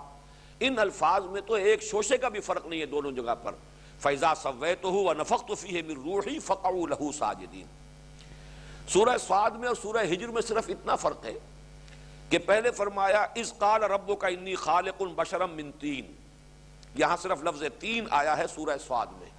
[0.61, 3.55] ان الفاظ میں تو ایک شوشے کا بھی فرق نہیں ہے دونوں جگہ پر۔
[4.01, 7.67] فیضا سویت ہوں نفق فی من روحی فقعو لہو ساجدین
[8.89, 11.33] سورہ سعاد میں اور سورہ ہجر میں صرف اتنا فرق ہے
[12.29, 16.15] کہ پہلے فرمایا اس قال رب کا انی خالق بشرم من تین
[16.99, 19.31] یہاں صرف لفظ تین آیا ہے سورہ سعاد میں۔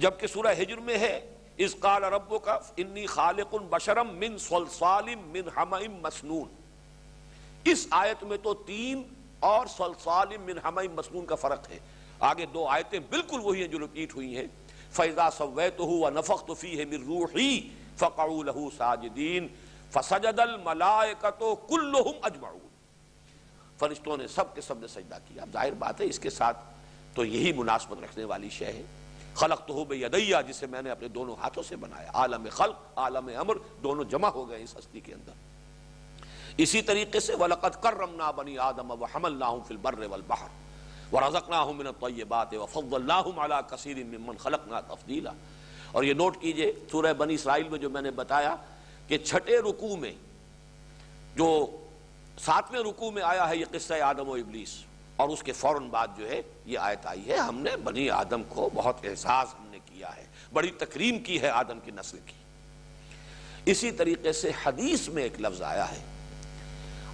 [0.00, 5.48] جبکہ سورہ ہجر میں ہے اس قال رب کا انی خالق بشرم من سلسال من
[5.56, 6.48] حمئم مسنون۔
[7.72, 9.02] اس آیت میں تو تین
[9.40, 11.78] اور سلسال من حمئم مسنون کا فرق ہے۔
[12.18, 14.46] آگے دو آیتیں بالکل وہی ہیں جو رپیٹ ہوئی ہیں۔
[14.92, 17.50] فیضا سویتہ و نفخت فیہ من روحی
[17.96, 19.48] فقعوا له ساجدین
[19.90, 22.65] فسجد الملائکۃ کلہم اجمعون
[23.78, 26.56] فرشتوں نے سب کے سب نے سجدہ کیا۔ اب ظاہر بات ہے، اس کے ساتھ
[27.14, 28.82] تو یہی مناسبت رکھنے والی شے ہے۔
[29.34, 33.56] خلق تو بیدیا، جسے میں نے اپنے دونوں ہاتھوں سے بنایا۔ عالم خلق، عالم امر،
[33.82, 35.32] دونوں جمع ہو گئے اس ہستی کے اندر۔
[36.56, 40.48] اسی طریقے سے وَلَقَدْ كَرَّمْنَا بَنِي آدَمَ وَحَمَلْنَاهُمْ فِي الْبَرِّ وَالْبَحْرِ
[41.14, 45.32] وَرَزَقْنَاهُمْ مِنَ الطَّيِّبَاتِ وَفَضَّلْنَاهُمْ عَلَى كَثِيرٍ مِّمَّنْ خَلَقْنَا تَفْضِيلًا۔
[45.92, 48.56] اور یہ نوٹ کیجیے، سورہ بنی اسرائیل میں جو میں نے بتایا
[49.08, 50.12] کہ چھٹے رکوع میں
[51.36, 51.66] جو
[52.38, 54.84] ساتویں رکوع میں آیا ہے یہ قصہ آدم و ابلیس۔
[55.16, 58.42] اور اس کے فوراً بعد جو ہے یہ آیت آئی ہے، ہم نے بنی آدم
[58.48, 62.32] کو بہت احساس ہم نے کیا ہے، بڑی تکریم کی ہے آدم کی نسل کی۔
[63.66, 65.98] اسی طریقے سے حدیث میں ایک لفظ آیا ہے،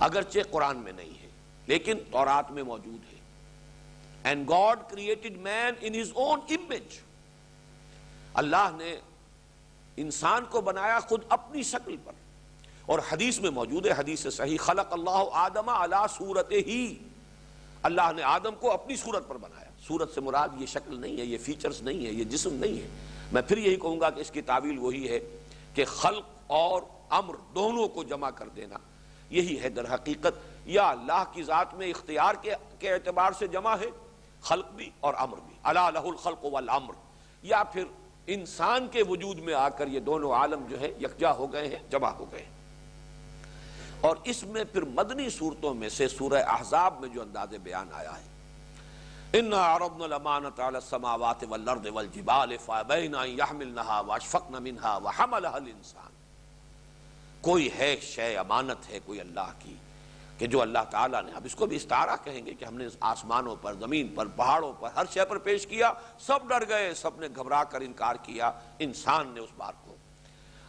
[0.01, 1.28] اگرچہ قرآن میں نہیں ہے،
[1.66, 3.19] لیکن تورات میں موجود ہے۔
[4.24, 6.99] And God created man in his own image
[8.35, 8.97] Allah نے
[9.97, 12.12] انسان کو بنایا خود اپنی شکل پر۔
[12.93, 16.94] اور حدیث میں موجود ہے، حدیث صحیح، خلق اللہ آدم علی صورت ہی
[17.82, 21.24] اللہ نے آدم کو اپنی صورت پر بنایا۔ صورت سے مراد یہ شکل نہیں ہے،
[21.24, 22.89] یہ فیچرز نہیں ہے، یہ جسم نہیں ہے۔
[23.32, 25.20] میں پھر یہی کہوں گا کہ اس کی تعویل وہی ہے
[25.74, 28.78] کہ خلق اور امر دونوں کو جمع کر دینا۔
[29.31, 32.35] یہی ہے در حقیقت، یا اللہ کی ذات میں اختیار
[32.78, 33.90] کے اعتبار سے جمع ہے،
[34.43, 36.94] خلق بھی اور امر بھی۔ اللہ لہ الخلق والامر۔
[37.43, 37.85] یا پھر
[38.27, 41.90] انسان کے وجود میں آ کر یہ دونوں عالم جو ہے یکجا ہو گئے ہیں،
[41.90, 42.62] جمع ہو گئے ہیں۔
[44.03, 48.16] اور اس میں پھر مدنی صورتوں میں سے سورہ احزاب میں جو انداز بیان آیا
[48.19, 48.31] ہے۔
[49.39, 56.11] ان عرضنا الامانت على السماوات والارض والجبال فابين ان يحملنها واشفقن منها وحملها الانسان
[57.43, 59.74] کوئی ہے شے امانت ہے کوئی اللہ کی
[60.39, 62.87] کہ جو اللہ تعالیٰ نے، اب اس کو بھی استعارہ کہیں گے کہ ہم نے
[63.12, 65.93] آسمانوں پر، زمین پر، پہاڑوں پر، ہر شے پر پیش کیا،
[66.27, 69.97] سب ڈر گئے، سب نے گھبرا کر انکار کیا، انسان نے اس بار کو۔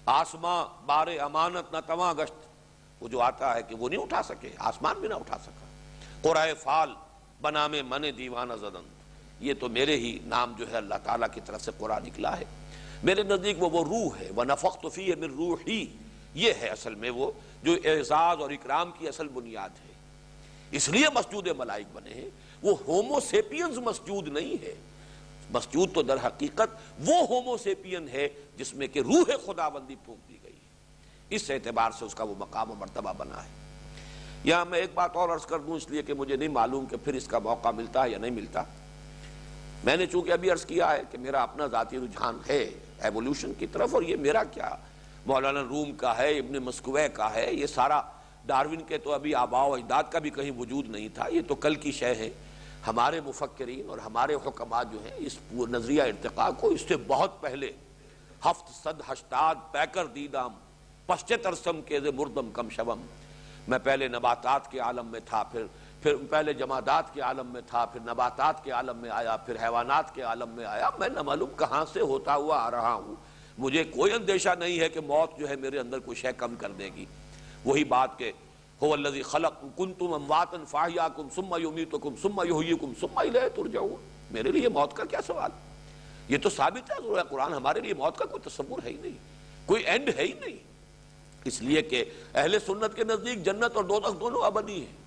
[0.05, 2.52] آسمان بار امانت، نہ تواں گشت
[3.03, 5.65] وہ جو آتا ہے کہ وہ نہیں اٹھا سکے، آسمان بھی نہ اٹھا سکا۔
[6.21, 6.89] قرآن فال
[7.41, 8.87] بنا میں من دیوانہ زدن۔
[9.39, 12.43] یہ تو میرے ہی نام جو ہے اللہ تعالیٰ کی طرف سے قرآن نکلا ہے۔
[13.03, 15.85] میرے نزدیک وہ وہ روح ہے۔ وہ نفق فی ہے من روح ہی
[16.33, 17.31] یہ ہے اصل میں وہ
[17.63, 19.93] جو اعزاز اور اکرام کی اصل بنیاد ہے۔
[20.71, 22.29] اس لیے مسجود ملائک بنے ہیں۔
[22.61, 24.75] وہ ہومو سیپینز مسجود نہیں ہے۔
[25.49, 30.29] مسجود تو در حقیقت وہ ہومو سیپین ہے جس میں کہ روح خدا بندی پھونک
[30.29, 30.32] دی
[31.29, 33.49] اس اعتبار سے اس کا وہ مقام و مرتبہ بنا ہے۔
[34.43, 36.97] یہاں میں ایک بات اور عرض کر دوں اس لیے کہ مجھے نہیں معلوم کہ
[37.03, 38.63] پھر اس کا موقع ملتا ہے یا نہیں ملتا۔
[39.83, 42.69] میں نے چونکہ ابھی عرض کیا ہے کہ میرا اپنا ذاتی رجحان ہے
[42.99, 44.75] ایولیوشن کی طرف اور یہ میرا کیا
[45.25, 48.01] مولانا روم کا ہے، ابن مسکوے کا ہے، یہ سارا
[48.45, 51.55] ڈاروین کے تو ابھی آبا و اجداد کا بھی کہیں وجود نہیں تھا، یہ تو
[51.55, 52.29] کل کی شے ہے۔
[52.87, 57.71] ہمارے مفکرین اور ہمارے حکمات جو ہیں اس نظریہ ارتقاء کو اس سے بہت پہلے
[58.45, 60.53] ہفت صد ہشتاد پیکر دیدام
[61.05, 63.01] پشچترسم کے مردم کم شبم۔
[63.67, 65.65] میں پہلے نباتات کے عالم میں تھا، پھر
[66.01, 70.15] پھر پہلے جمادات کے عالم میں تھا، پھر نباتات کے عالم میں آیا، پھر حیوانات
[70.15, 73.15] کے عالم میں آیا۔ میں نہ معلوم کہاں سے ہوتا ہوا آ رہا ہوں۔
[73.57, 76.71] مجھے کوئی اندیشہ نہیں ہے کہ موت جو ہے میرے اندر کوئی شے کم کر
[76.71, 77.05] دے گی۔
[77.65, 78.31] وہی بات کہ
[78.81, 82.43] ہو اللہ خلق کن تم امواتن فاہیا کم سما یومی تو کم سما
[82.81, 83.23] کم سما
[83.73, 83.89] جاؤ
[84.31, 85.51] میرے لیے موت کا کیا سوال؟
[86.27, 86.95] یہ تو ثابت ہے
[87.29, 89.17] قرآن ہمارے لیے موت کا کوئی تصور ہے ہی نہیں۔
[89.65, 90.72] کوئی اینڈ ہے ہی نہیں۔
[91.45, 95.03] اس لیے کہ اہل سنت کے نزدیک جنت اور دوزخ دونوں ابدی ہیں۔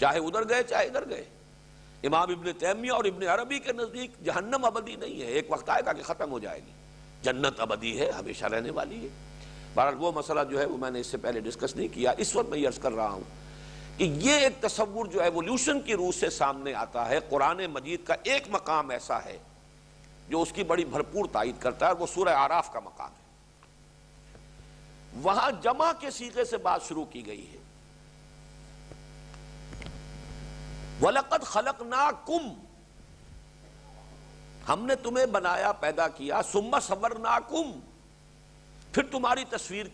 [0.00, 1.24] چاہے ادھر گئے، چاہے ادھر گئے۔
[2.02, 5.82] امام ابن تیمیہ اور ابن عربی کے نزدیک جہنم ابدی نہیں ہے۔ ایک وقت آئے
[5.86, 6.70] گا کہ ختم ہو جائے گی۔
[7.22, 9.08] جنت ابدی ہے، ہمیشہ رہنے والی ہے۔
[9.74, 12.36] بہرحال وہ مسئلہ جو ہے وہ میں نے اس سے پہلے ڈسکس نہیں کیا۔ اس
[12.36, 13.22] وقت میں یہ عرض کر رہا ہوں
[13.96, 18.14] کہ یہ ایک تصور جو ایولیوشن کی روح سے سامنے آتا ہے۔ قرآن مجید کا
[18.22, 19.38] ایک مقام ایسا ہے
[20.28, 23.19] جو اس کی بڑی بھرپور تائید کرتا ہے وہ سورہ آراف کا مقام ہے۔
[25.14, 27.58] وہاں جمع کے سیغے سے بات شروع کی گئی ہے۔
[31.02, 32.54] وَلَقَدْ خَلَقْنَاكُمْ۔
[34.68, 37.80] ہم نے تمہیں بنایا، پیدا کیا۔ سم صبرناکم
[38.92, 39.86] پھر تمہاری تصویر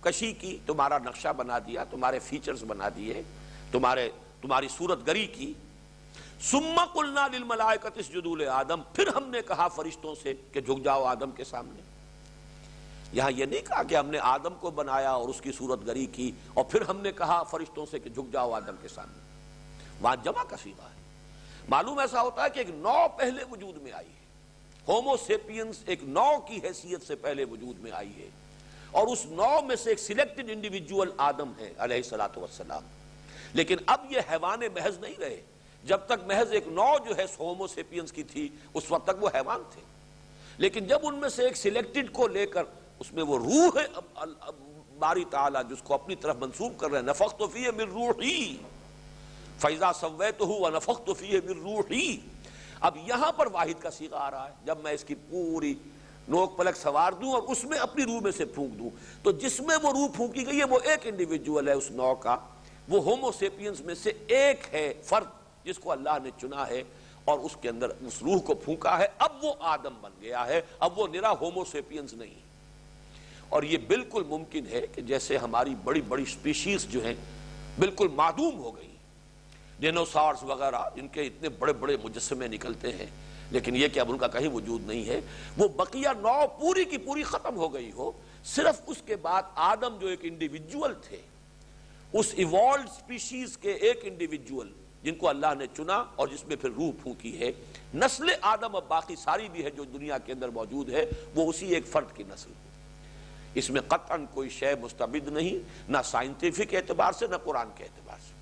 [0.00, 3.22] کشی کی، تمہارا نقشہ بنا دیا، تمہارے فیچرز بنا دیے،
[3.72, 4.10] تمہارے،
[4.42, 5.54] تمہاری صورت گری کی۔
[6.40, 11.30] سما قلنا للملائکت اسجدوا آدم پھر ہم نے کہا فرشتوں سے کہ جھک جاؤ آدم
[11.30, 11.89] کے سامنے۔
[13.12, 16.06] یہاں یہ نہیں کہا کہ ہم نے آدم کو بنایا اور اس کی صورت گری
[16.06, 19.18] کی اور پھر ہم نے کہا فرشتوں سے کہ جھک جاؤ آدم کے سامنے۔
[20.00, 21.00] وہاں جمع کا سیدھا ہے۔
[21.68, 24.20] معلوم ایسا ہوتا ہے کہ ایک نو پہلے وجود میں آئی ہے۔
[24.88, 28.28] ہومو سیپینز ایک نو کی حیثیت سے پہلے وجود میں آئی ہے۔
[28.90, 32.84] اور اس نو میں سے ایک سلیکٹڈ انڈیویجول آدم ہے، علیہ السلام
[33.52, 35.42] لیکن اب یہ حیوان محض نہیں رہے۔
[35.84, 39.30] جب تک محض ایک نو جو ہے ہومو سیپینز کی تھی، اس وقت تک وہ
[39.34, 39.80] حیوان تھے۔
[40.58, 42.62] لیکن جب ان میں سے ایک سلیکٹڈ کو لے کر
[43.00, 43.86] اس میں وہ روح ہے
[44.98, 48.56] باری تعالیٰ جس کو اپنی طرف منسوب کر رہے ہیں نفق تو فی من روحی۔
[49.58, 52.16] فیضا سویت ہو نفق تو فی من روحی۔
[52.80, 55.74] اب یہاں پر واحد کا سیغہ آ رہا ہے، جب میں اس کی پوری
[56.28, 58.90] نوک پلک سوار دوں اور اس میں اپنی روح میں سے پھونک دوں۔
[59.22, 62.36] تو جس میں وہ روح پھونکی گئی ہے، وہ ایک انڈیویجول ہے اس نو کا۔
[62.88, 65.26] وہ ہومو سیپینز میں سے ایک ہے، فرد
[65.64, 66.82] جس کو اللہ نے چنا ہے
[67.24, 70.60] اور اس کے اندر اس روح کو پھونکا ہے۔ اب وہ آدم بن گیا ہے،
[70.78, 72.49] اب وہ نرا ہومو سیپینز نہیں۔
[73.50, 77.14] اور یہ بالکل ممکن ہے کہ جیسے ہماری بڑی بڑی سپیشیز جو ہیں
[77.78, 78.88] بالکل معدوم ہو گئی
[79.80, 83.06] ڈینوسارز وغیرہ جن کے اتنے بڑے بڑے مجسمے نکلتے ہیں،
[83.50, 85.20] لیکن یہ کہ اب ان کا کہیں وجود نہیں ہے۔
[85.58, 88.10] وہ بقیہ نو پوری کی پوری ختم ہو گئی ہو،
[88.44, 91.20] صرف اس کے بعد آدم جو ایک انڈیویجول تھے،
[92.12, 94.72] اس ایوالڈ سپیشیز کے ایک انڈیویجول
[95.02, 97.50] جن کو اللہ نے چنا اور جس میں پھر روح پھونکی ہے۔
[97.94, 101.04] نسل آدم اب باقی ساری بھی ہے جو دنیا کے اندر موجود ہے،
[101.34, 102.52] وہ اسی ایک فرد کی نسل۔
[103.54, 108.16] اس میں قطعا کوئی شے مستبد نہیں، نہ سائنٹیفک اعتبار سے، نہ قرآن کے اعتبار
[108.28, 108.32] سے۔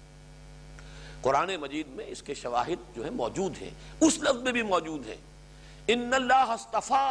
[1.22, 3.70] قرآن مجید میں اس کے شواہد جو ہیں موجود ہیں،
[4.00, 5.16] اس لفظ میں بھی موجود ہیں۔
[5.86, 6.54] ان اللہ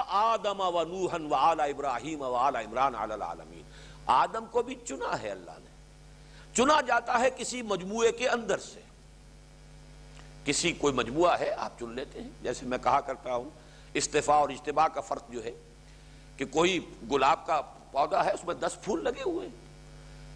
[0.08, 3.64] آدم و نوحا و آل ابراہیم و آل عمران علی العالمین۔
[4.06, 5.68] آدم کو بھی چنا ہے اللہ نے۔
[6.54, 8.80] چنا جاتا ہے کسی مجموعے کے اندر سے۔
[10.46, 13.50] کسی کوئی مجموعہ ہے، آپ چن لیتے ہیں۔ جیسے میں کہا کرتا ہوں،
[13.94, 15.52] استفاع اور اجتباع کا فرق جو ہے
[16.38, 16.80] کہ کوئی
[17.12, 17.62] گلاب کا
[17.98, 19.50] پودا ہے، اس میں دس پھول لگے ہوئے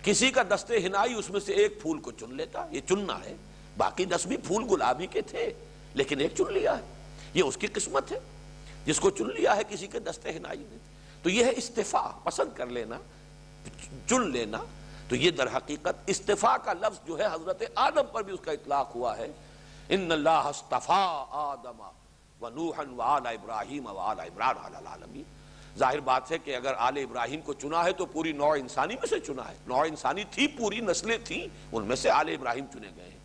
[0.03, 3.35] کسی کا دستے ہنائی، اس میں سے ایک پھول کو چن لیتا۔ یہ چننا ہے۔
[3.77, 5.53] باقی دس بھی پھول گلابی کے تھے،
[5.93, 6.81] لیکن ایک چن لیا ہے۔
[7.33, 8.19] یہ اس کی قسمت ہے۔
[8.85, 10.77] جس کو چن لیا ہے، کسی کے دستے ہنائی نے۔
[11.23, 12.97] تو یہ ہے استفاع۔ پسند کر لینا،
[14.09, 14.57] چن لینا۔
[15.09, 18.51] تو یہ در حقیقت استفاع کا لفظ جو ہے، حضرت آدم پر بھی اس کا
[18.51, 19.27] اطلاق ہوا ہے۔
[19.89, 21.81] ان اللہ استفا آدم
[22.43, 25.40] و نوحا و آل ابراہیم و آل عمران علی العالمین۔
[25.77, 29.07] ظاہر بات ہے کہ اگر آل ابراہیم کو چنا ہے تو پوری نوع انسانی میں
[29.07, 32.87] سے چنا ہے۔ نوع انسانی تھی، پوری نسلیں تھیں، ان میں سے آل ابراہیم چنے
[32.95, 33.17] گئے ہیں۔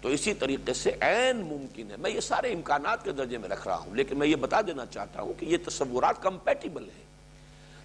[0.00, 3.68] تو اسی طریقے سے عین ممکن ہے۔ میں یہ سارے امکانات کے درجے میں رکھ
[3.68, 7.04] رہا ہوں، لیکن میں یہ بتا دینا چاہتا ہوں کہ یہ تصورات کمپیٹیبل ہیں۔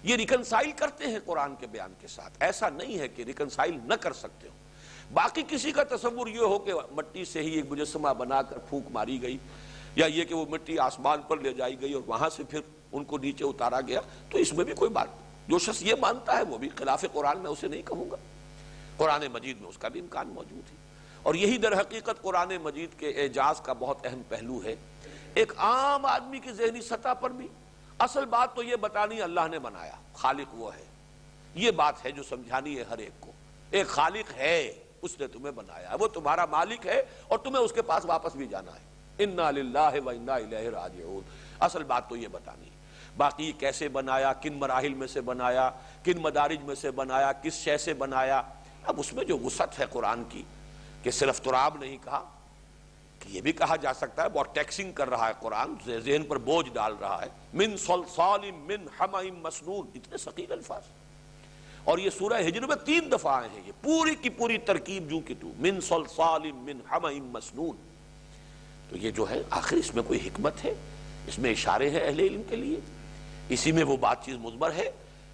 [0.02, 3.94] یہ ریکنسائل کرتے ہیں قرآن کے بیان کے ساتھ۔ ایسا نہیں ہے کہ ریکنسائل نہ
[3.94, 4.54] کر سکتے ہو
[5.12, 8.84] باقی کسی کا تصور یہ ہو کہ مٹی سے ہی ایک مجسمہ بنا کر پھونک
[8.90, 9.38] ماری گئی،
[9.96, 12.60] یا یہ کہ وہ مٹی آسمان پر لے جائی گئی اور وہاں سے پھر
[12.92, 14.00] ان کو نیچے اتارا گیا،
[14.30, 15.08] تو اس میں بھی کوئی بات
[15.48, 18.16] جو شخص یہ مانتا ہے، وہ بھی خلاف قرآن میں اسے نہیں کہوں گا۔
[18.96, 20.76] قرآن مجید میں اس کا بھی امکان موجود ہے۔
[21.22, 24.76] اور یہی در حقیقت قرآن مجید کے اعجاز کا بہت اہم پہلو ہے۔
[25.34, 27.48] ایک عام آدمی کی ذہنی سطح پر بھی
[27.98, 30.84] اصل بات تو یہ بتانی اللہ نے بنایا، خالق وہ ہے۔
[31.54, 33.32] یہ بات ہے جو سمجھانی ہے ہر ایک کو۔
[33.70, 34.72] ایک خالق ہے،
[35.02, 38.46] اس نے تمہیں بنایا وہ تمہارا مالک ہے اور تمہیں اس کے پاس واپس بھی
[38.46, 38.90] جانا ہے۔
[39.24, 41.20] انا للہ و انا الیہ راجعون۔
[41.60, 42.69] اصل بات تو یہ بتانی
[43.20, 45.70] باقی کیسے بنایا، کن مراحل میں سے بنایا،
[46.04, 48.42] کن مدارج میں سے بنایا، کس شے سے بنایا۔
[48.84, 50.42] اب اس میں جو وسعت ہے قرآن کی
[51.02, 52.24] کہ صرف تراب نہیں کہا،
[53.18, 56.38] کہ یہ بھی کہا جا سکتا ہے بہت ٹیکسنگ کر رہا ہے قرآن ذہن پر
[56.38, 60.82] بوجھ ڈال رہا ہے۔ من صلصال من حمائم مسنون، اتنے ثقیل الفاظ۔
[61.84, 65.20] اور یہ سورہ ہجر میں تین دفعہ آئے ہیں، یہ پوری کی پوری ترکیب جو
[65.20, 67.76] کہ تو، من صلصال من حمائم مسنون۔
[68.90, 70.74] تو یہ جو ہے، آخر اس میں کوئی حکمت ہے؟
[71.26, 72.80] اس میں اشارے ہیں اہل علم کے لیے؟
[73.50, 74.90] اسی میں وہ بات چیز مضبر ہے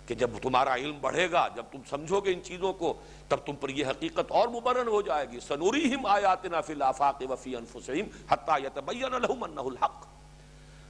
[0.06, 2.94] کہ جب تمہارا علم بڑھے گا، جب تم سمجھو گے ان چیزوں کو،
[3.28, 7.56] تب تم پر یہ حقیقت اور مبرن ہو جائے گی۔ سنوریہم آیاتنا فی الافاق وفی
[7.56, 10.06] انفسہم حتی یتبین لہم انہو الحق۔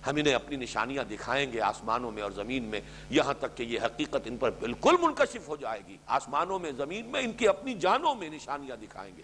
[0.07, 2.81] ہم انہیں اپنی نشانیاں دکھائیں گے آسمانوں میں اور زمین میں،
[3.11, 7.07] یہاں تک کہ یہ حقیقت ان پر بالکل منکشف ہو جائے گی۔ آسمانوں میں، زمین
[7.07, 9.23] میں، ان کی اپنی جانوں میں نشانیاں دکھائیں گے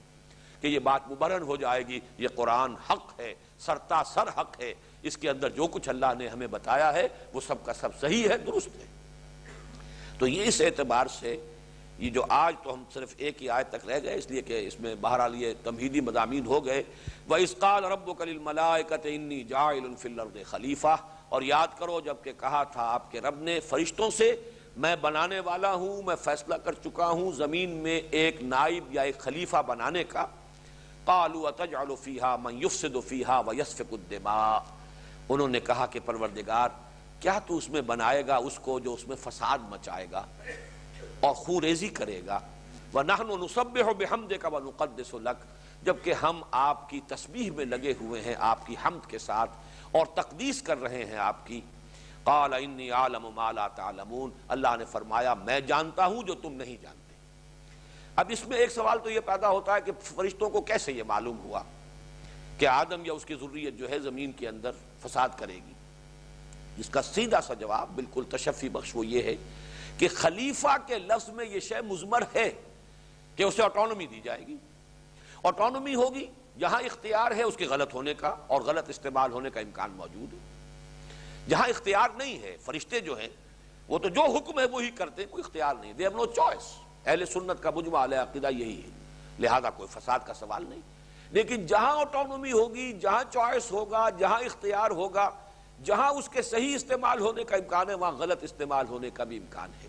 [0.61, 4.75] کہ یہ بات مبرن ہو جائے گی۔ یہ قرآن حق ہے سرتا سر حق ہے۔
[5.03, 8.29] اس کے اندر جو کچھ اللہ نے ہمیں بتایا ہے، وہ سب کا سب صحیح
[8.29, 8.87] ہے، درست ہے۔
[10.19, 11.37] تو یہ اس اعتبار سے
[11.99, 14.67] یہ جو آج تو ہم صرف ایک ہی آیت تک رہ گئے، اس لیے کہ
[14.67, 16.83] اس میں بہرحال یہ تمہیدی مضامین ہو گئے۔
[17.29, 20.97] وہ اسقال رب و کلیل ملائکت انی جائل الفلرد خلیفہ
[21.29, 24.37] اور یاد کرو، جبکہ کہا تھا آپ کے رب نے، فرشتوں سے،
[24.77, 29.19] میں بنانے والا ہوں، میں فیصلہ کر چکا ہوں زمین میں ایک نائب یا ایک
[29.19, 30.27] خلیفہ بنانے کا۔
[31.05, 34.59] قالوا اتجعل فیہا من یفسد فیہا ویسفق الدماء۔
[35.29, 36.69] انہوں نے کہا کہ پروردگار،
[37.21, 40.27] کیا تو اس میں بنائے گا، اس کو جو اس میں فساد مچائے گا
[41.21, 42.41] اور خوریزی کرے گا؟
[42.95, 45.47] وَنَحْنُ نُصَبِّحُ بِحَمْدِكَ وَنُقَدِّسُ لَكَ۔
[45.83, 49.51] جبکہ ہم آپ کی تسبیح میں لگے ہوئے ہیں، آپ کی حمد کے ساتھ
[49.93, 51.61] اور تقدیس کر رہے ہیں آپ کی۔
[52.25, 56.83] قال انی عالم ما لا تعلمون۔ اللہ نے فرمایا، میں جانتا ہوں جو تم نہیں
[56.83, 57.15] جانتے۔
[58.17, 61.03] اب اس میں ایک سوال تو یہ پیدا ہوتا ہے کہ فرشتوں کو کیسے یہ
[61.03, 61.63] معلوم ہوا؟
[62.63, 64.71] کہ آدم یا اس کی ضروریت جو ہے زمین کے اندر
[65.03, 65.73] فساد کرے گی۔
[66.79, 69.37] جس کا سیدھا سا جواب بالکل تشفی بخش وہ یہ ہے
[69.99, 72.53] کہ خلیفہ کے لفظ میں یہ شے مزمر ہے
[73.37, 74.57] کہ اسے آٹونومی دی جائے گی۔
[75.45, 76.27] آٹونومی ہوگی،
[76.59, 80.33] جہاں اختیار ہے اس کے غلط ہونے کا اور غلط استعمال ہونے کا امکان موجود
[80.33, 80.39] ہے۔
[81.49, 83.29] جہاں اختیار نہیں ہے، فرشتے جو ہیں،
[83.89, 86.75] وہ تو جو حکم ہے وہی کرتے ہیں، کوئی اختیار نہیں دے نو چوائس
[87.07, 88.89] اہل سنت کا مجمع علیہ عقیدہ یہی ہے۔
[89.41, 90.92] لہذا کوئی فساد کا سوال نہیں۔
[91.33, 95.31] لیکن جہاں آٹونومی ہوگی، جہاں چوائس ہوگا، جہاں اختیار ہوگا،
[95.85, 99.39] جہاں اس کے صحیح استعمال ہونے کا امکان ہے، وہاں غلط استعمال ہونے کا بھی
[99.39, 99.89] امکان ہے۔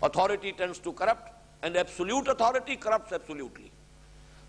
[0.00, 3.68] Authority tends to corrupt and absolute authority corrupt absolutely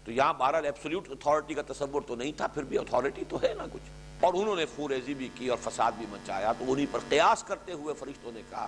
[0.05, 3.53] تو یہاں بہرحال ایبسولوٹ اتھارٹی کا تصور تو نہیں تھا، پھر بھی اتھارٹی تو ہے
[3.53, 3.89] نا کچھ۔
[4.23, 7.73] اور انہوں نے فوریزی بھی کی اور فساد بھی مچایا، تو انہی پر قیاس کرتے
[7.73, 8.67] ہوئے فرشتوں نے کہا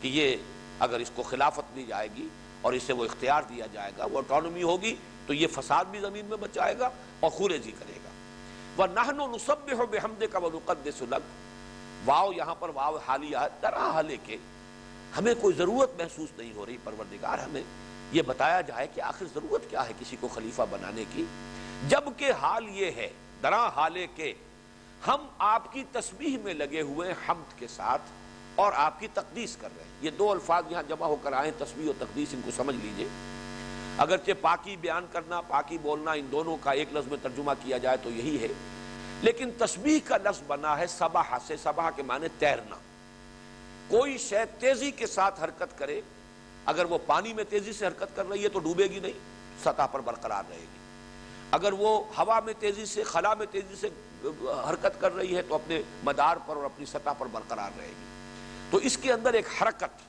[0.00, 0.36] کہ یہ
[0.78, 2.28] اگر اس کو خلافت دی جائے گی
[2.60, 4.94] اور اسے وہ اختیار دیا جائے گا، وہ اٹانومی ہوگی
[5.26, 6.90] تو یہ فساد بھی زمین میں بچائے گا
[7.20, 8.08] اور خورزی کرے گا۔
[8.76, 9.98] وہ نہن و نصب ہو بے
[12.36, 14.36] یہاں پر واؤ حالیہ طرح حالے کے۔
[15.18, 17.62] ہمیں کوئی ضرورت محسوس نہیں ہو رہی، پروردگار، ہمیں
[18.12, 21.24] یہ بتایا جائے کہ آخر ضرورت کیا ہے کسی کو خلیفہ بنانے کی۔
[21.88, 23.10] جبکہ حال یہ ہے
[23.42, 24.34] درا حالے کے،
[25.06, 28.02] ہم آپ کی تسبیح میں لگے ہوئے حمد کے ساتھ
[28.54, 31.52] اور آپ کی تقدیس کر رہے ہیں۔ یہ دو الفاظ یہاں جمع ہو کر آئیں،
[31.58, 33.08] تسبیح و تقدیس، ان کو سمجھ لیجیے۔
[33.98, 37.96] اگرچہ پاکی بیان کرنا، پاکی بولنا، ان دونوں کا ایک لفظ میں ترجمہ کیا جائے
[38.02, 38.48] تو یہی ہے۔
[39.22, 42.76] لیکن تسبیح کا لفظ بنا ہے سباہ سے سباہ کے معنی تیرنا۔
[43.88, 46.00] کوئی شے تیزی کے ساتھ حرکت کرے،
[46.66, 49.18] اگر وہ پانی میں تیزی سے حرکت کر رہی ہے تو ڈوبے گی نہیں،
[49.62, 50.78] سطح پر برقرار رہے گی۔
[51.50, 53.88] اگر وہ ہوا میں تیزی سے، خلا میں تیزی سے
[54.68, 58.04] حرکت کر رہی ہے تو اپنے مدار پر اور اپنی سطح پر برقرار رہے گی۔
[58.70, 60.02] تو اس کے اندر ایک حرکت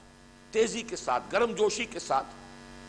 [0.51, 2.25] تیزی کے ساتھ، گرم جوشی کے ساتھ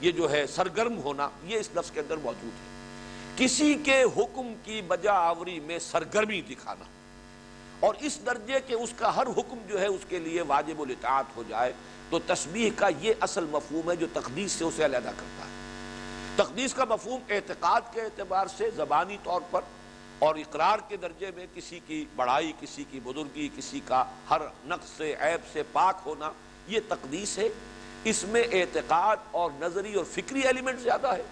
[0.04, 2.96] یہ جو ہے سرگرم ہونا، یہ اس لفظ کے اندر موجود ہے۔
[3.36, 6.84] کسی کے حکم کی بجا آوری میں سرگرمی دکھانا۔
[7.80, 11.24] اور اس درجے کے اس کا ہر حکم جو ہے اس کے لیے واجب الاطاعت
[11.36, 11.72] ہو جائے،
[12.10, 15.50] تو تسبیح کا یہ اصل مفہوم ہے جو تقدیس سے اسے علیحدہ کرتا ہے۔
[16.36, 19.60] تقدیس کا مفہوم اعتقاد کے اعتبار سے زبانی طور پر
[20.18, 24.88] اور اقرار کے درجے میں کسی کی بڑائی، کسی کی بزرگی، کسی کا ہر نقص
[24.96, 26.32] سے، عیب سے پاک ہونا،
[26.68, 27.48] یہ تقدیس ہے۔
[28.04, 31.22] اس میں اعتقاد اور نظری اور فکری ایلیمنٹ زیادہ ہے۔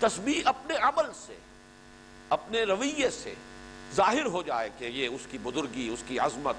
[0.00, 1.36] تسبیح اپنے عمل سے،
[2.28, 3.34] اپنے رویے سے
[3.94, 6.54] ظاہر ہو جائے کہ یہ اس کی بزرگی، اس کی عظمت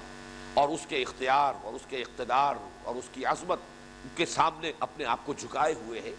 [0.54, 3.58] اور اس کے اختیار اور اس کے اقتدار اور اس کی عظمت
[4.14, 6.12] کے سامنے اپنے آپ کو جھکائے ہوئے ہے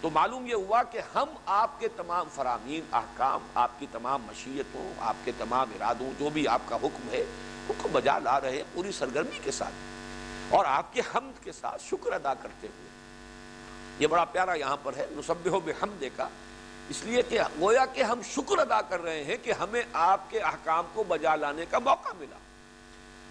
[0.00, 4.92] تو معلوم یہ ہوا کہ ہم آپ کے تمام فرامین، احکام، آپ کی تمام مشیتوں،
[4.98, 7.24] آپ کے تمام ارادوں، جو بھی آپ کا حکم ہے،
[7.70, 9.93] حکم بجا لا رہے پوری سرگرمی کے ساتھ۔
[10.48, 12.88] اور آپ کے حمد کے ساتھ شکر ادا کرتے ہوئے۔
[13.98, 16.28] یہ بڑا پیارا یہاں پر ہے نصبہ بحمد کا
[16.88, 20.40] اس لیے کہ گویا کہ ہم شکر ادا کر رہے ہیں کہ ہمیں آپ کے
[20.40, 22.38] احکام کو بجا لانے کا موقع ملا۔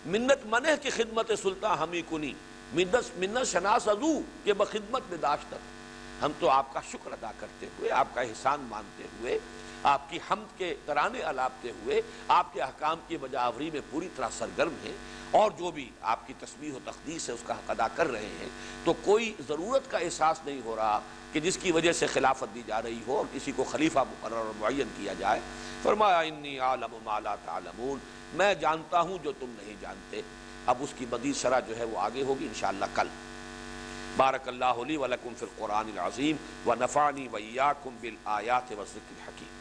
[0.06, 2.34] منت منہ کی خدمت سلطان ہمی کنی۔
[2.74, 7.66] منت منت شناس ازو کہ بخدمت میں داشتت ہم تو آپ کا شکر ادا کرتے
[7.80, 9.40] ہوئے، آپ کا احسان مانتے ہوئے
[9.84, 14.28] آپ کی حمد کے ترانے الاپتے ہوئے، آپ کے احکام کی بجاوری میں پوری طرح
[14.38, 14.94] سرگرم ہیں
[15.32, 18.30] اور جو بھی آپ کی تسبیح و تقدیس ہے، اس کا حق ادا کر رہے
[18.40, 18.50] ہیں،
[18.84, 21.00] تو کوئی ضرورت کا احساس نہیں ہو رہا
[21.32, 24.36] کہ جس کی وجہ سے خلافت دی جا رہی ہو اور کسی کو خلیفہ مقرر
[24.36, 25.40] اور معین کیا جائے۔
[25.82, 28.00] فرمایا، انی عالم ما لا تعلمون،
[28.34, 30.22] میں جانتا ہوں جو تم نہیں جانتے۔
[30.66, 33.08] اب اس کی مزید شرح جو ہے وہ آگے ہوگی انشاءاللہ کل۔
[34.18, 36.36] بارک اللہ علی ولکم فی القرآن العظیم
[36.66, 39.53] و نفانی ویاکم بالآیات و ذکر حکیم